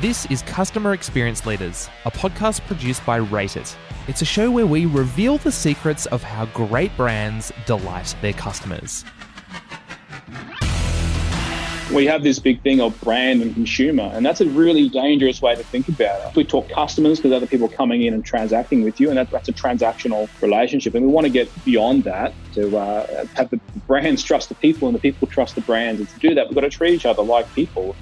This 0.00 0.26
is 0.26 0.42
Customer 0.42 0.92
Experience 0.92 1.44
Leaders, 1.44 1.90
a 2.04 2.10
podcast 2.12 2.64
produced 2.68 3.04
by 3.04 3.16
Rate 3.16 3.56
It. 3.56 3.76
It's 4.06 4.22
a 4.22 4.24
show 4.24 4.48
where 4.48 4.64
we 4.64 4.86
reveal 4.86 5.38
the 5.38 5.50
secrets 5.50 6.06
of 6.06 6.22
how 6.22 6.46
great 6.46 6.96
brands 6.96 7.50
delight 7.66 8.14
their 8.22 8.32
customers. 8.32 9.04
We 11.92 12.06
have 12.06 12.22
this 12.22 12.38
big 12.38 12.62
thing 12.62 12.80
of 12.80 13.00
brand 13.00 13.42
and 13.42 13.52
consumer, 13.52 14.08
and 14.14 14.24
that's 14.24 14.40
a 14.40 14.46
really 14.46 14.88
dangerous 14.88 15.42
way 15.42 15.56
to 15.56 15.64
think 15.64 15.88
about 15.88 16.30
it. 16.30 16.36
We 16.36 16.44
talk 16.44 16.68
customers 16.68 17.18
because 17.18 17.32
other 17.32 17.48
people 17.48 17.68
coming 17.68 18.02
in 18.02 18.14
and 18.14 18.24
transacting 18.24 18.84
with 18.84 19.00
you, 19.00 19.08
and 19.08 19.18
that, 19.18 19.32
that's 19.32 19.48
a 19.48 19.52
transactional 19.52 20.28
relationship. 20.40 20.94
And 20.94 21.04
we 21.04 21.10
want 21.10 21.26
to 21.26 21.32
get 21.32 21.50
beyond 21.64 22.04
that 22.04 22.34
to 22.52 22.78
uh, 22.78 23.26
have 23.34 23.50
the 23.50 23.56
brands 23.88 24.22
trust 24.22 24.48
the 24.48 24.54
people 24.54 24.86
and 24.86 24.94
the 24.94 25.00
people 25.00 25.26
trust 25.26 25.56
the 25.56 25.60
brands. 25.62 25.98
And 25.98 26.08
to 26.08 26.18
do 26.20 26.34
that, 26.36 26.46
we've 26.46 26.54
got 26.54 26.60
to 26.60 26.70
treat 26.70 26.94
each 26.94 27.04
other 27.04 27.24
like 27.24 27.52
people. 27.52 27.96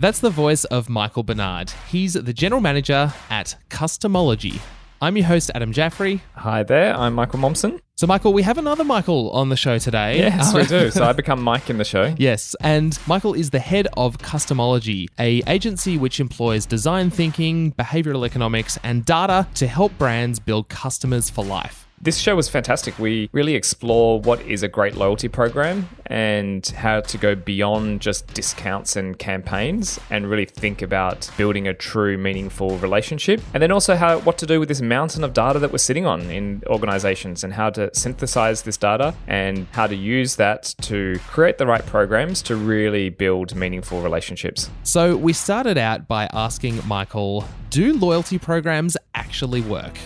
That's 0.00 0.20
the 0.20 0.30
voice 0.30 0.64
of 0.64 0.88
Michael 0.88 1.22
Barnard. 1.24 1.74
He's 1.90 2.14
the 2.14 2.32
general 2.32 2.62
manager 2.62 3.12
at 3.28 3.56
Customology. 3.68 4.58
I'm 5.02 5.14
your 5.14 5.26
host, 5.26 5.50
Adam 5.54 5.74
Jaffrey. 5.74 6.22
Hi 6.36 6.62
there, 6.62 6.96
I'm 6.96 7.12
Michael 7.12 7.38
Momsen. 7.38 7.80
So, 7.96 8.06
Michael, 8.06 8.32
we 8.32 8.42
have 8.42 8.56
another 8.56 8.82
Michael 8.82 9.30
on 9.32 9.50
the 9.50 9.56
show 9.56 9.76
today. 9.76 10.16
Yes, 10.16 10.54
we 10.54 10.64
do. 10.64 10.90
So 10.90 11.04
I 11.04 11.12
become 11.12 11.42
Mike 11.42 11.68
in 11.68 11.76
the 11.76 11.84
show. 11.84 12.14
Yes, 12.16 12.56
and 12.62 12.98
Michael 13.06 13.34
is 13.34 13.50
the 13.50 13.58
head 13.58 13.88
of 13.94 14.16
Customology, 14.16 15.06
a 15.18 15.42
agency 15.46 15.98
which 15.98 16.18
employs 16.18 16.64
design 16.64 17.10
thinking, 17.10 17.72
behavioral 17.72 18.24
economics, 18.24 18.78
and 18.82 19.04
data 19.04 19.46
to 19.56 19.66
help 19.66 19.92
brands 19.98 20.38
build 20.38 20.70
customers 20.70 21.28
for 21.28 21.44
life. 21.44 21.89
This 22.02 22.16
show 22.16 22.34
was 22.34 22.48
fantastic. 22.48 22.98
We 22.98 23.28
really 23.32 23.54
explore 23.54 24.22
what 24.22 24.40
is 24.40 24.62
a 24.62 24.68
great 24.68 24.96
loyalty 24.96 25.28
program 25.28 25.86
and 26.06 26.66
how 26.68 27.00
to 27.00 27.18
go 27.18 27.34
beyond 27.34 28.00
just 28.00 28.26
discounts 28.32 28.96
and 28.96 29.18
campaigns 29.18 30.00
and 30.08 30.26
really 30.26 30.46
think 30.46 30.80
about 30.80 31.30
building 31.36 31.68
a 31.68 31.74
true 31.74 32.16
meaningful 32.16 32.78
relationship. 32.78 33.42
And 33.52 33.62
then 33.62 33.70
also 33.70 33.96
how 33.96 34.20
what 34.20 34.38
to 34.38 34.46
do 34.46 34.58
with 34.58 34.70
this 34.70 34.80
mountain 34.80 35.22
of 35.22 35.34
data 35.34 35.58
that 35.58 35.72
we're 35.72 35.76
sitting 35.76 36.06
on 36.06 36.22
in 36.30 36.62
organizations 36.68 37.44
and 37.44 37.52
how 37.52 37.68
to 37.68 37.90
synthesize 37.94 38.62
this 38.62 38.78
data 38.78 39.14
and 39.26 39.66
how 39.72 39.86
to 39.86 39.94
use 39.94 40.36
that 40.36 40.74
to 40.80 41.18
create 41.26 41.58
the 41.58 41.66
right 41.66 41.84
programs 41.84 42.40
to 42.42 42.56
really 42.56 43.10
build 43.10 43.54
meaningful 43.54 44.00
relationships. 44.00 44.70
So, 44.84 45.18
we 45.18 45.34
started 45.34 45.76
out 45.76 46.08
by 46.08 46.30
asking 46.32 46.80
Michael 46.88 47.44
do 47.68 47.92
loyalty 47.92 48.38
programs 48.38 48.96
actually 49.14 49.60
work? 49.60 49.98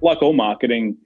Like 0.00 0.22
all 0.22 0.32
marketing, 0.32 0.96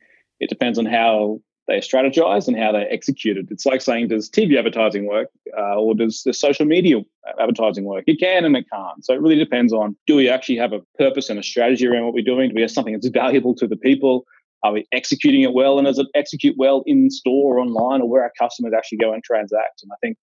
it 0.41 0.49
depends 0.49 0.79
on 0.79 0.87
how 0.87 1.41
they 1.69 1.79
strategize 1.79 2.49
and 2.49 2.59
how 2.59 2.73
they 2.73 2.83
execute 2.87 3.37
it. 3.37 3.47
It's 3.51 3.65
like 3.65 3.81
saying, 3.81 4.09
does 4.09 4.29
TV 4.29 4.59
advertising 4.59 5.07
work 5.07 5.29
uh, 5.57 5.77
or 5.77 5.95
does 5.95 6.23
the 6.25 6.35
social 6.35 6.67
media 6.67 6.97
advertising 7.41 7.85
work? 7.85 8.05
It 8.07 8.19
can 8.19 8.45
and 8.45 8.57
it 8.57 8.67
can't. 8.73 9.05
So 9.05 9.15
it 9.15 9.21
really 9.21 9.37
depends 9.37 9.73
on 9.73 9.97
do 10.07 10.17
we 10.17 10.29
actually 10.29 10.57
have 10.57 10.73
a 10.73 10.81
purpose 10.99 11.31
and 11.31 11.39
a 11.39 11.43
strategy 11.43 11.87
around 11.87 12.05
what 12.05 12.15
we're 12.15 12.25
doing? 12.25 12.49
Do 12.49 12.57
we 12.57 12.63
have 12.63 12.71
something 12.71 12.93
that's 12.93 13.09
valuable 13.09 13.55
to 13.57 13.69
the 13.69 13.77
people? 13.77 14.25
Are 14.65 14.73
we 14.73 14.87
executing 14.93 15.43
it 15.43 15.55
well? 15.55 15.79
And 15.79 15.87
does 15.87 15.99
it 15.99 16.09
execute 16.15 16.57
well 16.59 16.83
in 16.87 17.09
store 17.11 17.57
or 17.57 17.61
online 17.61 18.03
or 18.03 18.09
where 18.09 18.23
our 18.23 18.33
customers 18.39 18.73
actually 18.77 18.99
go 18.99 19.13
and 19.13 19.23
transact? 19.23 19.83
And 19.83 19.93
I 19.93 19.97
think 20.03 20.19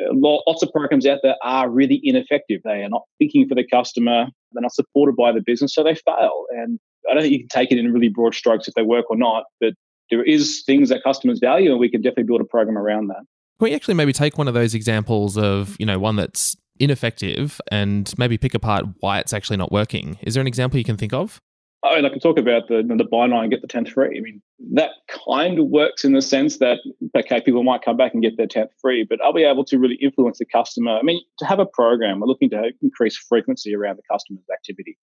uh, 0.00 0.12
lots 0.12 0.62
of 0.62 0.72
programs 0.72 1.06
out 1.06 1.20
there 1.22 1.36
are 1.42 1.70
really 1.70 2.00
ineffective. 2.02 2.60
They 2.64 2.82
are 2.82 2.88
not 2.88 3.02
thinking 3.18 3.48
for 3.48 3.54
the 3.54 3.66
customer. 3.66 4.26
They're 4.52 4.62
not 4.62 4.74
supported 4.74 5.16
by 5.16 5.32
the 5.32 5.40
business, 5.40 5.74
so 5.74 5.84
they 5.84 5.94
fail. 5.94 6.44
And 6.50 6.80
I 7.10 7.14
don't 7.14 7.22
think 7.22 7.32
you 7.32 7.40
can 7.40 7.48
take 7.48 7.72
it 7.72 7.78
in 7.78 7.92
really 7.92 8.08
broad 8.08 8.34
strokes 8.34 8.68
if 8.68 8.74
they 8.74 8.82
work 8.82 9.10
or 9.10 9.16
not, 9.16 9.44
but 9.60 9.74
there 10.10 10.22
is 10.22 10.62
things 10.64 10.88
that 10.90 11.02
customers 11.02 11.38
value, 11.38 11.70
and 11.70 11.80
we 11.80 11.90
can 11.90 12.02
definitely 12.02 12.24
build 12.24 12.40
a 12.40 12.44
program 12.44 12.76
around 12.76 13.08
that. 13.08 13.24
Can 13.58 13.70
we 13.70 13.74
actually 13.74 13.94
maybe 13.94 14.12
take 14.12 14.38
one 14.38 14.48
of 14.48 14.54
those 14.54 14.74
examples 14.74 15.36
of 15.36 15.76
you 15.78 15.86
know 15.86 15.98
one 15.98 16.16
that's 16.16 16.56
ineffective 16.78 17.60
and 17.70 18.12
maybe 18.18 18.36
pick 18.36 18.54
apart 18.54 18.84
why 19.00 19.18
it's 19.18 19.32
actually 19.32 19.56
not 19.56 19.72
working? 19.72 20.18
Is 20.22 20.34
there 20.34 20.40
an 20.40 20.46
example 20.46 20.78
you 20.78 20.84
can 20.84 20.96
think 20.96 21.12
of? 21.12 21.40
Oh, 21.84 21.90
I 21.90 21.96
mean, 21.96 22.04
I 22.04 22.10
can 22.10 22.20
talk 22.20 22.38
about 22.38 22.68
the 22.68 22.82
the 22.82 23.04
buy 23.04 23.26
nine 23.26 23.50
get 23.50 23.60
the 23.60 23.66
tenth 23.66 23.88
free. 23.88 24.16
I 24.16 24.20
mean, 24.20 24.40
that 24.74 24.90
kind 25.26 25.58
of 25.58 25.66
works 25.66 26.04
in 26.04 26.12
the 26.12 26.22
sense 26.22 26.58
that 26.58 26.78
okay, 27.16 27.40
people 27.40 27.64
might 27.64 27.82
come 27.82 27.96
back 27.96 28.14
and 28.14 28.22
get 28.22 28.36
their 28.36 28.46
tenth 28.46 28.70
free, 28.80 29.04
but 29.08 29.20
are 29.20 29.32
we 29.32 29.44
able 29.44 29.64
to 29.64 29.78
really 29.78 29.96
influence 29.96 30.38
the 30.38 30.44
customer? 30.44 30.92
I 30.92 31.02
mean, 31.02 31.20
to 31.38 31.44
have 31.44 31.58
a 31.58 31.66
program, 31.66 32.20
we're 32.20 32.28
looking 32.28 32.50
to 32.50 32.70
increase 32.82 33.16
frequency 33.16 33.74
around 33.74 33.96
the 33.96 34.02
customer's 34.10 34.44
activity. 34.52 34.96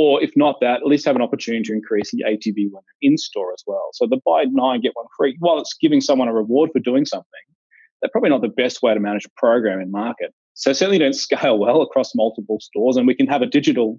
Or 0.00 0.22
if 0.22 0.30
not 0.36 0.60
that, 0.60 0.76
at 0.76 0.86
least 0.86 1.04
have 1.06 1.16
an 1.16 1.22
opportunity 1.22 1.64
to 1.64 1.72
increase 1.72 2.12
the 2.12 2.22
ATV 2.24 2.70
when 2.70 2.84
they're 2.86 3.10
in 3.10 3.18
store 3.18 3.52
as 3.52 3.64
well. 3.66 3.88
So 3.94 4.06
the 4.06 4.20
buy 4.24 4.44
nine, 4.48 4.80
get 4.80 4.92
one 4.94 5.06
free, 5.16 5.34
while 5.40 5.58
it's 5.58 5.74
giving 5.82 6.00
someone 6.00 6.28
a 6.28 6.32
reward 6.32 6.70
for 6.72 6.78
doing 6.78 7.04
something, 7.04 7.26
they're 8.00 8.10
probably 8.12 8.30
not 8.30 8.40
the 8.40 8.46
best 8.48 8.80
way 8.80 8.94
to 8.94 9.00
manage 9.00 9.24
a 9.24 9.30
program 9.36 9.80
in 9.80 9.90
market. 9.90 10.32
So 10.54 10.72
certainly 10.72 11.00
don't 11.00 11.14
scale 11.26 11.58
well 11.58 11.82
across 11.82 12.14
multiple 12.14 12.58
stores. 12.60 12.96
And 12.96 13.08
we 13.08 13.14
can 13.16 13.26
have 13.26 13.42
a 13.42 13.46
digital 13.46 13.98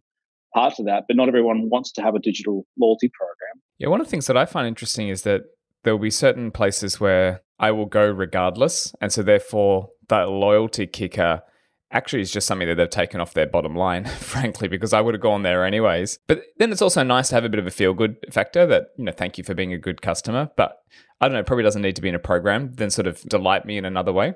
part 0.54 0.76
to 0.76 0.84
that, 0.84 1.04
but 1.10 1.18
not 1.18 1.28
everyone 1.28 1.68
wants 1.70 1.92
to 1.92 2.02
have 2.02 2.16
a 2.16 2.20
digital 2.20 2.66
loyalty 2.80 3.12
program. 3.14 3.62
Yeah, 3.78 3.90
one 3.90 4.00
of 4.00 4.08
the 4.08 4.12
things 4.12 4.28
that 4.28 4.38
I 4.38 4.46
find 4.46 4.70
interesting 4.70 5.10
is 5.10 5.24
that 5.24 5.42
there 5.84 5.94
will 5.94 6.02
be 6.02 6.12
certain 6.12 6.50
places 6.52 7.02
where 7.02 7.42
I 7.60 7.72
will 7.72 7.88
go 7.88 8.10
regardless. 8.10 8.94
And 9.02 9.12
so 9.12 9.22
therefore 9.22 9.90
that 10.08 10.30
loyalty 10.30 10.88
kicker 10.88 11.42
actually 11.92 12.22
is 12.22 12.32
just 12.32 12.48
something 12.48 12.68
that 12.68 12.76
they've 12.76 12.90
taken 12.90 13.20
off 13.20 13.34
their 13.34 13.48
bottom 13.48 13.76
line, 13.76 14.06
frankly, 14.20 14.68
because 14.68 14.94
I 14.94 15.02
would 15.02 15.14
have 15.14 15.22
gone 15.22 15.44
there 15.44 15.66
anyways. 15.66 16.20
But 16.28 16.44
then 16.58 16.72
it's 16.72 16.82
also 16.82 17.04
nice 17.04 17.30
to 17.30 17.36
have 17.36 17.44
a 17.44 17.50
bit 17.50 17.60
of 17.60 17.68
a 17.68 17.72
feel 17.72 17.94
good 17.94 18.18
factor 18.32 18.66
that, 18.68 18.88
you 18.98 19.06
know, 19.06 19.12
thank 19.12 19.38
you 19.38 19.44
for 19.44 19.54
being 19.54 19.74
a 19.74 19.78
good 19.78 20.02
customer. 20.02 20.50
But 20.56 20.78
I 21.22 21.28
don't 21.28 21.36
know, 21.36 21.44
probably 21.44 21.64
doesn't 21.64 21.82
need 21.82 21.96
to 21.96 22.02
be 22.02 22.10
in 22.10 22.16
a 22.16 22.20
program, 22.20 22.74
then 22.74 22.90
sort 22.90 23.08
of 23.08 23.22
delight 23.24 23.66
me 23.66 23.78
in 23.78 23.86
another 23.86 24.14
way. 24.14 24.36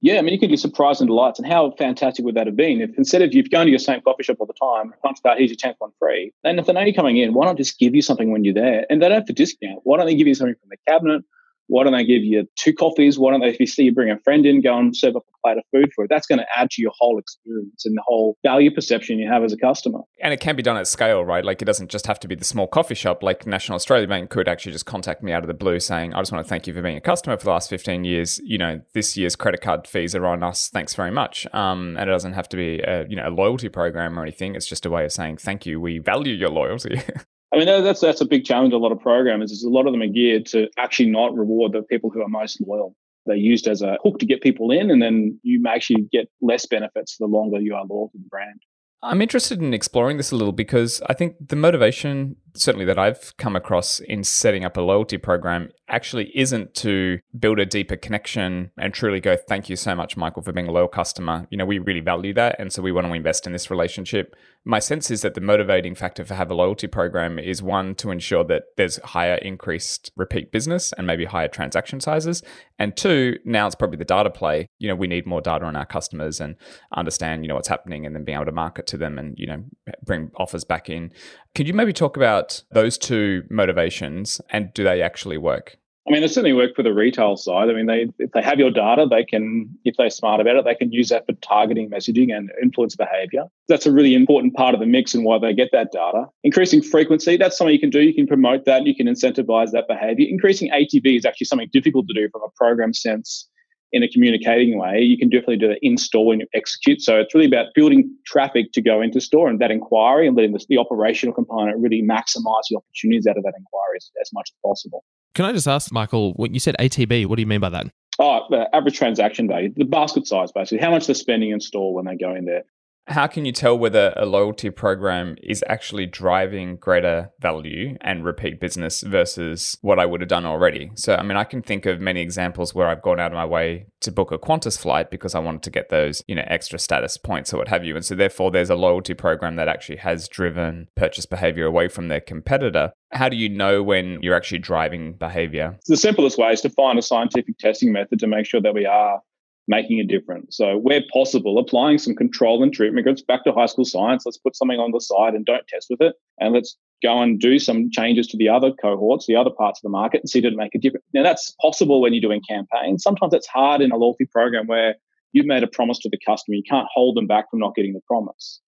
Yeah, 0.00 0.18
I 0.18 0.22
mean, 0.22 0.34
you 0.34 0.38
could 0.38 0.50
be 0.50 0.58
surprised 0.58 1.00
and 1.00 1.08
delights. 1.08 1.38
And 1.38 1.48
how 1.48 1.70
fantastic 1.78 2.24
would 2.26 2.34
that 2.34 2.46
have 2.46 2.56
been 2.56 2.82
if 2.82 2.90
instead 2.98 3.22
of 3.22 3.32
you 3.32 3.42
going 3.48 3.66
to 3.66 3.70
your 3.70 3.78
same 3.78 4.02
coffee 4.02 4.22
shop 4.22 4.36
all 4.38 4.46
the 4.46 4.52
time, 4.52 4.92
once 5.02 5.18
about 5.18 5.38
here's 5.38 5.50
your 5.50 5.56
10th 5.56 5.76
one 5.78 5.92
free, 5.98 6.30
then 6.42 6.58
if 6.58 6.66
they're 6.66 6.76
only 6.76 6.92
coming 6.92 7.16
in, 7.16 7.32
why 7.32 7.46
not 7.46 7.56
just 7.56 7.78
give 7.78 7.94
you 7.94 8.02
something 8.02 8.30
when 8.30 8.44
you're 8.44 8.52
there? 8.52 8.84
And 8.90 9.00
they 9.00 9.08
don't 9.08 9.16
have 9.16 9.26
to 9.26 9.32
discount. 9.32 9.80
Why 9.84 9.96
don't 9.96 10.06
they 10.06 10.14
give 10.14 10.26
you 10.26 10.34
something 10.34 10.56
from 10.60 10.68
the 10.68 10.76
cabinet? 10.86 11.22
Why 11.68 11.84
don't 11.84 11.92
they 11.92 12.04
give 12.04 12.22
you 12.22 12.46
two 12.56 12.72
coffees? 12.72 13.18
Why 13.18 13.30
don't 13.30 13.40
they, 13.40 13.48
if 13.48 13.58
you 13.58 13.66
see 13.66 13.84
you 13.84 13.94
bring 13.94 14.10
a 14.10 14.18
friend 14.20 14.44
in, 14.44 14.60
go 14.60 14.76
and 14.76 14.94
serve 14.94 15.16
up 15.16 15.22
a 15.22 15.46
plate 15.46 15.58
of 15.58 15.64
food 15.72 15.92
for 15.94 16.04
it? 16.04 16.08
That's 16.08 16.26
going 16.26 16.38
to 16.38 16.46
add 16.56 16.70
to 16.72 16.82
your 16.82 16.92
whole 16.98 17.18
experience 17.18 17.86
and 17.86 17.96
the 17.96 18.02
whole 18.06 18.36
value 18.42 18.70
perception 18.70 19.18
you 19.18 19.30
have 19.30 19.42
as 19.42 19.52
a 19.52 19.56
customer. 19.56 20.00
And 20.22 20.32
it 20.32 20.40
can 20.40 20.56
be 20.56 20.62
done 20.62 20.76
at 20.76 20.86
scale, 20.86 21.24
right? 21.24 21.44
Like 21.44 21.62
it 21.62 21.64
doesn't 21.64 21.90
just 21.90 22.06
have 22.06 22.20
to 22.20 22.28
be 22.28 22.34
the 22.34 22.44
small 22.44 22.66
coffee 22.66 22.94
shop. 22.94 23.22
Like 23.22 23.46
National 23.46 23.76
Australia 23.76 24.06
Bank 24.06 24.30
could 24.30 24.48
actually 24.48 24.72
just 24.72 24.86
contact 24.86 25.22
me 25.22 25.32
out 25.32 25.42
of 25.42 25.48
the 25.48 25.54
blue 25.54 25.80
saying, 25.80 26.12
I 26.12 26.20
just 26.20 26.32
want 26.32 26.44
to 26.44 26.48
thank 26.48 26.66
you 26.66 26.74
for 26.74 26.82
being 26.82 26.96
a 26.96 27.00
customer 27.00 27.36
for 27.36 27.44
the 27.44 27.50
last 27.50 27.70
15 27.70 28.04
years. 28.04 28.40
You 28.44 28.58
know, 28.58 28.80
this 28.92 29.16
year's 29.16 29.36
credit 29.36 29.60
card 29.60 29.86
fees 29.86 30.14
are 30.14 30.26
on 30.26 30.42
us. 30.42 30.68
Thanks 30.68 30.94
very 30.94 31.10
much. 31.10 31.46
Um, 31.54 31.96
and 31.98 32.08
it 32.08 32.12
doesn't 32.12 32.34
have 32.34 32.48
to 32.50 32.56
be 32.56 32.80
a, 32.80 33.06
you 33.08 33.16
know, 33.16 33.28
a 33.28 33.30
loyalty 33.30 33.68
program 33.68 34.18
or 34.18 34.22
anything. 34.22 34.54
It's 34.54 34.66
just 34.66 34.86
a 34.86 34.90
way 34.90 35.04
of 35.04 35.12
saying, 35.12 35.38
thank 35.38 35.64
you. 35.66 35.80
We 35.80 35.98
value 35.98 36.34
your 36.34 36.50
loyalty. 36.50 37.00
I 37.54 37.58
mean, 37.58 37.84
that's 37.84 38.00
that's 38.00 38.20
a 38.20 38.26
big 38.26 38.44
challenge. 38.44 38.72
A 38.72 38.78
lot 38.78 38.92
of 38.92 39.00
programmers 39.00 39.52
is 39.52 39.62
a 39.62 39.70
lot 39.70 39.86
of 39.86 39.92
them 39.92 40.02
are 40.02 40.08
geared 40.08 40.46
to 40.46 40.68
actually 40.76 41.10
not 41.10 41.36
reward 41.36 41.72
the 41.72 41.82
people 41.82 42.10
who 42.10 42.20
are 42.20 42.28
most 42.28 42.60
loyal. 42.66 42.96
They're 43.26 43.36
used 43.36 43.68
as 43.68 43.80
a 43.80 43.96
hook 44.02 44.18
to 44.18 44.26
get 44.26 44.42
people 44.42 44.70
in, 44.70 44.90
and 44.90 45.00
then 45.00 45.38
you 45.42 45.62
actually 45.68 46.06
get 46.10 46.28
less 46.42 46.66
benefits 46.66 47.16
the 47.18 47.26
longer 47.26 47.60
you 47.60 47.74
are 47.74 47.84
loyal 47.88 48.10
to 48.10 48.18
the 48.18 48.28
brand. 48.28 48.60
I'm 49.02 49.20
interested 49.20 49.60
in 49.60 49.74
exploring 49.74 50.16
this 50.16 50.32
a 50.32 50.36
little 50.36 50.52
because 50.52 51.02
I 51.06 51.12
think 51.12 51.36
the 51.38 51.56
motivation, 51.56 52.36
certainly 52.54 52.86
that 52.86 52.98
I've 52.98 53.36
come 53.36 53.54
across 53.54 54.00
in 54.00 54.24
setting 54.24 54.64
up 54.64 54.78
a 54.78 54.80
loyalty 54.80 55.18
program, 55.18 55.68
actually 55.88 56.30
isn't 56.34 56.74
to 56.74 57.18
build 57.38 57.58
a 57.58 57.66
deeper 57.66 57.96
connection 57.96 58.70
and 58.78 58.94
truly 58.94 59.20
go, 59.20 59.36
thank 59.36 59.68
you 59.68 59.76
so 59.76 59.94
much, 59.94 60.16
Michael, 60.16 60.42
for 60.42 60.52
being 60.52 60.68
a 60.68 60.72
loyal 60.72 60.88
customer. 60.88 61.46
You 61.50 61.58
know, 61.58 61.66
we 61.66 61.78
really 61.78 62.00
value 62.00 62.32
that. 62.34 62.56
And 62.58 62.72
so 62.72 62.82
we 62.82 62.92
want 62.92 63.06
to 63.06 63.12
invest 63.12 63.46
in 63.46 63.52
this 63.52 63.70
relationship. 63.70 64.34
My 64.64 64.78
sense 64.78 65.10
is 65.10 65.20
that 65.22 65.34
the 65.34 65.42
motivating 65.42 65.94
factor 65.94 66.24
for 66.24 66.34
have 66.34 66.50
a 66.50 66.54
loyalty 66.54 66.86
program 66.86 67.38
is 67.38 67.62
one, 67.62 67.94
to 67.96 68.10
ensure 68.10 68.44
that 68.44 68.62
there's 68.76 68.96
higher 69.04 69.34
increased 69.34 70.10
repeat 70.16 70.50
business 70.50 70.92
and 70.92 71.06
maybe 71.06 71.26
higher 71.26 71.48
transaction 71.48 72.00
sizes. 72.00 72.42
And 72.78 72.96
two, 72.96 73.38
now 73.44 73.66
it's 73.66 73.74
probably 73.74 73.98
the 73.98 74.04
data 74.06 74.30
play. 74.30 74.68
You 74.78 74.88
know, 74.88 74.94
we 74.94 75.06
need 75.06 75.26
more 75.26 75.42
data 75.42 75.66
on 75.66 75.76
our 75.76 75.84
customers 75.84 76.40
and 76.40 76.56
understand, 76.96 77.44
you 77.44 77.48
know, 77.48 77.56
what's 77.56 77.68
happening 77.68 78.06
and 78.06 78.16
then 78.16 78.24
being 78.24 78.36
able 78.36 78.46
to 78.46 78.52
market 78.52 78.86
to 78.88 78.96
them 78.96 79.18
and, 79.18 79.38
you 79.38 79.46
know, 79.46 79.64
bring 80.02 80.30
offers 80.36 80.64
back 80.64 80.88
in. 80.88 81.12
Could 81.54 81.68
you 81.68 81.74
maybe 81.74 81.92
talk 81.92 82.16
about 82.16 82.64
those 82.72 82.98
two 82.98 83.44
motivations 83.48 84.40
and 84.50 84.74
do 84.74 84.82
they 84.82 85.00
actually 85.00 85.38
work? 85.38 85.78
I 86.06 86.10
mean, 86.10 86.20
they 86.20 86.26
certainly 86.26 86.52
work 86.52 86.74
for 86.74 86.82
the 86.82 86.92
retail 86.92 87.36
side. 87.36 87.70
I 87.70 87.72
mean, 87.72 87.86
they 87.86 88.08
if 88.18 88.32
they 88.32 88.42
have 88.42 88.58
your 88.58 88.70
data, 88.70 89.06
they 89.08 89.24
can, 89.24 89.70
if 89.84 89.94
they're 89.96 90.10
smart 90.10 90.40
about 90.40 90.56
it, 90.56 90.64
they 90.64 90.74
can 90.74 90.92
use 90.92 91.08
that 91.08 91.24
for 91.24 91.32
targeting 91.34 91.88
messaging 91.88 92.36
and 92.36 92.50
influence 92.60 92.94
behavior. 92.94 93.44
That's 93.68 93.86
a 93.86 93.92
really 93.92 94.14
important 94.14 94.54
part 94.54 94.74
of 94.74 94.80
the 94.80 94.86
mix 94.86 95.14
and 95.14 95.24
why 95.24 95.38
they 95.38 95.54
get 95.54 95.70
that 95.72 95.92
data. 95.92 96.26
Increasing 96.42 96.82
frequency, 96.82 97.38
that's 97.38 97.56
something 97.56 97.72
you 97.72 97.80
can 97.80 97.88
do. 97.88 98.00
You 98.00 98.12
can 98.12 98.26
promote 98.26 98.66
that, 98.66 98.84
you 98.84 98.94
can 98.94 99.06
incentivize 99.06 99.70
that 99.70 99.88
behavior. 99.88 100.26
Increasing 100.28 100.70
ATV 100.72 101.16
is 101.16 101.24
actually 101.24 101.46
something 101.46 101.70
difficult 101.72 102.06
to 102.08 102.14
do 102.14 102.28
from 102.30 102.42
a 102.42 102.50
program 102.56 102.92
sense 102.92 103.48
in 103.94 104.02
a 104.02 104.08
communicating 104.08 104.76
way. 104.76 104.98
You 104.98 105.16
can 105.16 105.30
definitely 105.30 105.56
do 105.56 105.68
that 105.68 105.78
in 105.80 105.96
store 105.96 106.26
when 106.26 106.40
you 106.40 106.46
execute. 106.52 107.00
So 107.00 107.20
it's 107.20 107.32
really 107.32 107.46
about 107.46 107.66
building 107.76 108.10
traffic 108.26 108.72
to 108.72 108.82
go 108.82 109.00
into 109.00 109.20
store 109.20 109.48
and 109.48 109.60
that 109.60 109.70
inquiry 109.70 110.26
and 110.26 110.36
letting 110.36 110.52
the, 110.52 110.64
the 110.68 110.78
operational 110.78 111.32
component 111.32 111.78
really 111.80 112.02
maximize 112.02 112.66
the 112.68 112.76
opportunities 112.76 113.26
out 113.28 113.36
of 113.36 113.44
that 113.44 113.54
inquiry 113.56 113.96
as, 113.96 114.10
as 114.20 114.30
much 114.32 114.50
as 114.50 114.56
possible. 114.68 115.04
Can 115.34 115.44
I 115.44 115.52
just 115.52 115.68
ask, 115.68 115.92
Michael, 115.92 116.32
when 116.34 116.52
you 116.52 116.60
said 116.60 116.74
ATB, 116.80 117.26
what 117.26 117.36
do 117.36 117.42
you 117.42 117.46
mean 117.46 117.60
by 117.60 117.68
that? 117.70 117.86
Oh, 118.18 118.40
the 118.50 118.66
average 118.74 118.96
transaction 118.96 119.46
value, 119.46 119.72
the 119.76 119.84
basket 119.84 120.26
size, 120.26 120.50
basically, 120.52 120.78
how 120.78 120.90
much 120.90 121.06
they're 121.06 121.14
spending 121.14 121.50
in 121.50 121.60
store 121.60 121.94
when 121.94 122.04
they 122.04 122.16
go 122.16 122.34
in 122.34 122.44
there. 122.44 122.64
How 123.06 123.26
can 123.26 123.44
you 123.44 123.52
tell 123.52 123.78
whether 123.78 124.14
a 124.16 124.24
loyalty 124.24 124.70
program 124.70 125.36
is 125.42 125.62
actually 125.68 126.06
driving 126.06 126.76
greater 126.76 127.30
value 127.38 127.98
and 128.00 128.24
repeat 128.24 128.60
business 128.60 129.02
versus 129.02 129.76
what 129.82 129.98
I 129.98 130.06
would 130.06 130.22
have 130.22 130.28
done 130.28 130.46
already? 130.46 130.90
So, 130.94 131.14
I 131.14 131.22
mean, 131.22 131.36
I 131.36 131.44
can 131.44 131.60
think 131.60 131.84
of 131.84 132.00
many 132.00 132.22
examples 132.22 132.74
where 132.74 132.88
I've 132.88 133.02
gone 133.02 133.20
out 133.20 133.32
of 133.32 133.36
my 133.36 133.44
way 133.44 133.86
to 134.00 134.10
book 134.10 134.32
a 134.32 134.38
Qantas 134.38 134.78
flight 134.78 135.10
because 135.10 135.34
I 135.34 135.38
wanted 135.38 135.62
to 135.64 135.70
get 135.70 135.90
those, 135.90 136.22
you 136.26 136.34
know, 136.34 136.44
extra 136.46 136.78
status 136.78 137.18
points 137.18 137.52
or 137.52 137.58
what 137.58 137.68
have 137.68 137.84
you. 137.84 137.94
And 137.94 138.04
so, 138.04 138.14
therefore, 138.14 138.50
there's 138.50 138.70
a 138.70 138.74
loyalty 138.74 139.12
program 139.12 139.56
that 139.56 139.68
actually 139.68 139.98
has 139.98 140.26
driven 140.26 140.88
purchase 140.96 141.26
behavior 141.26 141.66
away 141.66 141.88
from 141.88 142.08
their 142.08 142.20
competitor. 142.20 142.92
How 143.12 143.28
do 143.28 143.36
you 143.36 143.50
know 143.50 143.82
when 143.82 144.18
you're 144.22 144.34
actually 144.34 144.58
driving 144.58 145.12
behavior? 145.12 145.78
The 145.86 145.98
simplest 145.98 146.38
way 146.38 146.52
is 146.52 146.62
to 146.62 146.70
find 146.70 146.98
a 146.98 147.02
scientific 147.02 147.58
testing 147.58 147.92
method 147.92 148.18
to 148.20 148.26
make 148.26 148.46
sure 148.46 148.62
that 148.62 148.74
we 148.74 148.86
are 148.86 149.20
making 149.66 150.00
a 150.00 150.04
difference. 150.04 150.56
So, 150.56 150.76
where 150.76 151.02
possible, 151.12 151.58
applying 151.58 151.98
some 151.98 152.14
control 152.14 152.62
and 152.62 152.72
treatment 152.72 153.04
groups 153.04 153.22
back 153.22 153.44
to 153.44 153.52
high 153.52 153.66
school 153.66 153.84
science. 153.84 154.24
Let's 154.24 154.38
put 154.38 154.56
something 154.56 154.78
on 154.78 154.92
the 154.92 155.00
side 155.00 155.34
and 155.34 155.44
don't 155.44 155.66
test 155.68 155.86
with 155.90 156.00
it. 156.00 156.14
And 156.38 156.54
let's 156.54 156.76
go 157.02 157.20
and 157.20 157.40
do 157.40 157.58
some 157.58 157.90
changes 157.90 158.26
to 158.28 158.36
the 158.36 158.48
other 158.48 158.72
cohorts, 158.72 159.26
the 159.26 159.36
other 159.36 159.50
parts 159.50 159.78
of 159.78 159.82
the 159.82 159.90
market, 159.90 160.20
and 160.22 160.30
see 160.30 160.40
did 160.40 160.52
it 160.52 160.56
make 160.56 160.74
a 160.74 160.78
difference. 160.78 161.04
Now, 161.12 161.22
that's 161.22 161.54
possible 161.60 162.00
when 162.00 162.12
you're 162.12 162.20
doing 162.20 162.42
campaigns. 162.48 163.02
Sometimes 163.02 163.32
it's 163.32 163.46
hard 163.46 163.80
in 163.80 163.92
a 163.92 163.96
loyalty 163.96 164.26
program 164.26 164.66
where 164.66 164.96
you've 165.32 165.46
made 165.46 165.62
a 165.62 165.68
promise 165.68 165.98
to 166.00 166.08
the 166.08 166.18
customer. 166.26 166.56
You 166.56 166.62
can't 166.68 166.88
hold 166.92 167.16
them 167.16 167.26
back 167.26 167.50
from 167.50 167.60
not 167.60 167.74
getting 167.74 167.92
the 167.92 168.00
promise. 168.06 168.60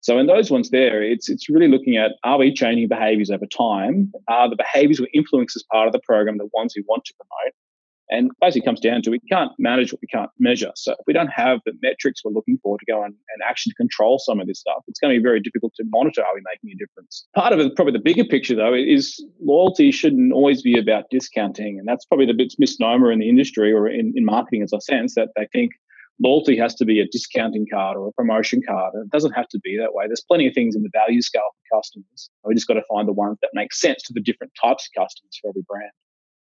So 0.00 0.18
in 0.18 0.26
those 0.26 0.50
ones 0.50 0.68
there, 0.68 1.02
it's 1.02 1.30
it's 1.30 1.48
really 1.48 1.66
looking 1.66 1.96
at 1.96 2.12
are 2.24 2.38
we 2.38 2.52
changing 2.52 2.88
behaviors 2.88 3.30
over 3.30 3.46
time? 3.46 4.12
Are 4.28 4.50
the 4.50 4.56
behaviors 4.56 5.00
we 5.00 5.08
influence 5.14 5.56
as 5.56 5.64
part 5.72 5.86
of 5.86 5.94
the 5.94 6.00
program 6.00 6.36
the 6.36 6.50
ones 6.52 6.74
we 6.76 6.84
want 6.86 7.06
to 7.06 7.14
promote? 7.14 7.54
And 8.14 8.30
basically 8.40 8.64
comes 8.64 8.80
down 8.80 9.02
to 9.02 9.10
we 9.10 9.18
can't 9.20 9.50
manage 9.58 9.92
what 9.92 10.00
we 10.00 10.08
can't 10.08 10.30
measure. 10.38 10.70
So 10.76 10.92
if 10.92 11.04
we 11.06 11.12
don't 11.12 11.28
have 11.28 11.60
the 11.66 11.72
metrics 11.82 12.24
we're 12.24 12.32
looking 12.32 12.58
for 12.62 12.78
to 12.78 12.84
go 12.86 13.02
and, 13.02 13.14
and 13.14 13.42
actually 13.48 13.72
control 13.76 14.18
some 14.18 14.40
of 14.40 14.46
this 14.46 14.60
stuff, 14.60 14.82
it's 14.86 15.00
going 15.00 15.12
to 15.12 15.18
be 15.18 15.22
very 15.22 15.40
difficult 15.40 15.72
to 15.76 15.84
monitor 15.88 16.22
are 16.22 16.34
we 16.34 16.42
making 16.52 16.76
a 16.76 16.78
difference. 16.78 17.26
Part 17.34 17.52
of 17.52 17.58
it, 17.58 17.74
probably 17.76 17.92
the 17.92 17.98
bigger 17.98 18.24
picture 18.24 18.54
though, 18.54 18.74
is 18.74 19.22
loyalty 19.42 19.90
shouldn't 19.90 20.32
always 20.32 20.62
be 20.62 20.78
about 20.78 21.04
discounting. 21.10 21.78
And 21.78 21.88
that's 21.88 22.04
probably 22.04 22.26
the 22.26 22.34
bit 22.34 22.54
misnomer 22.58 23.10
in 23.10 23.18
the 23.18 23.28
industry 23.28 23.72
or 23.72 23.88
in, 23.88 24.12
in 24.14 24.24
marketing 24.24 24.62
as 24.62 24.72
I 24.72 24.78
sense 24.78 25.14
that 25.16 25.30
they 25.36 25.48
think 25.52 25.72
loyalty 26.22 26.56
has 26.56 26.74
to 26.76 26.84
be 26.84 27.00
a 27.00 27.06
discounting 27.10 27.66
card 27.72 27.96
or 27.96 28.08
a 28.08 28.12
promotion 28.12 28.60
card. 28.66 28.92
It 28.94 29.10
doesn't 29.10 29.32
have 29.32 29.48
to 29.48 29.58
be 29.60 29.76
that 29.78 29.94
way. 29.94 30.06
There's 30.06 30.24
plenty 30.26 30.46
of 30.46 30.54
things 30.54 30.76
in 30.76 30.82
the 30.82 30.90
value 30.92 31.22
scale 31.22 31.42
for 31.42 31.78
customers. 31.78 32.30
We 32.44 32.54
just 32.54 32.68
got 32.68 32.74
to 32.74 32.84
find 32.88 33.08
the 33.08 33.12
ones 33.12 33.38
that 33.42 33.50
make 33.54 33.72
sense 33.72 34.02
to 34.04 34.12
the 34.12 34.20
different 34.20 34.52
types 34.62 34.88
of 34.88 35.02
customers 35.02 35.38
for 35.40 35.48
every 35.48 35.62
brand. 35.66 35.90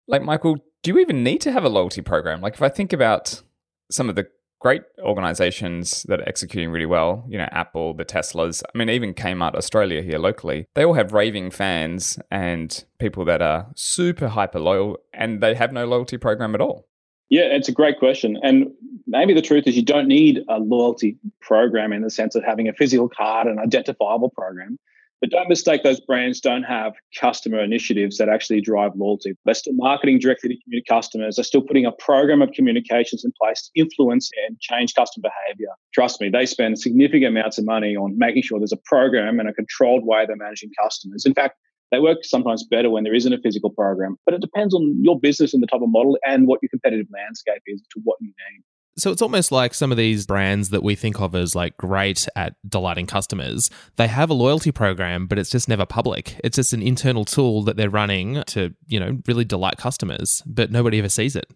Like 0.08 0.22
Michael, 0.22 0.56
do 0.82 0.90
you 0.90 0.98
even 0.98 1.22
need 1.22 1.40
to 1.42 1.52
have 1.52 1.64
a 1.64 1.68
loyalty 1.68 2.02
program? 2.02 2.40
Like 2.40 2.54
if 2.54 2.62
I 2.62 2.68
think 2.68 2.92
about 2.92 3.42
some 3.90 4.08
of 4.08 4.16
the 4.16 4.26
great 4.60 4.82
organizations 5.00 6.04
that 6.04 6.20
are 6.20 6.28
executing 6.28 6.70
really 6.70 6.86
well, 6.86 7.24
you 7.28 7.36
know, 7.36 7.48
Apple, 7.50 7.94
the 7.94 8.04
Teslas, 8.04 8.62
I 8.62 8.78
mean, 8.78 8.88
even 8.88 9.12
Kmart 9.12 9.54
Australia 9.54 10.02
here 10.02 10.18
locally, 10.18 10.66
they 10.74 10.84
all 10.84 10.94
have 10.94 11.12
raving 11.12 11.50
fans 11.50 12.18
and 12.30 12.84
people 12.98 13.24
that 13.24 13.42
are 13.42 13.66
super 13.74 14.28
hyper 14.28 14.60
loyal 14.60 14.98
and 15.12 15.40
they 15.40 15.54
have 15.54 15.72
no 15.72 15.84
loyalty 15.84 16.16
program 16.16 16.54
at 16.54 16.60
all. 16.60 16.86
Yeah, 17.28 17.44
it's 17.44 17.68
a 17.68 17.72
great 17.72 17.98
question. 17.98 18.38
And 18.42 18.70
maybe 19.06 19.34
the 19.34 19.42
truth 19.42 19.66
is 19.66 19.74
you 19.74 19.84
don't 19.84 20.06
need 20.06 20.40
a 20.48 20.58
loyalty 20.58 21.16
program 21.40 21.92
in 21.92 22.02
the 22.02 22.10
sense 22.10 22.34
of 22.34 22.44
having 22.44 22.68
a 22.68 22.72
physical 22.72 23.08
card 23.08 23.46
and 23.46 23.58
identifiable 23.58 24.30
program. 24.30 24.78
But 25.22 25.30
don't 25.30 25.48
mistake 25.48 25.84
those 25.84 26.00
brands 26.00 26.40
don't 26.40 26.64
have 26.64 26.94
customer 27.16 27.62
initiatives 27.62 28.18
that 28.18 28.28
actually 28.28 28.60
drive 28.60 28.90
loyalty. 28.96 29.34
They're 29.44 29.54
still 29.54 29.72
marketing 29.76 30.18
directly 30.18 30.58
to 30.70 30.82
customers. 30.88 31.36
They're 31.36 31.44
still 31.44 31.62
putting 31.62 31.86
a 31.86 31.92
program 31.92 32.42
of 32.42 32.50
communications 32.50 33.24
in 33.24 33.32
place 33.40 33.62
to 33.62 33.80
influence 33.80 34.28
and 34.48 34.58
change 34.58 34.94
customer 34.94 35.30
behavior. 35.30 35.68
Trust 35.94 36.20
me, 36.20 36.28
they 36.28 36.44
spend 36.44 36.80
significant 36.80 37.26
amounts 37.26 37.56
of 37.56 37.64
money 37.64 37.94
on 37.94 38.18
making 38.18 38.42
sure 38.42 38.58
there's 38.58 38.72
a 38.72 38.80
program 38.84 39.38
and 39.38 39.48
a 39.48 39.52
controlled 39.52 40.04
way 40.04 40.26
they're 40.26 40.34
managing 40.34 40.70
customers. 40.82 41.24
In 41.24 41.34
fact, 41.34 41.56
they 41.92 42.00
work 42.00 42.18
sometimes 42.22 42.64
better 42.64 42.90
when 42.90 43.04
there 43.04 43.14
isn't 43.14 43.32
a 43.32 43.38
physical 43.38 43.70
program, 43.70 44.16
but 44.24 44.34
it 44.34 44.40
depends 44.40 44.74
on 44.74 44.98
your 45.04 45.20
business 45.20 45.54
and 45.54 45.62
the 45.62 45.68
type 45.68 45.82
of 45.82 45.88
model 45.88 46.18
and 46.26 46.48
what 46.48 46.58
your 46.62 46.70
competitive 46.70 47.06
landscape 47.12 47.62
is 47.68 47.80
to 47.92 48.00
what 48.02 48.16
you 48.20 48.28
need. 48.50 48.64
So 48.98 49.10
it's 49.10 49.22
almost 49.22 49.50
like 49.50 49.72
some 49.72 49.90
of 49.90 49.96
these 49.96 50.26
brands 50.26 50.68
that 50.68 50.82
we 50.82 50.94
think 50.94 51.18
of 51.20 51.34
as 51.34 51.54
like 51.54 51.76
great 51.78 52.28
at 52.36 52.54
delighting 52.68 53.06
customers, 53.06 53.70
they 53.96 54.06
have 54.06 54.28
a 54.28 54.34
loyalty 54.34 54.70
program, 54.70 55.26
but 55.26 55.38
it's 55.38 55.48
just 55.48 55.66
never 55.66 55.86
public. 55.86 56.38
It's 56.44 56.56
just 56.56 56.74
an 56.74 56.82
internal 56.82 57.24
tool 57.24 57.62
that 57.64 57.76
they're 57.76 57.88
running 57.88 58.42
to, 58.48 58.74
you 58.86 59.00
know, 59.00 59.18
really 59.26 59.46
delight 59.46 59.78
customers, 59.78 60.42
but 60.44 60.70
nobody 60.70 60.98
ever 60.98 61.08
sees 61.08 61.36
it. 61.36 61.46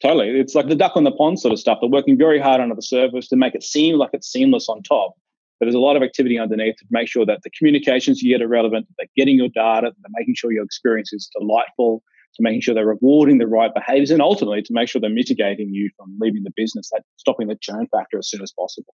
Totally. 0.00 0.30
It's 0.30 0.54
like 0.54 0.68
the 0.68 0.74
duck 0.74 0.96
on 0.96 1.04
the 1.04 1.12
pond 1.12 1.38
sort 1.38 1.52
of 1.52 1.58
stuff. 1.58 1.78
They're 1.82 1.90
working 1.90 2.16
very 2.16 2.40
hard 2.40 2.62
under 2.62 2.74
the 2.74 2.82
surface 2.82 3.28
to 3.28 3.36
make 3.36 3.54
it 3.54 3.62
seem 3.62 3.96
like 3.96 4.10
it's 4.14 4.32
seamless 4.32 4.68
on 4.70 4.82
top. 4.82 5.12
But 5.58 5.66
there's 5.66 5.74
a 5.74 5.80
lot 5.80 5.96
of 5.96 6.02
activity 6.02 6.38
underneath 6.38 6.76
to 6.76 6.86
make 6.90 7.06
sure 7.06 7.26
that 7.26 7.40
the 7.42 7.50
communications 7.50 8.22
you 8.22 8.32
get 8.32 8.42
are 8.42 8.48
relevant, 8.48 8.88
that 8.88 8.94
they're 8.96 9.24
getting 9.24 9.36
your 9.36 9.48
data, 9.48 9.92
they're 10.00 10.18
making 10.18 10.34
sure 10.34 10.50
your 10.52 10.64
experience 10.64 11.12
is 11.12 11.28
delightful, 11.38 12.02
to 12.34 12.42
making 12.42 12.60
sure 12.60 12.74
they're 12.74 12.86
rewarding 12.86 13.38
the 13.38 13.46
right 13.46 13.72
behaviors, 13.74 14.10
and 14.10 14.22
ultimately 14.22 14.62
to 14.62 14.72
make 14.72 14.88
sure 14.88 15.00
they're 15.00 15.10
mitigating 15.10 15.72
you 15.72 15.90
from 15.96 16.16
leaving 16.20 16.42
the 16.42 16.52
business, 16.56 16.90
that 16.92 17.02
stopping 17.16 17.48
the 17.48 17.56
churn 17.60 17.86
factor 17.92 18.18
as 18.18 18.28
soon 18.28 18.42
as 18.42 18.52
possible. 18.52 18.94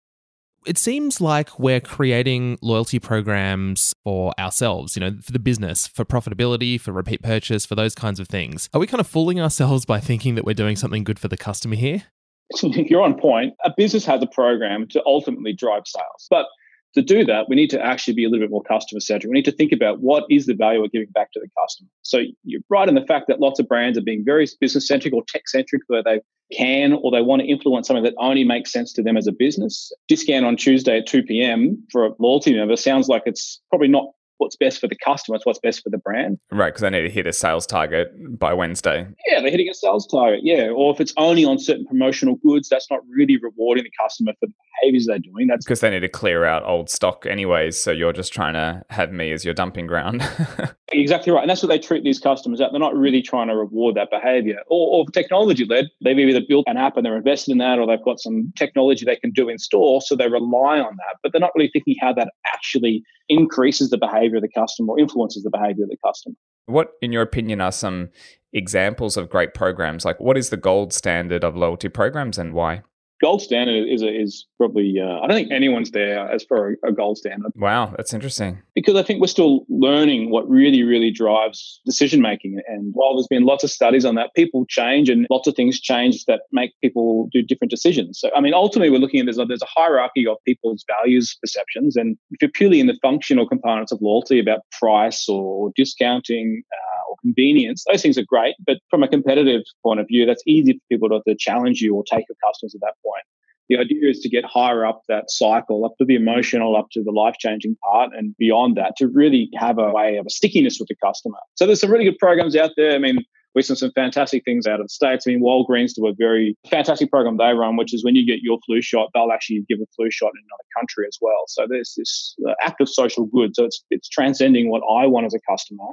It 0.67 0.79
seems 0.79 1.21
like 1.21 1.59
we're 1.59 1.81
creating 1.81 2.59
loyalty 2.63 2.99
programs 2.99 3.95
for 4.03 4.33
ourselves, 4.39 4.97
you 4.97 5.01
know, 5.01 5.19
for 5.23 5.33
the 5.33 5.39
business, 5.39 5.87
for 5.87 6.07
profitability, 6.07 6.81
for 6.81 6.91
repeat 6.91 7.23
purchase, 7.23 7.67
for 7.67 7.75
those 7.75 7.95
kinds 7.95 8.19
of 8.19 8.29
things. 8.29 8.71
Are 8.73 8.81
we 8.81 8.87
kind 8.87 9.01
of 9.01 9.07
fooling 9.07 9.41
ourselves 9.41 9.85
by 9.85 10.01
thinking 10.01 10.37
that 10.37 10.45
we're 10.45 10.55
doing 10.55 10.77
something 10.77 11.05
good 11.05 11.19
for 11.19 11.29
the 11.29 11.37
customer 11.37 11.77
here? 11.77 12.05
You're 12.63 13.03
on 13.03 13.19
point. 13.19 13.55
A 13.65 13.73
business 13.77 14.07
has 14.07 14.23
a 14.23 14.27
program 14.27 14.87
to 14.89 15.03
ultimately 15.05 15.53
drive 15.53 15.83
sales. 15.87 16.27
But 16.31 16.47
to 16.95 17.03
do 17.03 17.25
that, 17.25 17.49
we 17.49 17.57
need 17.57 17.71
to 17.71 17.81
actually 17.81 18.15
be 18.15 18.25
a 18.25 18.29
little 18.29 18.45
bit 18.45 18.51
more 18.51 18.63
customer 18.63 19.01
centric. 19.01 19.31
We 19.31 19.35
need 19.35 19.45
to 19.47 19.53
think 19.53 19.73
about 19.73 20.01
what 20.01 20.25
is 20.31 20.47
the 20.47 20.55
value 20.55 20.81
we're 20.81 20.89
giving 20.89 21.11
back 21.11 21.33
to 21.33 21.41
the 21.41 21.49
customer. 21.61 21.89
So 22.03 22.21
you're 22.45 22.61
right 22.71 22.89
in 22.89 22.95
the 22.95 23.05
fact 23.07 23.27
that 23.29 23.41
lots 23.41 23.59
of 23.59 23.69
brands 23.69 23.99
are 23.99 24.03
being 24.03 24.25
very 24.25 24.47
business 24.61 24.87
centric 24.87 25.13
or 25.13 25.25
tech 25.27 25.49
centric, 25.49 25.83
where 25.89 26.03
they 26.03 26.21
can 26.53 26.93
or 27.03 27.11
they 27.11 27.23
want 27.23 27.43
to 27.43 27.49
influence 27.49 27.89
something 27.89 28.05
that 28.05 28.15
only 28.19 28.45
makes 28.45 28.71
sense 28.71 28.93
to 28.93 29.03
them 29.03 29.17
as 29.17 29.27
a 29.27 29.33
business. 29.33 29.93
Discount 30.09 30.45
on 30.45 30.57
Tuesday 30.57 30.99
at 30.99 31.07
2 31.07 31.23
p.m. 31.25 31.83
for 31.91 32.07
a 32.07 32.11
loyalty 32.19 32.55
member 32.55 32.77
sounds 32.77 33.09
like 33.09 33.23
it's 33.27 33.61
probably 33.71 33.89
not 33.89 34.07
what's 34.45 34.57
best 34.57 34.81
for 34.81 34.87
the 34.87 34.97
customer, 34.97 35.37
it's 35.37 35.47
what's 35.47 35.59
best 35.59 35.83
for 35.83 35.91
the 35.91 35.99
brand. 35.99 36.39
Right, 36.53 36.69
because 36.69 36.83
they 36.83 36.91
need 36.91 37.03
to 37.03 37.11
hit 37.11 37.27
a 37.27 37.33
sales 37.33 37.67
target 37.67 38.13
by 38.39 38.53
Wednesday. 38.53 39.07
Yeah, 39.27 39.41
they're 39.41 39.51
hitting 39.51 39.69
a 39.69 39.75
sales 39.75 40.07
target. 40.07 40.41
Yeah, 40.43 40.69
or 40.69 40.93
if 40.93 41.01
it's 41.01 41.15
only 41.17 41.45
on 41.45 41.59
certain 41.59 41.87
promotional 41.87 42.37
goods, 42.37 42.69
that's 42.69 42.91
not 42.91 43.01
really 43.09 43.39
rewarding 43.39 43.85
the 43.85 43.91
customer 44.01 44.33
for 44.39 44.47
the 44.47 44.53
behaviors 44.83 45.07
they're 45.07 45.19
doing. 45.19 45.47
That's 45.47 45.65
because 45.65 45.81
they 45.81 45.91
need 45.91 46.01
to 46.01 46.09
clear 46.09 46.45
out 46.45 46.63
old 46.65 46.91
stock 46.91 47.27
anyways. 47.27 47.79
So 47.79 47.91
you're 47.91 48.13
just 48.13 48.33
trying 48.33 48.55
to 48.55 48.85
have 48.91 49.13
me 49.13 49.33
as 49.33 49.45
your 49.45 49.55
dumping 49.55 49.87
ground. 49.87 50.23
exactly 50.93 51.33
right, 51.33 51.43
and 51.43 51.51
that's 51.51 51.63
what 51.63 51.69
they 51.69 51.79
treat 51.79 52.05
these 52.05 52.21
customers 52.21 52.61
at. 52.61 52.71
They're 52.71 52.81
not 52.81 52.97
really 52.97 53.23
trying 53.23 53.49
to 53.49 53.57
reward 53.57 53.97
that 53.97 54.11
behavior. 54.11 54.59
Or, 54.69 54.99
or 54.99 55.07
technology 55.11 55.65
led, 55.65 55.87
they've 56.03 56.19
either 56.19 56.43
built 56.47 56.65
an 56.69 56.77
app 56.77 56.97
and 56.97 57.07
they're 57.07 57.17
invested 57.17 57.53
in 57.53 57.59
that, 57.59 57.79
or 57.79 57.87
they've 57.87 58.05
got 58.05 58.21
some 58.21 58.53
technology 58.57 59.05
they 59.05 59.17
can 59.17 59.31
do 59.31 59.49
in 59.49 59.59
store, 59.59 60.03
so 60.03 60.15
they 60.15 60.29
rely 60.29 60.79
on 60.79 60.97
that. 60.97 61.17
But 61.23 61.33
they're 61.33 61.41
not 61.41 61.53
really 61.55 61.71
thinking 61.73 61.97
how 62.01 62.13
that 62.13 62.33
actually 62.53 63.03
increases 63.29 63.91
the 63.91 63.99
behavior 63.99 64.34
of 64.37 64.43
the 64.43 64.49
customer 64.49 64.93
or 64.93 64.99
influences 64.99 65.43
the 65.43 65.51
behavior 65.51 65.85
of 65.85 65.91
the 65.91 65.97
customer. 66.05 66.35
What, 66.67 66.93
in 67.03 67.13
your 67.13 67.23
opinion, 67.23 67.61
are 67.61 67.73
some 67.73 68.11
examples 68.53 69.17
of 69.17 69.29
great 69.29 69.53
programs? 69.55 70.05
Like, 70.05 70.21
what 70.21 70.39
is 70.39 70.51
the 70.51 70.57
gold 70.57 70.93
standard 70.93 71.45
of 71.45 71.57
loyalty 71.57 71.89
programs 71.89 72.39
and 72.39 72.55
why? 72.55 72.83
Gold 73.21 73.43
standard 73.43 73.89
is 73.89 74.03
a, 74.03 74.09
is 74.09 74.47
probably 74.59 74.97
uh, 75.01 75.21
I 75.21 75.27
don't 75.27 75.37
think 75.37 75.53
anyone's 75.53 75.91
there 75.91 76.31
as 76.31 76.45
for 76.45 76.71
a, 76.71 76.89
a, 76.89 76.93
gold 76.93 77.19
standard. 77.19 77.53
Wow, 77.57 77.93
that's 77.97 78.13
interesting. 78.13 78.61
Because 78.75 78.97
I 78.97 79.03
think 79.03 79.21
we're 79.21 79.27
still 79.27 79.65
learning 79.69 80.31
what 80.31 80.49
really 80.49 80.83
really 80.83 81.11
drives 81.11 81.81
decision 81.87 82.21
making. 82.21 82.61
And 82.67 82.93
while 82.95 83.15
there's 83.15 83.29
been 83.29 83.45
lots 83.45 83.65
of 83.65 83.71
studies 83.71 84.05
on 84.05 84.15
that, 84.17 84.35
people 84.35 84.67
change 84.69 85.09
and 85.09 85.27
lots 85.31 85.47
of 85.47 85.55
things 85.55 85.81
change 85.81 86.25
that 86.27 86.43
make 86.53 86.73
people 86.83 87.29
do 87.33 87.43
different 87.43 87.71
decisions. 87.71 88.21
So 88.21 88.31
I 88.37 88.41
mean, 88.41 88.55
ultimately, 88.55 88.91
we're 88.91 88.99
looking 88.99 89.21
at 89.21 89.27
there's 89.27 89.39
a, 89.39 89.45
there's 89.45 89.63
a 89.63 89.81
hierarchy 89.81 90.27
of 90.27 90.37
people's 90.47 90.85
values 90.89 91.37
perceptions, 91.41 91.97
and 91.97 92.17
if 92.31 92.43
you're 92.43 92.51
purely 92.51 92.81
in 92.81 92.87
the 92.87 92.99
functional 93.03 93.49
components 93.49 93.93
of 93.93 94.01
loyalty 94.01 94.39
about 94.39 94.61
price 94.79 95.29
or 95.29 95.73
discounting. 95.77 96.63
Uh, 96.73 96.94
or 97.09 97.17
convenience, 97.23 97.85
those 97.91 98.03
things 98.03 98.19
are 98.19 98.25
great. 98.25 98.55
But 98.67 98.79
from 98.91 99.03
a 99.03 99.09
competitive 99.09 99.63
point 99.83 100.01
of 100.01 100.07
view, 100.07 100.27
that's 100.27 100.43
easy 100.47 100.73
for 100.73 100.81
people 100.91 101.09
to, 101.11 101.21
to 101.29 101.37
challenge 101.39 101.81
you 101.81 101.95
or 101.95 102.05
take 102.05 102.25
your 102.29 102.37
customers 102.45 102.75
at 102.75 102.81
that 102.81 102.95
point. 103.05 103.25
The 103.69 103.79
idea 103.79 104.11
is 104.11 104.21
to 104.21 104.29
get 104.29 104.45
higher 104.45 104.85
up 104.85 105.03
that 105.09 105.31
cycle, 105.31 105.87
up 105.87 105.93
to 105.99 106.05
the 106.05 106.17
emotional, 106.17 106.77
up 106.77 106.89
to 106.93 107.03
the 107.03 107.13
life 107.13 107.37
changing 107.39 107.77
part, 107.83 108.11
and 108.15 108.37
beyond 108.37 108.77
that 108.77 108.93
to 108.99 109.09
really 109.09 109.49
have 109.57 109.79
a 109.79 109.91
way 109.91 110.17
of 110.17 110.27
a 110.27 110.31
stickiness 110.31 110.79
with 110.79 110.89
the 110.89 110.97
customer. 111.03 111.39
So 111.55 111.67
there's 111.67 111.81
some 111.81 111.91
really 111.91 112.05
good 112.05 112.19
programs 112.19 112.57
out 112.57 112.73
there. 112.77 112.93
I 112.93 112.99
mean, 112.99 113.25
we've 113.55 113.65
seen 113.65 113.77
some 113.77 113.93
fantastic 113.93 114.45
things 114.45 114.67
out 114.67 114.81
of 114.81 114.87
the 114.87 114.91
States. 114.91 115.25
I 115.27 115.31
mean, 115.31 115.43
Walgreens 115.43 115.95
do 115.95 116.07
a 116.07 116.13
very 116.15 116.57
fantastic 116.69 117.11
program 117.11 117.39
they 117.39 117.55
run, 117.55 117.77
which 117.77 117.95
is 117.95 118.05
when 118.05 118.15
you 118.15 118.27
get 118.27 118.41
your 118.43 118.59
flu 118.67 118.83
shot, 118.83 119.09
they'll 119.15 119.33
actually 119.33 119.65
give 119.67 119.79
a 119.81 119.87
flu 119.97 120.11
shot 120.11 120.33
in 120.35 120.43
another 120.45 120.65
country 120.79 121.07
as 121.09 121.17
well. 121.23 121.45
So 121.49 121.67
there's 121.67 121.95
this 121.97 122.35
uh, 122.47 122.53
act 122.63 122.83
of 122.83 122.89
social 122.91 123.25
good. 123.25 123.57
So 123.57 123.65
it's, 123.65 123.83
it's 123.91 124.09
transcending 124.09 124.69
what 124.69 124.83
I 124.91 125.07
want 125.07 125.25
as 125.25 125.35
a 125.35 125.41
customer 125.49 125.87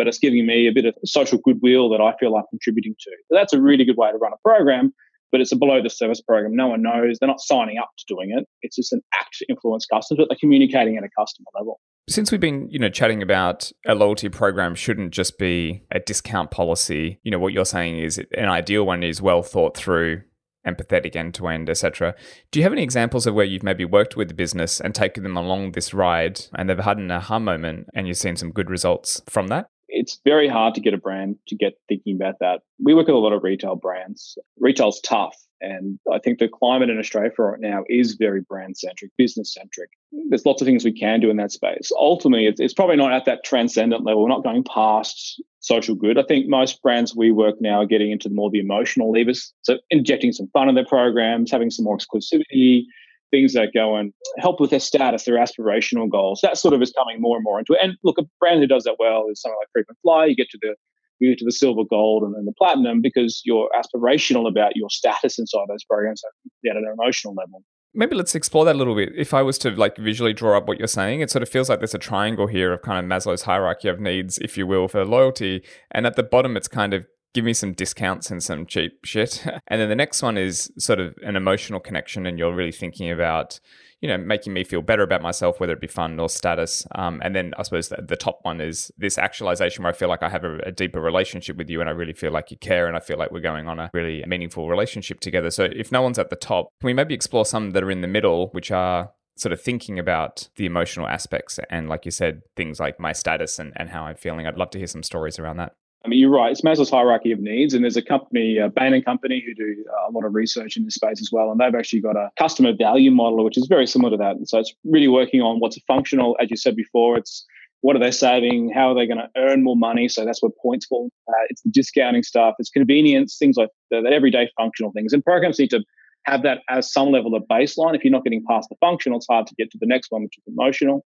but 0.00 0.08
it's 0.08 0.18
giving 0.18 0.46
me 0.46 0.66
a 0.66 0.72
bit 0.72 0.86
of 0.86 0.94
social 1.04 1.36
goodwill 1.44 1.90
that 1.90 2.00
I 2.00 2.14
feel 2.18 2.34
I'm 2.34 2.44
contributing 2.48 2.94
to. 2.98 3.10
So 3.28 3.36
that's 3.36 3.52
a 3.52 3.60
really 3.60 3.84
good 3.84 3.98
way 3.98 4.10
to 4.10 4.16
run 4.16 4.32
a 4.32 4.38
program, 4.42 4.94
but 5.30 5.42
it's 5.42 5.52
a 5.52 5.56
below 5.56 5.82
the 5.82 5.90
service 5.90 6.22
program. 6.22 6.56
No 6.56 6.68
one 6.68 6.80
knows. 6.80 7.18
They're 7.20 7.28
not 7.28 7.42
signing 7.42 7.76
up 7.76 7.90
to 7.98 8.04
doing 8.08 8.34
it. 8.34 8.48
It's 8.62 8.76
just 8.76 8.94
an 8.94 9.02
act 9.12 9.36
to 9.40 9.46
influence 9.50 9.84
customers, 9.84 10.16
but 10.16 10.30
they're 10.30 10.38
communicating 10.40 10.96
at 10.96 11.04
a 11.04 11.10
customer 11.18 11.48
level. 11.54 11.80
Since 12.08 12.32
we've 12.32 12.40
been, 12.40 12.66
you 12.70 12.78
know, 12.78 12.88
chatting 12.88 13.22
about 13.22 13.70
a 13.86 13.94
loyalty 13.94 14.30
program 14.30 14.74
shouldn't 14.74 15.10
just 15.10 15.36
be 15.36 15.82
a 15.92 16.00
discount 16.00 16.50
policy, 16.50 17.20
you 17.22 17.30
know, 17.30 17.38
what 17.38 17.52
you're 17.52 17.66
saying 17.66 17.98
is 17.98 18.16
an 18.38 18.48
ideal 18.48 18.86
one 18.86 19.02
is 19.02 19.20
well 19.20 19.42
thought 19.42 19.76
through, 19.76 20.22
empathetic 20.66 21.14
end 21.14 21.34
to 21.34 21.48
end, 21.48 21.68
etc. 21.68 22.14
Do 22.50 22.58
you 22.58 22.62
have 22.62 22.72
any 22.72 22.82
examples 22.82 23.26
of 23.26 23.34
where 23.34 23.44
you've 23.44 23.62
maybe 23.62 23.84
worked 23.84 24.16
with 24.16 24.28
the 24.28 24.34
business 24.34 24.80
and 24.80 24.94
taken 24.94 25.24
them 25.24 25.36
along 25.36 25.72
this 25.72 25.92
ride 25.92 26.40
and 26.54 26.70
they've 26.70 26.78
had 26.78 26.96
an 26.96 27.10
aha 27.10 27.38
moment 27.38 27.88
and 27.94 28.08
you've 28.08 28.16
seen 28.16 28.36
some 28.36 28.50
good 28.50 28.70
results 28.70 29.20
from 29.28 29.48
that? 29.48 29.68
It's 29.92 30.20
very 30.24 30.48
hard 30.48 30.74
to 30.74 30.80
get 30.80 30.94
a 30.94 30.98
brand 30.98 31.36
to 31.48 31.56
get 31.56 31.74
thinking 31.88 32.16
about 32.16 32.36
that. 32.40 32.60
We 32.82 32.94
work 32.94 33.06
with 33.06 33.16
a 33.16 33.18
lot 33.18 33.32
of 33.32 33.42
retail 33.42 33.76
brands. 33.76 34.38
Retail's 34.58 35.00
tough. 35.00 35.36
And 35.60 35.98
I 36.10 36.18
think 36.18 36.38
the 36.38 36.48
climate 36.48 36.88
in 36.88 36.98
Australia 36.98 37.30
for 37.36 37.50
right 37.50 37.60
now 37.60 37.84
is 37.88 38.14
very 38.14 38.40
brand 38.40 38.78
centric, 38.78 39.10
business 39.18 39.52
centric. 39.52 39.90
There's 40.30 40.46
lots 40.46 40.62
of 40.62 40.66
things 40.66 40.84
we 40.84 40.92
can 40.92 41.20
do 41.20 41.28
in 41.28 41.36
that 41.36 41.52
space. 41.52 41.92
Ultimately, 41.94 42.46
it's, 42.46 42.60
it's, 42.60 42.72
probably 42.72 42.96
not 42.96 43.12
at 43.12 43.26
that 43.26 43.44
transcendent 43.44 44.04
level. 44.04 44.22
We're 44.22 44.30
not 44.30 44.44
going 44.44 44.64
past 44.64 45.42
social 45.60 45.94
good. 45.94 46.18
I 46.18 46.22
think 46.22 46.48
most 46.48 46.82
brands 46.82 47.14
we 47.14 47.30
work 47.30 47.56
now 47.60 47.82
are 47.82 47.86
getting 47.86 48.10
into 48.10 48.30
more 48.30 48.50
the 48.50 48.60
emotional 48.60 49.12
levers. 49.12 49.52
So 49.62 49.78
injecting 49.90 50.32
some 50.32 50.48
fun 50.54 50.70
in 50.70 50.74
their 50.74 50.86
programs, 50.86 51.50
having 51.50 51.70
some 51.70 51.84
more 51.84 51.98
exclusivity, 51.98 52.84
things 53.30 53.52
that 53.54 53.70
go 53.74 53.96
and 53.96 54.12
help 54.38 54.60
with 54.60 54.70
their 54.70 54.80
status, 54.80 55.24
their 55.24 55.36
aspirational 55.36 56.10
goals. 56.10 56.40
That 56.42 56.58
sort 56.58 56.74
of 56.74 56.82
is 56.82 56.92
coming 56.92 57.20
more 57.20 57.36
and 57.36 57.44
more 57.44 57.58
into 57.58 57.72
it. 57.72 57.80
And 57.82 57.94
look, 58.02 58.18
a 58.18 58.24
brand 58.38 58.60
who 58.60 58.66
does 58.66 58.84
that 58.84 58.96
well 58.98 59.26
is 59.30 59.40
something 59.40 59.56
like 59.60 59.68
Frequent 59.72 59.98
Flyer. 60.02 60.26
You 60.28 60.36
get 60.36 60.50
to 60.50 60.58
the 60.60 60.74
you 61.20 61.30
get 61.30 61.38
to 61.38 61.44
the 61.44 61.52
silver, 61.52 61.82
gold, 61.88 62.22
and 62.22 62.34
then 62.34 62.46
the 62.46 62.52
platinum 62.56 63.02
because 63.02 63.42
you're 63.44 63.68
aspirational 63.76 64.48
about 64.48 64.74
your 64.74 64.88
status 64.88 65.38
inside 65.38 65.66
those 65.68 65.84
programs 65.84 66.22
at 66.68 66.76
an 66.76 66.86
emotional 66.98 67.34
level. 67.34 67.62
Maybe 67.92 68.14
let's 68.14 68.34
explore 68.34 68.64
that 68.64 68.76
a 68.76 68.78
little 68.78 68.94
bit. 68.94 69.10
If 69.16 69.34
I 69.34 69.42
was 69.42 69.58
to 69.58 69.70
like 69.70 69.96
visually 69.96 70.32
draw 70.32 70.56
up 70.56 70.66
what 70.66 70.78
you're 70.78 70.88
saying, 70.88 71.20
it 71.20 71.30
sort 71.30 71.42
of 71.42 71.48
feels 71.48 71.68
like 71.68 71.80
there's 71.80 71.94
a 71.94 71.98
triangle 71.98 72.46
here 72.46 72.72
of 72.72 72.82
kind 72.82 72.98
of 72.98 73.10
Maslow's 73.10 73.42
hierarchy 73.42 73.88
of 73.88 74.00
needs, 74.00 74.38
if 74.38 74.56
you 74.56 74.66
will, 74.66 74.88
for 74.88 75.04
loyalty. 75.04 75.62
And 75.90 76.06
at 76.06 76.16
the 76.16 76.22
bottom, 76.22 76.56
it's 76.56 76.68
kind 76.68 76.94
of 76.94 77.04
give 77.34 77.44
me 77.44 77.52
some 77.52 77.72
discounts 77.72 78.30
and 78.30 78.42
some 78.42 78.66
cheap 78.66 79.04
shit. 79.04 79.44
And 79.68 79.80
then 79.80 79.88
the 79.88 79.96
next 79.96 80.22
one 80.22 80.36
is 80.36 80.72
sort 80.78 80.98
of 80.98 81.14
an 81.22 81.36
emotional 81.36 81.78
connection, 81.78 82.26
and 82.26 82.38
you're 82.38 82.54
really 82.54 82.72
thinking 82.72 83.10
about 83.10 83.60
you 84.00 84.08
know, 84.08 84.16
making 84.16 84.52
me 84.52 84.64
feel 84.64 84.80
better 84.80 85.02
about 85.02 85.20
myself, 85.20 85.60
whether 85.60 85.74
it 85.74 85.80
be 85.80 85.86
fun 85.86 86.18
or 86.18 86.28
status. 86.28 86.86
Um, 86.94 87.20
and 87.22 87.36
then 87.36 87.52
I 87.58 87.62
suppose 87.62 87.90
the, 87.90 88.00
the, 88.00 88.16
top 88.16 88.40
one 88.42 88.60
is 88.60 88.90
this 88.96 89.18
actualization 89.18 89.84
where 89.84 89.92
I 89.92 89.96
feel 89.96 90.08
like 90.08 90.22
I 90.22 90.30
have 90.30 90.44
a, 90.44 90.56
a, 90.66 90.72
deeper 90.72 91.00
relationship 91.00 91.56
with 91.56 91.68
you 91.68 91.80
and 91.80 91.88
I 91.88 91.92
really 91.92 92.14
feel 92.14 92.32
like 92.32 92.50
you 92.50 92.56
care 92.56 92.86
and 92.86 92.96
I 92.96 93.00
feel 93.00 93.18
like 93.18 93.30
we're 93.30 93.40
going 93.40 93.68
on 93.68 93.78
a 93.78 93.90
really 93.92 94.24
meaningful 94.26 94.68
relationship 94.68 95.20
together. 95.20 95.50
So 95.50 95.64
if 95.64 95.92
no 95.92 96.00
one's 96.00 96.18
at 96.18 96.30
the 96.30 96.36
top, 96.36 96.68
can 96.80 96.86
we 96.86 96.94
maybe 96.94 97.14
explore 97.14 97.44
some 97.44 97.72
that 97.72 97.82
are 97.82 97.90
in 97.90 98.00
the 98.00 98.08
middle, 98.08 98.48
which 98.52 98.70
are 98.70 99.10
sort 99.36 99.52
of 99.52 99.60
thinking 99.60 99.98
about 99.98 100.48
the 100.56 100.66
emotional 100.66 101.06
aspects 101.06 101.58
and 101.70 101.88
like 101.88 102.04
you 102.04 102.10
said 102.10 102.42
things 102.56 102.78
like 102.78 103.00
my 103.00 103.12
status 103.12 103.58
and, 103.58 103.72
and 103.76 103.88
how 103.88 104.04
i'm 104.04 104.16
feeling 104.16 104.46
i'd 104.46 104.58
love 104.58 104.68
to 104.68 104.76
hear 104.76 104.86
some 104.86 105.02
stories 105.02 105.38
around 105.38 105.56
that 105.56 105.72
I 106.04 106.08
mean, 106.08 106.18
you're 106.18 106.30
right. 106.30 106.50
It's 106.50 106.62
Maslow's 106.62 106.90
hierarchy 106.90 107.30
of 107.30 107.40
needs, 107.40 107.74
and 107.74 107.84
there's 107.84 107.96
a 107.96 108.02
company, 108.02 108.58
uh, 108.58 108.68
Bain 108.68 108.94
and 108.94 109.04
Company, 109.04 109.44
who 109.44 109.54
do 109.54 109.84
uh, 109.90 110.10
a 110.10 110.12
lot 110.12 110.24
of 110.24 110.34
research 110.34 110.76
in 110.76 110.84
this 110.84 110.94
space 110.94 111.20
as 111.20 111.30
well, 111.30 111.50
and 111.50 111.60
they've 111.60 111.74
actually 111.74 112.00
got 112.00 112.16
a 112.16 112.30
customer 112.38 112.72
value 112.72 113.10
model 113.10 113.44
which 113.44 113.58
is 113.58 113.66
very 113.66 113.86
similar 113.86 114.10
to 114.10 114.16
that. 114.16 114.36
And 114.36 114.48
so 114.48 114.58
it's 114.58 114.72
really 114.84 115.08
working 115.08 115.42
on 115.42 115.60
what's 115.60 115.76
a 115.76 115.80
functional, 115.86 116.36
as 116.40 116.50
you 116.50 116.56
said 116.56 116.74
before. 116.74 117.18
It's 117.18 117.44
what 117.82 117.96
are 117.96 117.98
they 117.98 118.10
saving? 118.10 118.72
How 118.74 118.90
are 118.90 118.94
they 118.94 119.06
going 119.06 119.18
to 119.18 119.28
earn 119.36 119.62
more 119.62 119.76
money? 119.76 120.08
So 120.08 120.24
that's 120.24 120.42
where 120.42 120.52
points 120.62 120.86
fall. 120.86 121.10
Uh, 121.28 121.32
it's 121.48 121.62
the 121.62 121.70
discounting 121.70 122.22
stuff. 122.22 122.54
It's 122.58 122.70
convenience, 122.70 123.36
things 123.38 123.56
like 123.56 123.70
that, 123.90 124.02
that 124.04 124.12
everyday 124.12 124.50
functional 124.56 124.92
things. 124.92 125.12
And 125.12 125.24
programs 125.24 125.58
need 125.58 125.70
to 125.70 125.82
have 126.24 126.42
that 126.42 126.60
as 126.68 126.92
some 126.92 127.10
level 127.10 127.34
of 127.34 127.42
baseline. 127.50 127.94
If 127.94 128.04
you're 128.04 128.12
not 128.12 128.24
getting 128.24 128.44
past 128.46 128.68
the 128.68 128.76
functional, 128.80 129.18
it's 129.18 129.26
hard 129.28 129.46
to 129.46 129.54
get 129.56 129.70
to 129.70 129.78
the 129.80 129.86
next 129.86 130.10
one, 130.10 130.22
which 130.22 130.36
is 130.36 130.44
emotional. 130.46 131.04